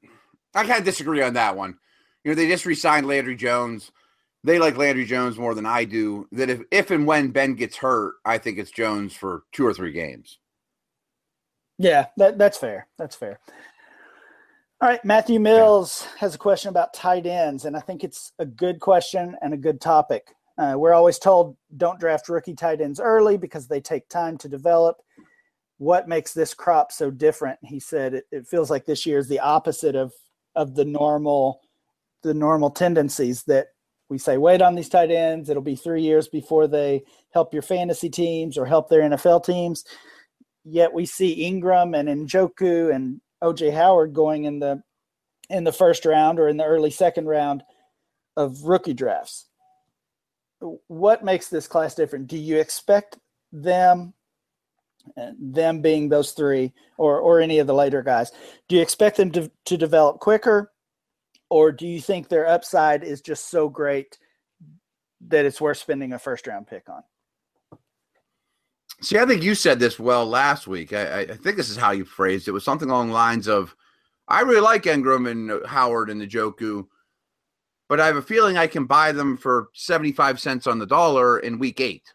I 0.55 0.67
kind 0.67 0.81
of 0.81 0.85
disagree 0.85 1.23
on 1.23 1.33
that 1.35 1.57
one. 1.57 1.79
You 2.23 2.33
know, 2.33 2.35
they 2.35 2.49
just 2.49 2.67
re-signed 2.67 3.07
Landry 3.07 3.35
Jones 3.35 3.91
they 4.45 4.59
like 4.59 4.77
Landry 4.77 5.05
Jones 5.05 5.39
more 5.39 5.55
than 5.55 5.67
I 5.67 5.85
do. 5.85 6.27
That 6.33 6.51
if 6.51 6.63
if 6.71 6.91
and 6.91 7.07
when 7.07 7.31
Ben 7.31 7.55
gets 7.55 7.77
hurt, 7.77 8.15
I 8.25 8.39
think 8.39 8.59
it's 8.59 8.71
Jones 8.71 9.15
for 9.15 9.45
two 9.53 9.67
or 9.67 9.75
three 9.75 9.93
games. 9.93 10.39
Yeah, 11.79 12.07
that, 12.17 12.39
that's 12.39 12.59
fair. 12.59 12.87
That's 12.99 13.17
fair. 13.17 13.41
All 14.81 14.89
right, 14.89 15.05
Matthew 15.05 15.39
Mills 15.39 16.07
has 16.19 16.35
a 16.35 16.39
question 16.39 16.69
about 16.69 16.93
tight 16.93 17.25
ends, 17.25 17.65
and 17.65 17.77
I 17.77 17.81
think 17.81 18.03
it's 18.03 18.33
a 18.39 18.47
good 18.47 18.81
question 18.81 19.37
and 19.41 19.55
a 19.55 19.57
good 19.57 19.81
topic. 19.81 20.35
Uh, 20.59 20.75
we're 20.77 20.93
always 20.93 21.19
told 21.19 21.57
don't 21.77 22.01
draft 22.01 22.29
rookie 22.29 22.55
tight 22.55 22.81
ends 22.81 23.01
early 23.01 23.37
because 23.37 23.69
they 23.69 23.81
take 23.81 24.09
time 24.09 24.37
to 24.39 24.49
develop. 24.49 24.97
What 25.79 26.09
makes 26.09 26.35
this 26.35 26.53
crop 26.53 26.93
so 26.93 27.11
different? 27.11 27.59
He 27.63 27.81
said 27.81 28.15
it, 28.15 28.25
it 28.31 28.47
feels 28.47 28.71
like 28.71 28.85
this 28.85 29.07
year 29.07 29.19
is 29.19 29.29
the 29.29 29.41
opposite 29.41 29.97
of 29.97 30.13
of 30.55 30.75
the 30.75 30.85
normal 30.85 31.61
the 32.23 32.35
normal 32.35 32.71
tendencies 32.71 33.43
that 33.45 33.69
we 34.09 34.19
say 34.19 34.37
wait 34.37 34.63
on 34.63 34.75
these 34.75 34.89
tight 34.89 35.11
ends. 35.11 35.49
It'll 35.49 35.63
be 35.63 35.77
three 35.77 36.03
years 36.03 36.29
before 36.29 36.67
they 36.67 37.03
help 37.33 37.53
your 37.53 37.63
fantasy 37.63 38.11
teams 38.11 38.59
or 38.59 38.67
help 38.67 38.89
their 38.89 39.03
NFL 39.03 39.45
teams. 39.45 39.85
Yet 40.65 40.93
we 40.93 41.07
see 41.07 41.51
Engram 41.51 41.99
and 41.99 42.29
Njoku 42.29 42.95
and 42.95 43.21
OJ 43.43 43.73
Howard 43.73 44.13
going 44.13 44.45
in 44.45 44.59
the 44.59 44.83
in 45.51 45.65
the 45.65 45.73
first 45.73 46.05
round 46.05 46.39
or 46.39 46.49
in 46.49 46.57
the 46.57 46.65
early 46.65 46.91
second 46.91 47.27
round 47.27 47.63
of 48.37 48.63
rookie 48.63 48.95
drafts. 48.95 49.49
What 50.87 51.25
makes 51.25 51.49
this 51.49 51.67
class 51.67 51.95
different? 51.95 52.29
Do 52.29 52.39
you 52.39 52.59
expect 52.59 53.19
them 53.53 54.15
them 55.39 55.81
being 55.81 56.09
those 56.09 56.33
three 56.33 56.73
or 56.97 57.19
or 57.19 57.41
any 57.41 57.59
of 57.59 57.67
the 57.67 57.75
later 57.75 58.03
guys 58.03 58.31
do 58.69 58.77
you 58.77 58.83
expect 58.83 59.17
them 59.17 59.31
to, 59.31 59.51
to 59.65 59.77
develop 59.77 60.21
quicker 60.21 60.72
or 61.53 61.71
do 61.71 61.87
you 61.87 62.01
think 62.01 62.29
their 62.29 62.47
upside 62.47 63.05
is 63.05 63.21
just 63.21 63.51
so 63.51 63.69
great 63.69 64.17
that 65.29 65.45
it's 65.45 65.61
worth 65.61 65.77
spending 65.77 66.15
a 66.15 66.19
first 66.19 66.47
round 66.47 66.67
pick 66.67 66.89
on. 66.89 67.03
See, 69.03 69.19
I 69.19 69.27
think 69.27 69.43
you 69.43 69.55
said 69.55 69.79
this 69.79 69.99
well 69.99 70.27
last 70.27 70.67
week. 70.67 70.95
I, 70.95 71.21
I 71.21 71.27
think 71.27 71.59
this 71.59 71.69
is 71.69 71.77
how 71.77 71.91
you 71.91 72.07
phrased 72.07 72.49
it. 72.49 72.53
It 72.53 72.55
was 72.55 72.65
something 72.65 72.89
along 72.89 73.09
the 73.09 73.15
lines 73.15 73.49
of, 73.49 73.77
"I 74.29 74.41
really 74.41 74.63
like 74.63 74.85
Engram 74.85 75.31
and 75.31 75.67
Howard 75.67 76.09
and 76.09 76.23
Njoku, 76.23 76.87
but 77.87 78.01
I 78.01 78.07
have 78.07 78.17
a 78.17 78.23
feeling 78.23 78.57
I 78.57 78.67
can 78.67 78.87
buy 78.87 79.13
them 79.13 79.37
for 79.37 79.69
seventy-five 79.75 80.41
cents 80.41 80.67
on 80.67 80.79
the 80.79 80.87
dollar 80.87 81.41
in 81.41 81.59
week 81.59 81.81
eight. 81.81 82.15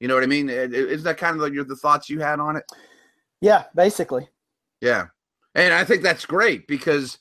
You 0.00 0.08
know 0.08 0.14
what 0.14 0.24
I 0.24 0.26
mean? 0.26 0.48
Is 0.50 1.04
that 1.04 1.18
kind 1.18 1.36
of 1.36 1.42
like 1.42 1.52
your, 1.52 1.62
the 1.62 1.76
thoughts 1.76 2.10
you 2.10 2.18
had 2.18 2.40
on 2.40 2.56
it? 2.56 2.64
Yeah, 3.40 3.64
basically. 3.76 4.28
Yeah, 4.80 5.06
and 5.54 5.72
I 5.72 5.84
think 5.84 6.02
that's 6.02 6.26
great 6.26 6.66
because 6.66 7.18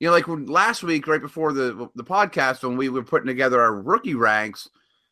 you 0.00 0.06
know, 0.06 0.12
like 0.12 0.28
when, 0.28 0.46
last 0.46 0.82
week, 0.82 1.06
right 1.06 1.20
before 1.20 1.52
the 1.52 1.88
the 1.94 2.04
podcast, 2.04 2.62
when 2.62 2.76
we 2.76 2.88
were 2.88 3.02
putting 3.02 3.26
together 3.26 3.60
our 3.60 3.74
rookie 3.74 4.14
ranks, 4.14 4.68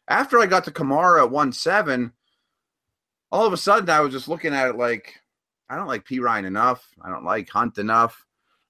after 0.09 0.39
I 0.39 0.47
got 0.47 0.65
to 0.65 0.71
Kamara 0.71 1.25
at 1.25 1.31
one 1.31 1.53
seven 1.53 2.13
all 3.33 3.47
of 3.47 3.53
a 3.53 3.57
sudden 3.57 3.91
I 3.91 4.01
was 4.01 4.13
just 4.13 4.29
looking 4.29 4.55
at 4.55 4.69
it 4.69 4.77
like 4.77 5.15
I 5.69 5.77
don't 5.77 5.89
like 5.89 6.07
Perine 6.07 6.47
enough. 6.47 6.87
I 7.03 7.11
don't 7.11 7.25
like 7.25 7.49
Hunt 7.49 7.79
enough. 7.79 8.25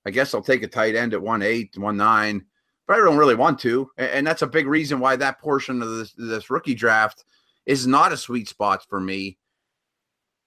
I 0.06 0.10
guess 0.10 0.34
I'll 0.34 0.42
take 0.42 0.62
a 0.62 0.68
tight 0.68 0.94
end 0.94 1.14
at 1.14 1.22
one 1.22 1.42
eight, 1.42 1.76
one 1.76 1.96
nine, 1.96 2.44
but 2.86 2.94
I 2.94 3.04
don't 3.04 3.18
really 3.18 3.34
want 3.34 3.58
to. 3.60 3.90
And 3.98 4.26
that's 4.26 4.42
a 4.42 4.46
big 4.46 4.66
reason 4.66 5.00
why 5.00 5.16
that 5.16 5.40
portion 5.40 5.82
of 5.82 5.90
this, 5.90 6.12
this 6.16 6.50
rookie 6.50 6.74
draft 6.74 7.24
is 7.66 7.86
not 7.86 8.12
a 8.12 8.16
sweet 8.16 8.48
spot 8.48 8.84
for 8.88 9.00
me. 9.00 9.38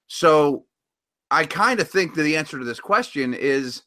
So 0.07 0.65
I 1.29 1.45
kind 1.45 1.79
of 1.79 1.89
think 1.89 2.15
that 2.15 2.23
the 2.23 2.37
answer 2.37 2.57
to 2.57 2.65
this 2.65 2.79
question 2.79 3.33
is 3.33 3.83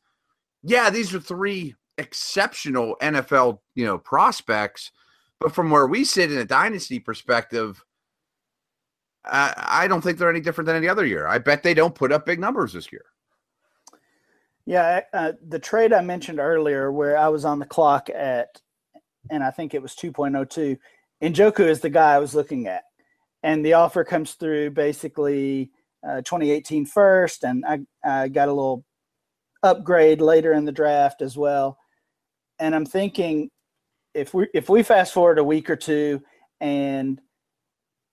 yeah, 0.62 0.90
these 0.90 1.14
are 1.14 1.20
three 1.20 1.74
exceptional 1.98 2.96
NFL, 3.02 3.58
you 3.74 3.84
know, 3.84 3.98
prospects. 3.98 4.90
But 5.40 5.52
from 5.52 5.70
where 5.70 5.86
we 5.86 6.04
sit 6.04 6.30
in 6.30 6.38
a 6.38 6.44
dynasty 6.44 7.00
perspective, 7.00 7.84
I, 9.24 9.86
don't 9.88 10.00
think 10.00 10.18
they're 10.18 10.30
any 10.30 10.40
different 10.40 10.66
than 10.66 10.76
any 10.76 10.88
other 10.88 11.06
year. 11.06 11.26
I 11.26 11.38
bet 11.38 11.62
they 11.62 11.74
don't 11.74 11.94
put 11.94 12.12
up 12.12 12.26
big 12.26 12.40
numbers 12.40 12.72
this 12.72 12.92
year. 12.92 13.04
Yeah, 14.64 15.00
uh, 15.12 15.32
the 15.48 15.58
trade 15.58 15.92
I 15.92 16.00
mentioned 16.02 16.38
earlier, 16.38 16.92
where 16.92 17.18
I 17.18 17.28
was 17.28 17.44
on 17.44 17.58
the 17.58 17.66
clock 17.66 18.08
at, 18.10 18.60
and 19.30 19.42
I 19.42 19.50
think 19.50 19.74
it 19.74 19.82
was 19.82 19.94
2.02, 19.94 20.78
Njoku 21.22 21.60
is 21.60 21.80
the 21.80 21.90
guy 21.90 22.14
I 22.14 22.18
was 22.18 22.34
looking 22.34 22.68
at. 22.68 22.84
And 23.42 23.64
the 23.64 23.72
offer 23.72 24.04
comes 24.04 24.34
through 24.34 24.70
basically 24.70 25.70
uh, 26.06 26.18
2018 26.18 26.86
first, 26.86 27.44
and 27.44 27.64
I, 27.64 27.80
I 28.04 28.28
got 28.28 28.48
a 28.48 28.52
little 28.52 28.84
upgrade 29.62 30.20
later 30.20 30.52
in 30.52 30.64
the 30.64 30.72
draft 30.72 31.22
as 31.22 31.36
well. 31.36 31.78
And 32.58 32.74
I'm 32.74 32.86
thinking 32.86 33.50
if 34.14 34.34
we 34.34 34.48
if 34.54 34.68
we 34.68 34.82
fast 34.82 35.12
forward 35.12 35.38
a 35.38 35.44
week 35.44 35.70
or 35.70 35.76
two 35.76 36.22
and– 36.60 37.20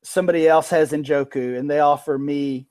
somebody 0.04 0.47
else 0.47 0.70
has 0.70 0.91
Njoku 0.91 1.58
and 1.58 1.70
they 1.70 1.80
offer 1.80 2.18
me 2.18 2.68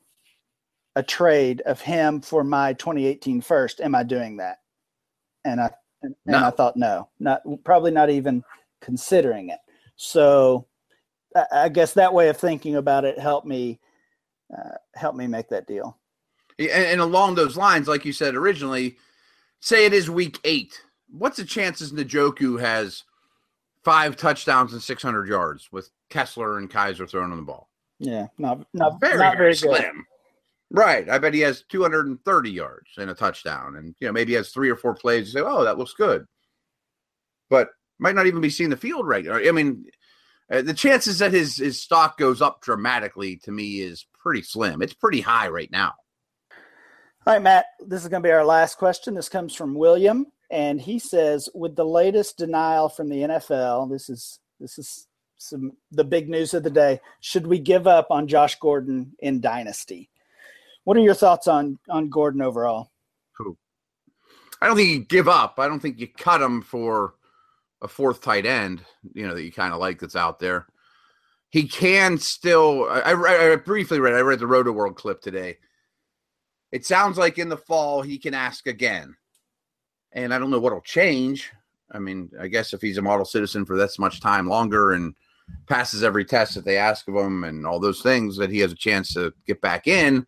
a 0.96 1.02
trade 1.02 1.60
of 1.62 1.80
him 1.80 2.20
for 2.20 2.42
my 2.42 2.72
2018 2.74 3.40
first, 3.40 3.80
am 3.80 3.94
I 3.94 4.02
doing 4.02 4.36
that? 4.38 4.58
And 5.44 5.60
I 5.60 5.70
and, 6.02 6.14
no. 6.26 6.38
I 6.38 6.50
thought 6.50 6.76
no, 6.76 7.08
not 7.18 7.42
probably 7.64 7.90
not 7.90 8.10
even 8.10 8.44
considering 8.80 9.50
it. 9.50 9.58
So 9.96 10.66
I, 11.34 11.44
I 11.52 11.68
guess 11.68 11.92
that 11.94 12.14
way 12.14 12.28
of 12.28 12.36
thinking 12.36 12.76
about 12.76 13.04
it 13.04 13.18
helped 13.18 13.46
me 13.46 13.80
uh, 14.56 14.76
help 14.94 15.14
me 15.16 15.26
make 15.26 15.48
that 15.48 15.66
deal. 15.66 15.98
And, 16.58 16.70
and 16.70 17.00
along 17.00 17.34
those 17.34 17.56
lines, 17.56 17.88
like 17.88 18.04
you 18.04 18.12
said 18.12 18.34
originally, 18.34 18.96
say 19.60 19.86
it 19.86 19.92
is 19.92 20.10
week 20.10 20.38
eight. 20.44 20.80
What's 21.10 21.38
the 21.38 21.44
chances 21.44 21.92
Njoku 21.92 22.60
has 22.60 23.04
five 23.84 24.16
touchdowns 24.16 24.72
and 24.72 24.82
600 24.82 25.28
yards 25.28 25.70
with 25.72 25.90
Kessler 26.10 26.58
and 26.58 26.70
Kizer 26.70 27.08
throwing 27.08 27.30
on 27.30 27.38
the 27.38 27.42
ball. 27.42 27.68
Yeah, 27.98 28.26
not 28.38 28.64
not 28.72 29.00
very, 29.00 29.18
not 29.18 29.36
very 29.36 29.54
slim. 29.54 29.82
Good. 29.82 30.78
Right. 30.78 31.08
I 31.08 31.18
bet 31.18 31.34
he 31.34 31.40
has 31.40 31.64
230 31.68 32.50
yards 32.50 32.90
and 32.98 33.10
a 33.10 33.14
touchdown, 33.14 33.76
and 33.76 33.94
you 33.98 34.06
know 34.06 34.12
maybe 34.12 34.32
he 34.32 34.36
has 34.36 34.50
three 34.50 34.70
or 34.70 34.76
four 34.76 34.94
plays. 34.94 35.28
You 35.28 35.40
say, 35.40 35.46
"Oh, 35.46 35.64
that 35.64 35.78
looks 35.78 35.94
good," 35.94 36.26
but 37.50 37.70
might 37.98 38.14
not 38.14 38.26
even 38.26 38.40
be 38.40 38.50
seeing 38.50 38.70
the 38.70 38.76
field 38.76 39.06
regular. 39.06 39.40
I 39.40 39.50
mean, 39.50 39.86
uh, 40.52 40.62
the 40.62 40.74
chances 40.74 41.18
that 41.18 41.32
his 41.32 41.56
his 41.56 41.82
stock 41.82 42.18
goes 42.18 42.40
up 42.40 42.62
dramatically 42.62 43.36
to 43.44 43.50
me 43.50 43.80
is 43.80 44.06
pretty 44.22 44.42
slim. 44.42 44.82
It's 44.82 44.94
pretty 44.94 45.20
high 45.20 45.48
right 45.48 45.70
now. 45.72 45.94
All 47.28 47.34
right, 47.34 47.42
Matt. 47.42 47.66
This 47.86 48.00
is 48.00 48.08
going 48.08 48.22
to 48.22 48.26
be 48.26 48.32
our 48.32 48.42
last 48.42 48.78
question. 48.78 49.12
This 49.12 49.28
comes 49.28 49.54
from 49.54 49.74
William, 49.74 50.28
and 50.50 50.80
he 50.80 50.98
says, 50.98 51.46
"With 51.54 51.76
the 51.76 51.84
latest 51.84 52.38
denial 52.38 52.88
from 52.88 53.10
the 53.10 53.20
NFL, 53.20 53.90
this 53.90 54.08
is 54.08 54.40
this 54.58 54.78
is 54.78 55.08
some 55.36 55.72
the 55.90 56.04
big 56.04 56.30
news 56.30 56.54
of 56.54 56.62
the 56.62 56.70
day. 56.70 57.02
Should 57.20 57.46
we 57.46 57.58
give 57.58 57.86
up 57.86 58.06
on 58.08 58.28
Josh 58.28 58.58
Gordon 58.58 59.12
in 59.18 59.42
Dynasty? 59.42 60.08
What 60.84 60.96
are 60.96 61.00
your 61.00 61.12
thoughts 61.12 61.46
on 61.46 61.78
on 61.90 62.08
Gordon 62.08 62.40
overall? 62.40 62.92
Who? 63.36 63.58
I 64.62 64.66
don't 64.66 64.76
think 64.76 64.88
you 64.88 65.00
give 65.00 65.28
up. 65.28 65.56
I 65.58 65.68
don't 65.68 65.80
think 65.80 66.00
you 66.00 66.08
cut 66.08 66.40
him 66.40 66.62
for 66.62 67.12
a 67.82 67.88
fourth 67.88 68.22
tight 68.22 68.46
end. 68.46 68.86
You 69.12 69.28
know 69.28 69.34
that 69.34 69.42
you 69.42 69.52
kind 69.52 69.74
of 69.74 69.80
like 69.80 70.00
that's 70.00 70.16
out 70.16 70.40
there. 70.40 70.66
He 71.50 71.68
can 71.68 72.16
still. 72.16 72.86
I, 72.88 73.12
I, 73.12 73.52
I 73.52 73.56
briefly 73.56 74.00
read. 74.00 74.14
I 74.14 74.20
read 74.20 74.38
the 74.38 74.46
Rotoworld 74.46 74.96
clip 74.96 75.20
today. 75.20 75.58
It 76.72 76.84
sounds 76.84 77.16
like 77.16 77.38
in 77.38 77.48
the 77.48 77.56
fall 77.56 78.02
he 78.02 78.18
can 78.18 78.34
ask 78.34 78.66
again, 78.66 79.16
and 80.12 80.34
I 80.34 80.38
don't 80.38 80.50
know 80.50 80.58
what'll 80.58 80.80
change. 80.82 81.50
I 81.90 81.98
mean, 81.98 82.30
I 82.38 82.48
guess 82.48 82.74
if 82.74 82.82
he's 82.82 82.98
a 82.98 83.02
model 83.02 83.24
citizen 83.24 83.64
for 83.64 83.76
this 83.76 83.98
much 83.98 84.20
time 84.20 84.46
longer 84.46 84.92
and 84.92 85.14
passes 85.66 86.04
every 86.04 86.24
test 86.24 86.54
that 86.54 86.64
they 86.64 86.76
ask 86.76 87.08
of 87.08 87.14
him 87.14 87.44
and 87.44 87.66
all 87.66 87.80
those 87.80 88.02
things 88.02 88.36
that 88.36 88.50
he 88.50 88.58
has 88.58 88.72
a 88.72 88.76
chance 88.76 89.14
to 89.14 89.32
get 89.46 89.60
back 89.62 89.86
in. 89.86 90.26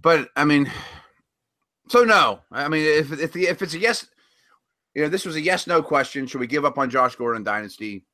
But 0.00 0.30
I 0.36 0.44
mean, 0.44 0.70
so 1.88 2.04
no. 2.04 2.40
I 2.50 2.68
mean, 2.68 2.82
if 2.82 3.12
if 3.12 3.36
if 3.36 3.62
it's 3.62 3.74
a 3.74 3.78
yes, 3.78 4.06
you 4.94 5.02
know, 5.02 5.08
this 5.08 5.26
was 5.26 5.36
a 5.36 5.40
yes 5.40 5.66
no 5.66 5.82
question. 5.82 6.26
Should 6.26 6.40
we 6.40 6.46
give 6.46 6.64
up 6.64 6.78
on 6.78 6.90
Josh 6.90 7.16
Gordon 7.16 7.44
Dynasty? 7.44 8.04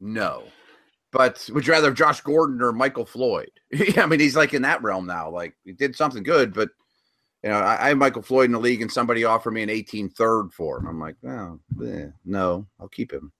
No. 0.00 0.44
But 1.12 1.48
would 1.52 1.66
you 1.66 1.74
rather 1.74 1.88
have 1.88 1.94
Josh 1.94 2.22
Gordon 2.22 2.62
or 2.62 2.72
Michael 2.72 3.04
Floyd? 3.04 3.50
I 3.96 4.06
mean, 4.06 4.18
he's 4.18 4.36
like 4.36 4.54
in 4.54 4.62
that 4.62 4.82
realm 4.82 5.06
now. 5.06 5.30
Like 5.30 5.54
he 5.64 5.72
did 5.72 5.94
something 5.94 6.22
good, 6.22 6.54
but 6.54 6.70
you 7.44 7.50
know, 7.50 7.58
I, 7.58 7.86
I 7.86 7.88
have 7.88 7.98
Michael 7.98 8.22
Floyd 8.22 8.46
in 8.46 8.52
the 8.52 8.60
league, 8.60 8.82
and 8.82 8.90
somebody 8.90 9.24
offered 9.24 9.50
me 9.50 9.62
an 9.62 9.70
18 9.70 10.08
third 10.10 10.52
for 10.52 10.78
him. 10.78 10.86
I'm 10.86 11.00
like, 11.00 11.16
oh, 11.26 11.58
eh, 11.84 12.06
no, 12.24 12.66
I'll 12.80 12.88
keep 12.88 13.12
him. 13.12 13.32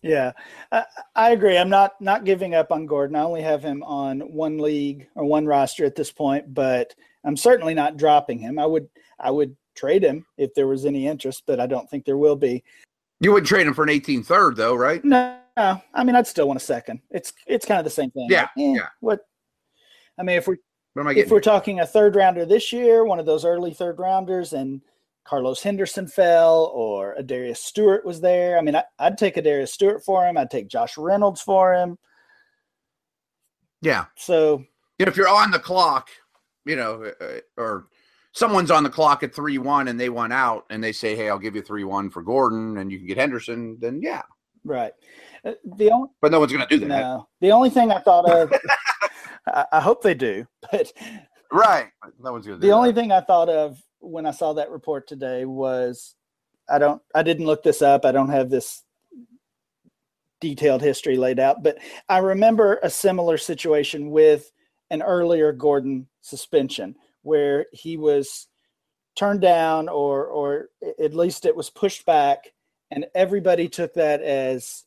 Yeah, 0.00 0.32
I, 0.70 0.84
I, 1.16 1.30
agree. 1.32 1.58
I'm 1.58 1.68
not 1.68 2.00
not 2.00 2.24
giving 2.24 2.54
up 2.54 2.70
on 2.70 2.86
Gordon. 2.86 3.16
I 3.16 3.22
only 3.22 3.42
have 3.42 3.62
him 3.62 3.82
on 3.82 4.20
one 4.20 4.58
league 4.58 5.08
or 5.16 5.24
one 5.24 5.44
roster 5.44 5.84
at 5.84 5.96
this 5.96 6.12
point, 6.12 6.54
but 6.54 6.94
I'm 7.24 7.36
certainly 7.36 7.74
not 7.74 7.96
dropping 7.96 8.38
him. 8.38 8.58
I 8.60 8.66
would 8.66 8.88
I 9.18 9.32
would 9.32 9.56
trade 9.74 10.04
him 10.04 10.24
if 10.38 10.54
there 10.54 10.68
was 10.68 10.86
any 10.86 11.08
interest, 11.08 11.42
but 11.46 11.58
I 11.58 11.66
don't 11.66 11.90
think 11.90 12.04
there 12.04 12.16
will 12.16 12.36
be. 12.36 12.62
You 13.20 13.32
would 13.32 13.44
trade 13.44 13.66
him 13.66 13.74
for 13.74 13.82
an 13.82 13.90
18 13.90 14.22
third, 14.22 14.56
though, 14.56 14.74
right? 14.74 15.04
No, 15.04 15.38
no. 15.56 15.82
I 15.94 16.04
mean, 16.04 16.16
I'd 16.16 16.26
still 16.26 16.46
want 16.46 16.60
a 16.60 16.64
second. 16.64 17.00
It's 17.10 17.32
it's 17.46 17.66
kind 17.66 17.78
of 17.78 17.84
the 17.84 17.90
same 17.90 18.10
thing. 18.10 18.28
Yeah, 18.30 18.42
like, 18.42 18.50
eh, 18.58 18.74
yeah. 18.76 18.88
What? 19.00 19.20
I 20.18 20.22
mean, 20.22 20.36
if 20.36 20.48
we 20.48 20.56
if 20.96 21.30
we're 21.30 21.40
talking 21.40 21.80
a 21.80 21.86
third 21.86 22.16
rounder 22.16 22.46
this 22.46 22.72
year, 22.72 23.04
one 23.04 23.18
of 23.18 23.26
those 23.26 23.44
early 23.44 23.74
third 23.74 23.98
rounders, 23.98 24.52
and 24.52 24.80
Carlos 25.24 25.62
Henderson 25.62 26.06
fell 26.06 26.70
or 26.74 27.14
a 27.14 27.22
Darius 27.22 27.62
Stewart 27.62 28.04
was 28.04 28.20
there. 28.20 28.56
I 28.56 28.62
mean, 28.62 28.76
I, 28.76 28.84
would 29.00 29.18
take 29.18 29.36
a 29.36 29.42
Darius 29.42 29.72
Stewart 29.72 30.04
for 30.04 30.24
him. 30.24 30.38
I'd 30.38 30.50
take 30.50 30.68
Josh 30.68 30.96
Reynolds 30.96 31.42
for 31.42 31.74
him. 31.74 31.98
Yeah. 33.82 34.06
So, 34.16 34.64
if 34.98 35.16
you're 35.16 35.28
on 35.28 35.50
the 35.50 35.58
clock, 35.58 36.08
you 36.64 36.76
know, 36.76 37.12
uh, 37.20 37.24
uh 37.24 37.40
or 37.56 37.88
someone's 38.32 38.70
on 38.70 38.84
the 38.84 38.90
clock 38.90 39.22
at 39.22 39.34
3 39.34 39.58
1 39.58 39.88
and 39.88 39.98
they 39.98 40.08
want 40.08 40.32
out 40.32 40.64
and 40.70 40.82
they 40.82 40.92
say, 40.92 41.16
hey, 41.16 41.28
I'll 41.28 41.38
give 41.38 41.56
you 41.56 41.62
3 41.62 41.84
1 41.84 42.10
for 42.10 42.22
Gordon 42.22 42.78
and 42.78 42.90
you 42.90 42.98
can 42.98 43.06
get 43.06 43.18
Henderson, 43.18 43.78
then 43.80 44.00
yeah. 44.00 44.22
Right. 44.64 44.92
The 45.76 45.90
only, 45.90 46.08
but 46.20 46.32
no 46.32 46.40
one's 46.40 46.52
going 46.52 46.66
to 46.66 46.78
do 46.78 46.86
that. 46.86 47.00
No. 47.00 47.28
The 47.40 47.52
only 47.52 47.70
thing 47.70 47.92
I 47.92 48.00
thought 48.00 48.28
of, 48.28 48.52
I, 49.46 49.64
I, 49.72 49.80
hope 49.80 50.02
they 50.02 50.14
do, 50.14 50.46
but. 50.70 50.92
Right. 51.52 51.88
No 52.20 52.32
one's 52.32 52.46
going 52.46 52.58
to 52.58 52.60
The 52.60 52.68
that. 52.68 52.74
only 52.74 52.92
thing 52.92 53.12
I 53.12 53.20
thought 53.20 53.48
of 53.48 53.80
when 54.00 54.26
I 54.26 54.30
saw 54.30 54.52
that 54.54 54.70
report 54.70 55.06
today 55.06 55.44
was 55.44 56.14
I 56.68 56.78
don't 56.78 57.00
I 57.14 57.22
didn't 57.22 57.46
look 57.46 57.62
this 57.62 57.82
up. 57.82 58.04
I 58.04 58.12
don't 58.12 58.30
have 58.30 58.50
this 58.50 58.82
detailed 60.40 60.82
history 60.82 61.16
laid 61.16 61.38
out, 61.38 61.62
but 61.62 61.78
I 62.08 62.18
remember 62.18 62.78
a 62.82 62.90
similar 62.90 63.38
situation 63.38 64.10
with 64.10 64.50
an 64.90 65.02
earlier 65.02 65.52
Gordon 65.52 66.08
suspension 66.20 66.96
where 67.22 67.66
he 67.72 67.96
was 67.96 68.48
turned 69.16 69.40
down 69.40 69.88
or 69.88 70.26
or 70.26 70.68
at 71.02 71.14
least 71.14 71.46
it 71.46 71.56
was 71.56 71.70
pushed 71.70 72.04
back 72.04 72.52
and 72.90 73.06
everybody 73.14 73.68
took 73.68 73.94
that 73.94 74.20
as 74.22 74.84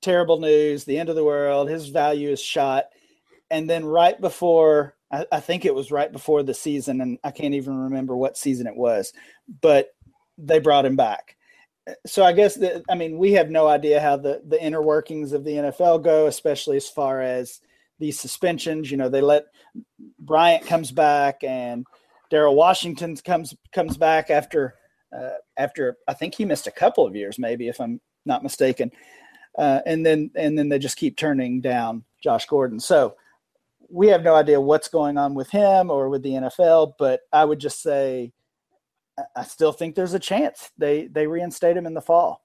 terrible 0.00 0.40
news, 0.40 0.84
the 0.84 0.98
end 0.98 1.08
of 1.08 1.16
the 1.16 1.24
world, 1.24 1.68
his 1.68 1.88
value 1.88 2.30
is 2.30 2.40
shot. 2.40 2.86
And 3.50 3.68
then 3.68 3.84
right 3.84 4.20
before 4.20 4.94
I, 5.10 5.26
I, 5.32 5.40
think 5.40 5.64
it 5.64 5.74
was 5.74 5.90
right 5.90 6.12
before 6.12 6.42
the 6.42 6.54
season, 6.54 7.00
and 7.00 7.18
I 7.24 7.30
can't 7.30 7.54
even 7.54 7.76
remember 7.76 8.16
what 8.16 8.36
season 8.36 8.66
it 8.66 8.76
was, 8.76 9.12
but 9.62 9.88
they 10.36 10.58
brought 10.58 10.86
him 10.86 10.96
back. 10.96 11.36
so 12.06 12.24
I 12.24 12.32
guess 12.32 12.54
that 12.56 12.82
I 12.88 12.94
mean 12.94 13.16
we 13.18 13.32
have 13.32 13.50
no 13.50 13.66
idea 13.66 14.00
how 14.00 14.16
the 14.16 14.42
the 14.46 14.62
inner 14.62 14.82
workings 14.82 15.32
of 15.32 15.44
the 15.44 15.52
NFL 15.52 16.04
go, 16.04 16.26
especially 16.26 16.76
as 16.76 16.88
far 16.88 17.22
as 17.22 17.60
these 17.98 18.20
suspensions. 18.20 18.90
You 18.90 18.98
know, 18.98 19.08
they 19.08 19.22
let 19.22 19.46
Bryant 20.18 20.66
comes 20.66 20.92
back 20.92 21.42
and 21.42 21.86
Daryl 22.30 22.54
Washington 22.54 23.16
comes 23.16 23.54
comes 23.72 23.96
back 23.96 24.30
after 24.30 24.74
uh, 25.16 25.38
after 25.56 25.96
I 26.06 26.14
think 26.14 26.34
he 26.34 26.44
missed 26.44 26.66
a 26.66 26.72
couple 26.72 27.06
of 27.06 27.16
years, 27.16 27.38
maybe 27.38 27.68
if 27.68 27.80
I'm 27.80 28.00
not 28.26 28.42
mistaken, 28.42 28.90
uh, 29.58 29.80
and 29.84 30.06
then 30.06 30.30
and 30.36 30.56
then 30.56 30.68
they 30.68 30.78
just 30.78 30.96
keep 30.96 31.16
turning 31.16 31.60
down 31.60 32.04
Josh 32.22 32.46
Gordon. 32.46 32.80
So 32.80 33.16
we 33.90 34.06
have 34.08 34.22
no 34.22 34.34
idea 34.34 34.60
what's 34.60 34.88
going 34.88 35.18
on 35.18 35.34
with 35.34 35.50
him 35.50 35.90
or 35.90 36.08
with 36.08 36.22
the 36.22 36.30
NFL, 36.30 36.94
but 36.98 37.20
I 37.32 37.44
would 37.44 37.58
just 37.58 37.82
say 37.82 38.32
I 39.34 39.44
still 39.44 39.72
think 39.72 39.94
there's 39.94 40.14
a 40.14 40.18
chance 40.18 40.70
they 40.78 41.06
they 41.06 41.26
reinstate 41.26 41.76
him 41.76 41.86
in 41.86 41.94
the 41.94 42.00
fall. 42.00 42.44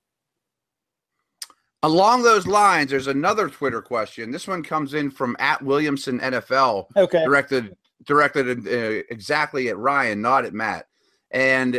Along 1.84 2.24
those 2.24 2.48
lines, 2.48 2.90
there's 2.90 3.08
another 3.08 3.50
Twitter 3.50 3.82
question. 3.82 4.32
This 4.32 4.48
one 4.48 4.64
comes 4.64 4.94
in 4.94 5.12
from 5.12 5.36
at 5.38 5.62
Williamson 5.62 6.20
NFL, 6.20 6.88
okay, 6.96 7.24
directed 7.26 7.76
directed 8.06 8.68
uh, 8.68 9.04
exactly 9.10 9.70
at 9.70 9.78
Ryan, 9.78 10.22
not 10.22 10.46
at 10.46 10.54
Matt. 10.54 10.88
And 11.32 11.76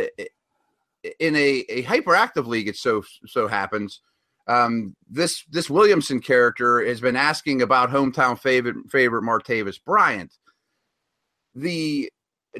in 1.19 1.35
a, 1.35 1.65
a 1.69 1.83
hyperactive 1.83 2.45
league, 2.45 2.67
it 2.67 2.77
so 2.77 3.03
so 3.25 3.47
happens. 3.47 4.01
Um, 4.47 4.95
this 5.09 5.43
this 5.49 5.69
Williamson 5.69 6.19
character 6.19 6.85
has 6.85 7.01
been 7.01 7.15
asking 7.15 7.61
about 7.61 7.89
hometown 7.89 8.39
favorite 8.39 8.75
favorite 8.89 9.23
Martavis 9.23 9.79
Bryant. 9.83 10.33
The 11.55 12.09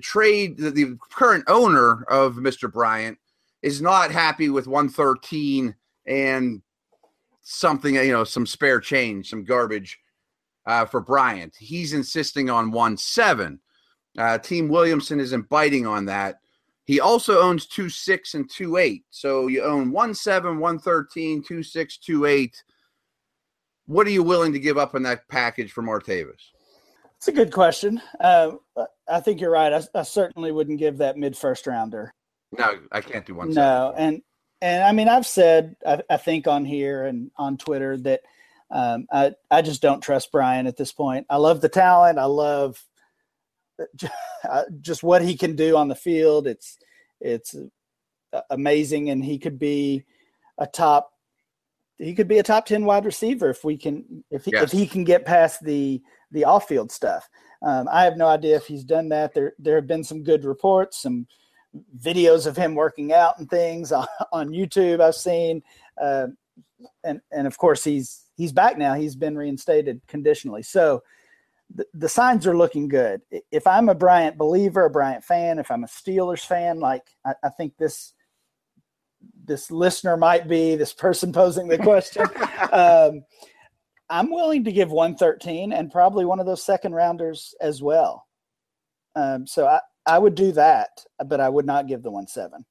trade 0.01 0.57
the, 0.57 0.71
the 0.71 0.97
current 1.11 1.43
owner 1.47 2.03
of 2.03 2.35
Mr. 2.35 2.71
Bryant 2.71 3.17
is 3.61 3.81
not 3.81 4.11
happy 4.11 4.49
with 4.49 4.67
113 4.67 5.75
and 6.07 6.61
something 7.41 7.95
you 7.95 8.11
know 8.11 8.23
some 8.23 8.45
spare 8.45 8.79
change, 8.79 9.29
some 9.29 9.43
garbage 9.43 9.99
uh, 10.65 10.85
for 10.85 11.01
Bryant. 11.01 11.55
He's 11.57 11.93
insisting 11.93 12.49
on 12.49 12.71
one 12.71 12.97
seven. 12.97 13.59
Uh, 14.17 14.37
Team 14.37 14.69
Williamson 14.69 15.19
isn't 15.19 15.49
biting 15.49 15.85
on 15.85 16.05
that. 16.05 16.37
He 16.85 16.99
also 16.99 17.41
owns 17.41 17.65
two 17.65 17.89
six 17.89 18.35
and 18.35 18.49
two 18.49 18.77
eight. 18.77 19.03
So 19.09 19.47
you 19.47 19.63
own 19.63 19.91
one 19.91 20.13
seven, 20.13 20.59
one 20.59 20.79
thirteen, 20.79 21.43
two 21.43 21.63
six, 21.63 21.97
two 21.97 22.25
eight. 22.25 22.63
What 23.87 24.07
are 24.07 24.11
you 24.11 24.23
willing 24.23 24.53
to 24.53 24.59
give 24.59 24.77
up 24.77 24.95
in 24.95 25.03
that 25.03 25.27
package 25.27 25.71
for 25.71 25.83
Martavis? 25.83 26.51
It's 27.17 27.27
a 27.27 27.31
good 27.31 27.51
question. 27.51 28.01
Uh, 28.19 28.51
I 29.07 29.19
think 29.19 29.41
you're 29.41 29.51
right. 29.51 29.73
I, 29.73 29.99
I, 29.99 30.03
certainly 30.03 30.51
wouldn't 30.51 30.79
give 30.79 30.97
that 30.97 31.17
mid 31.17 31.35
first 31.35 31.65
rounder. 31.65 32.13
No, 32.51 32.77
I 32.91 33.01
can't 33.01 33.25
do 33.25 33.35
one. 33.35 33.51
No, 33.51 33.93
and 33.97 34.21
and 34.61 34.83
I 34.83 34.91
mean 34.91 35.07
I've 35.07 35.25
said 35.25 35.75
I, 35.85 36.01
I 36.09 36.17
think 36.17 36.47
on 36.47 36.65
here 36.65 37.05
and 37.05 37.31
on 37.35 37.57
Twitter 37.57 37.97
that 37.97 38.21
um, 38.69 39.07
I 39.11 39.33
I 39.49 39.63
just 39.63 39.81
don't 39.81 40.01
trust 40.01 40.31
Bryant 40.31 40.67
at 40.67 40.77
this 40.77 40.91
point. 40.91 41.25
I 41.29 41.37
love 41.37 41.61
the 41.61 41.69
talent. 41.69 42.19
I 42.19 42.25
love 42.25 42.83
just 44.81 45.03
what 45.03 45.21
he 45.21 45.35
can 45.35 45.55
do 45.55 45.75
on 45.75 45.87
the 45.87 45.95
field. 45.95 46.47
It's 46.47 46.77
it's 47.21 47.55
amazing, 48.49 49.09
and 49.09 49.23
he 49.23 49.37
could 49.37 49.59
be 49.59 50.03
a 50.57 50.67
top. 50.67 51.11
He 51.97 52.13
could 52.13 52.27
be 52.27 52.39
a 52.39 52.43
top 52.43 52.65
ten 52.65 52.85
wide 52.85 53.05
receiver 53.05 53.49
if 53.49 53.63
we 53.63 53.77
can 53.77 54.23
if 54.29 54.45
he, 54.45 54.51
yes. 54.53 54.63
if 54.63 54.71
he 54.71 54.85
can 54.85 55.03
get 55.03 55.25
past 55.25 55.63
the 55.63 56.01
the 56.31 56.43
off 56.43 56.67
field 56.67 56.91
stuff. 56.91 57.27
Um, 57.61 57.87
I 57.91 58.03
have 58.03 58.17
no 58.17 58.27
idea 58.27 58.55
if 58.55 58.65
he's 58.65 58.83
done 58.83 59.09
that. 59.09 59.33
There 59.33 59.53
there 59.59 59.75
have 59.75 59.87
been 59.87 60.03
some 60.03 60.23
good 60.23 60.45
reports, 60.45 61.01
some 61.01 61.27
videos 61.99 62.45
of 62.45 62.55
him 62.55 62.75
working 62.75 63.11
out 63.13 63.39
and 63.39 63.49
things 63.49 63.91
on, 63.91 64.07
on 64.31 64.49
YouTube. 64.49 65.01
I've 65.01 65.15
seen, 65.15 65.63
uh, 66.01 66.27
and 67.03 67.21
and 67.31 67.47
of 67.47 67.57
course 67.57 67.83
he's 67.83 68.25
he's 68.35 68.51
back 68.51 68.77
now. 68.77 68.93
He's 68.93 69.15
been 69.15 69.37
reinstated 69.37 70.01
conditionally. 70.07 70.63
So 70.63 71.01
the, 71.73 71.85
the 71.93 72.09
signs 72.09 72.45
are 72.45 72.57
looking 72.57 72.87
good. 72.87 73.21
If 73.51 73.65
I'm 73.67 73.89
a 73.89 73.95
Bryant 73.95 74.37
believer, 74.37 74.85
a 74.85 74.89
Bryant 74.89 75.23
fan, 75.23 75.59
if 75.59 75.71
I'm 75.71 75.83
a 75.83 75.87
Steelers 75.87 76.45
fan, 76.45 76.79
like 76.79 77.03
I, 77.25 77.33
I 77.43 77.49
think 77.49 77.77
this 77.77 78.13
this 79.43 79.71
listener 79.71 80.17
might 80.17 80.47
be 80.47 80.75
this 80.75 80.93
person 80.93 81.31
posing 81.31 81.67
the 81.67 81.77
question. 81.77 82.25
um, 82.71 83.23
I'm 84.09 84.29
willing 84.29 84.63
to 84.65 84.71
give 84.71 84.91
113 84.91 85.73
and 85.73 85.91
probably 85.91 86.25
one 86.25 86.39
of 86.39 86.45
those 86.45 86.63
second 86.63 86.93
rounders 86.93 87.55
as 87.59 87.81
well. 87.81 88.27
Um, 89.15 89.47
so 89.47 89.65
I, 89.67 89.79
I 90.05 90.19
would 90.19 90.35
do 90.35 90.51
that, 90.51 90.89
but 91.25 91.39
I 91.39 91.49
would 91.49 91.65
not 91.65 91.87
give 91.87 92.03
the 92.03 92.11
one 92.11 92.27
seven. 92.27 92.65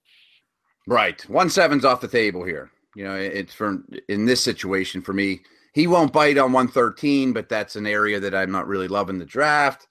Right, 0.86 1.20
one 1.28 1.50
seven's 1.50 1.84
off 1.84 2.00
the 2.00 2.08
table 2.08 2.44
here. 2.44 2.70
You 2.94 3.04
know, 3.04 3.14
it's 3.14 3.52
for 3.52 3.82
in 4.08 4.24
this 4.26 4.44
situation 4.44 5.02
for 5.02 5.12
me 5.12 5.40
he 5.74 5.88
won't 5.88 6.12
bite 6.12 6.38
on 6.38 6.52
113, 6.52 7.32
but 7.32 7.48
that's 7.48 7.74
an 7.74 7.86
area 7.86 8.20
that 8.20 8.34
I'm 8.34 8.52
not 8.52 8.68
really 8.68 8.86
loving 8.86 9.18
the 9.18 9.24
draft. 9.24 9.88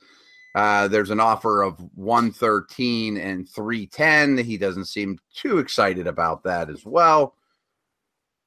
Uh, 0.55 0.87
there's 0.87 1.09
an 1.09 1.19
offer 1.19 1.61
of 1.61 1.77
113 1.95 3.17
and 3.17 3.49
310. 3.49 4.37
He 4.45 4.57
doesn't 4.57 4.85
seem 4.85 5.19
too 5.35 5.57
excited 5.57 6.07
about 6.07 6.43
that 6.43 6.69
as 6.69 6.85
well. 6.85 7.35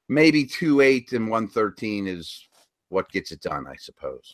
Maybe 0.09 0.45
28 0.45 1.11
and 1.11 1.29
113 1.29 2.07
is 2.07 2.47
what 2.89 3.11
gets 3.11 3.31
it 3.31 3.41
done, 3.41 3.67
I 3.67 3.75
suppose. 3.75 4.33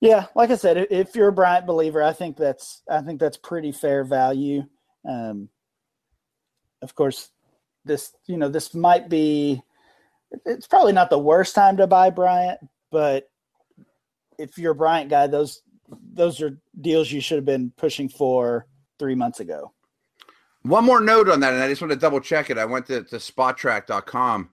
Yeah, 0.00 0.26
like 0.36 0.50
I 0.50 0.56
said, 0.56 0.86
if 0.90 1.16
you're 1.16 1.28
a 1.28 1.32
Bryant 1.32 1.66
believer, 1.66 2.02
I 2.02 2.12
think 2.12 2.36
that's 2.36 2.82
I 2.88 3.00
think 3.00 3.18
that's 3.18 3.38
pretty 3.38 3.72
fair 3.72 4.04
value. 4.04 4.62
Um, 5.08 5.48
of 6.82 6.94
course, 6.94 7.30
this 7.86 8.12
you 8.26 8.36
know 8.36 8.50
this 8.50 8.74
might 8.74 9.08
be 9.08 9.62
it's 10.44 10.66
probably 10.66 10.92
not 10.92 11.10
the 11.10 11.18
worst 11.18 11.54
time 11.54 11.76
to 11.78 11.86
buy 11.86 12.10
Bryant, 12.10 12.60
but 12.90 13.28
if 14.38 14.58
you're 14.58 14.72
a 14.72 14.76
Bryant 14.76 15.10
guy, 15.10 15.26
those 15.26 15.62
those 16.12 16.42
are 16.42 16.58
deals 16.80 17.10
you 17.10 17.20
should 17.20 17.36
have 17.36 17.44
been 17.44 17.72
pushing 17.76 18.08
for 18.08 18.66
three 18.98 19.14
months 19.14 19.40
ago. 19.40 19.72
One 20.62 20.84
more 20.84 21.00
note 21.00 21.28
on 21.28 21.40
that, 21.40 21.52
and 21.52 21.62
I 21.62 21.68
just 21.68 21.80
want 21.80 21.92
to 21.92 21.98
double 21.98 22.20
check 22.20 22.50
it. 22.50 22.58
I 22.58 22.64
went 22.64 22.86
to, 22.86 23.04
to 23.04 23.16
spotrac.com. 23.16 24.50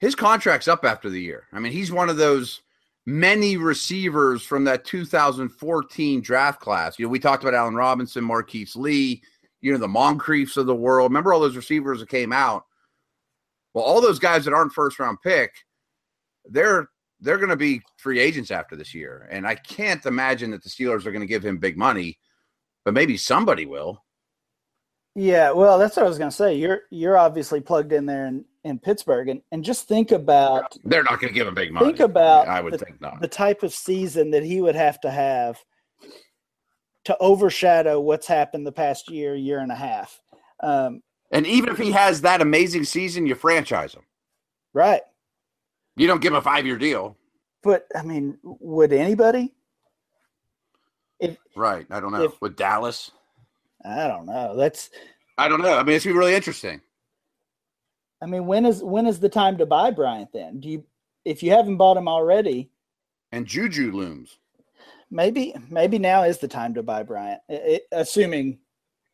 His 0.00 0.16
contract's 0.16 0.66
up 0.66 0.84
after 0.84 1.08
the 1.08 1.20
year. 1.20 1.44
I 1.52 1.60
mean, 1.60 1.72
he's 1.72 1.92
one 1.92 2.10
of 2.10 2.16
those 2.16 2.62
many 3.06 3.56
receivers 3.56 4.42
from 4.42 4.64
that 4.64 4.84
2014 4.84 6.20
draft 6.20 6.60
class. 6.60 6.98
You 6.98 7.06
know, 7.06 7.10
we 7.10 7.20
talked 7.20 7.44
about 7.44 7.54
Allen 7.54 7.76
Robinson, 7.76 8.24
Marquise 8.24 8.74
Lee, 8.74 9.22
you 9.60 9.72
know, 9.72 9.78
the 9.78 9.86
Moncriefs 9.86 10.56
of 10.56 10.66
the 10.66 10.74
world. 10.74 11.10
Remember 11.10 11.32
all 11.32 11.40
those 11.40 11.56
receivers 11.56 12.00
that 12.00 12.08
came 12.08 12.32
out? 12.32 12.66
Well, 13.74 13.84
all 13.84 14.00
those 14.00 14.18
guys 14.18 14.44
that 14.44 14.54
aren't 14.54 14.72
first 14.72 14.98
round 14.98 15.18
pick, 15.22 15.52
they're 16.46 16.88
they're 17.20 17.38
going 17.38 17.50
to 17.50 17.56
be 17.56 17.82
free 17.96 18.20
agents 18.20 18.50
after 18.50 18.76
this 18.76 18.94
year, 18.94 19.28
and 19.30 19.46
I 19.46 19.56
can't 19.56 20.04
imagine 20.06 20.50
that 20.52 20.62
the 20.62 20.70
Steelers 20.70 21.06
are 21.06 21.12
going 21.12 21.20
to 21.20 21.26
give 21.26 21.44
him 21.44 21.58
big 21.58 21.76
money, 21.76 22.18
but 22.84 22.94
maybe 22.94 23.16
somebody 23.16 23.66
will. 23.66 24.02
Yeah, 25.16 25.52
well, 25.52 25.78
that's 25.78 25.96
what 25.96 26.04
I 26.04 26.08
was 26.08 26.18
going 26.18 26.30
to 26.30 26.36
say. 26.36 26.54
You're 26.54 26.82
you're 26.90 27.16
obviously 27.16 27.60
plugged 27.60 27.92
in 27.92 28.06
there 28.06 28.26
in, 28.26 28.44
in 28.64 28.78
Pittsburgh, 28.78 29.28
and, 29.28 29.42
and 29.52 29.64
just 29.64 29.86
think 29.86 30.10
about 30.10 30.76
they're 30.84 31.04
not 31.04 31.20
going 31.20 31.32
to 31.32 31.34
give 31.34 31.46
him 31.46 31.54
big 31.54 31.72
money. 31.72 31.86
Think 31.86 32.00
about 32.00 32.48
I 32.48 32.60
would 32.60 32.74
the, 32.74 32.78
think 32.78 33.00
not 33.00 33.20
the 33.20 33.28
type 33.28 33.62
of 33.62 33.72
season 33.72 34.32
that 34.32 34.44
he 34.44 34.60
would 34.60 34.74
have 34.74 35.00
to 35.02 35.10
have 35.10 35.58
to 37.04 37.16
overshadow 37.20 38.00
what's 38.00 38.26
happened 38.26 38.66
the 38.66 38.72
past 38.72 39.10
year, 39.10 39.34
year 39.34 39.58
and 39.58 39.70
a 39.70 39.76
half. 39.76 40.20
Um, 40.60 41.00
and 41.34 41.48
even 41.48 41.68
if 41.68 41.78
he 41.78 41.90
has 41.90 42.20
that 42.20 42.40
amazing 42.40 42.84
season, 42.84 43.26
you 43.26 43.34
franchise 43.34 43.92
him. 43.92 44.04
Right. 44.72 45.02
You 45.96 46.06
don't 46.06 46.22
give 46.22 46.32
him 46.32 46.38
a 46.38 46.42
five 46.42 46.64
year 46.64 46.78
deal. 46.78 47.16
But 47.62 47.86
I 47.94 48.02
mean, 48.02 48.38
would 48.42 48.92
anybody? 48.92 49.52
If, 51.18 51.36
right. 51.56 51.86
I 51.90 51.98
don't 51.98 52.12
know. 52.12 52.22
If, 52.22 52.40
With 52.40 52.56
Dallas? 52.56 53.10
I 53.84 54.06
don't 54.06 54.26
know. 54.26 54.56
That's 54.56 54.90
I 55.36 55.48
don't 55.48 55.60
know. 55.60 55.76
I 55.76 55.82
mean, 55.82 55.96
it's 55.96 56.04
be 56.04 56.12
really 56.12 56.34
interesting. 56.34 56.80
I 58.22 58.26
mean, 58.26 58.46
when 58.46 58.64
is 58.64 58.82
when 58.82 59.06
is 59.06 59.18
the 59.18 59.28
time 59.28 59.58
to 59.58 59.66
buy 59.66 59.90
Bryant 59.90 60.32
then? 60.32 60.60
Do 60.60 60.68
you 60.68 60.84
if 61.24 61.42
you 61.42 61.50
haven't 61.50 61.78
bought 61.78 61.96
him 61.96 62.08
already? 62.08 62.70
And 63.32 63.44
Juju 63.44 63.90
looms. 63.90 64.38
Maybe 65.10 65.54
maybe 65.68 65.98
now 65.98 66.22
is 66.22 66.38
the 66.38 66.48
time 66.48 66.74
to 66.74 66.82
buy 66.82 67.02
Bryant. 67.02 67.40
It, 67.48 67.62
it, 67.66 67.82
assuming 67.90 68.58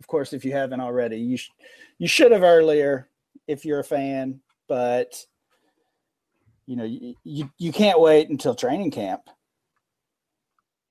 of 0.01 0.07
course, 0.07 0.33
if 0.33 0.45
you 0.45 0.53
haven't 0.53 0.81
already, 0.81 1.19
you 1.19 1.37
sh- 1.37 1.51
you 2.01 2.09
should 2.09 2.33
have 2.33 2.43
earlier 2.43 3.09
if 3.47 3.65
you're 3.65 3.81
a 3.81 3.85
fan, 3.85 4.41
but 4.69 5.23
you 6.67 6.75
know 6.75 6.85
you, 6.85 7.15
you 7.25 7.51
you 7.59 7.73
can't 7.73 8.01
wait 8.01 8.31
until 8.31 8.55
training 8.55 8.91
camp. 8.91 9.21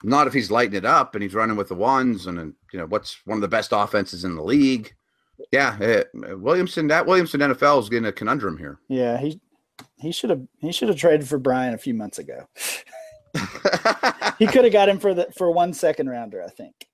Not 0.04 0.28
if 0.28 0.34
he's 0.34 0.52
lighting 0.52 0.78
it 0.78 0.86
up 0.86 1.16
and 1.16 1.24
he's 1.24 1.34
running 1.34 1.58
with 1.58 1.68
the 1.68 1.76
ones 1.76 2.28
and 2.28 2.54
you 2.72 2.80
know 2.80 2.86
what's 2.86 3.18
one 3.26 3.38
of 3.38 3.42
the 3.42 3.48
best 3.48 3.72
offenses 3.74 4.24
in 4.24 4.36
the 4.36 4.44
league. 4.44 4.94
Yeah, 5.52 5.78
uh, 5.82 6.38
Williamson. 6.38 6.88
That 6.88 7.08
Williamson 7.08 7.42
NFL 7.42 7.82
is 7.82 7.90
getting 7.90 8.06
a 8.06 8.12
conundrum 8.12 8.58
here. 8.58 8.80
Yeah, 8.88 9.18
he 9.18 9.42
he 9.98 10.12
should 10.12 10.30
have 10.30 10.46
he 10.60 10.72
should 10.72 10.90
have 10.90 10.98
traded 10.98 11.28
for 11.28 11.40
Bryant 11.40 11.74
a 11.74 11.80
few 11.80 11.96
months 11.96 12.20
ago. 12.20 12.48
he 14.38 14.46
could 14.46 14.64
have 14.64 14.74
got 14.74 14.90
him 14.90 15.00
for 15.00 15.16
the 15.16 15.28
for 15.36 15.50
one 15.50 15.74
second 15.74 16.08
rounder, 16.08 16.44
I 16.44 16.50
think. 16.50 16.88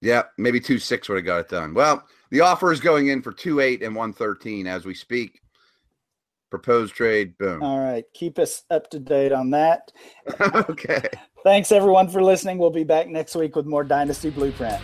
Yeah, 0.00 0.24
maybe 0.38 0.60
two 0.60 0.78
six 0.78 1.08
would 1.08 1.16
have 1.16 1.24
got 1.24 1.40
it 1.40 1.48
done. 1.48 1.74
Well, 1.74 2.04
the 2.34 2.40
offer 2.40 2.72
is 2.72 2.80
going 2.80 3.06
in 3.06 3.22
for 3.22 3.30
two 3.30 3.60
eight 3.60 3.80
and 3.80 3.94
one 3.94 4.12
thirteen 4.12 4.66
as 4.66 4.84
we 4.84 4.92
speak. 4.92 5.40
Proposed 6.50 6.92
trade, 6.92 7.38
boom. 7.38 7.62
All 7.62 7.78
right. 7.78 8.04
Keep 8.12 8.40
us 8.40 8.64
up 8.70 8.90
to 8.90 8.98
date 8.98 9.30
on 9.30 9.50
that. 9.50 9.92
okay. 10.40 11.08
Thanks 11.44 11.70
everyone 11.70 12.08
for 12.08 12.24
listening. 12.24 12.58
We'll 12.58 12.70
be 12.70 12.82
back 12.82 13.06
next 13.06 13.36
week 13.36 13.54
with 13.54 13.66
more 13.66 13.84
Dynasty 13.84 14.30
Blueprint. 14.30 14.82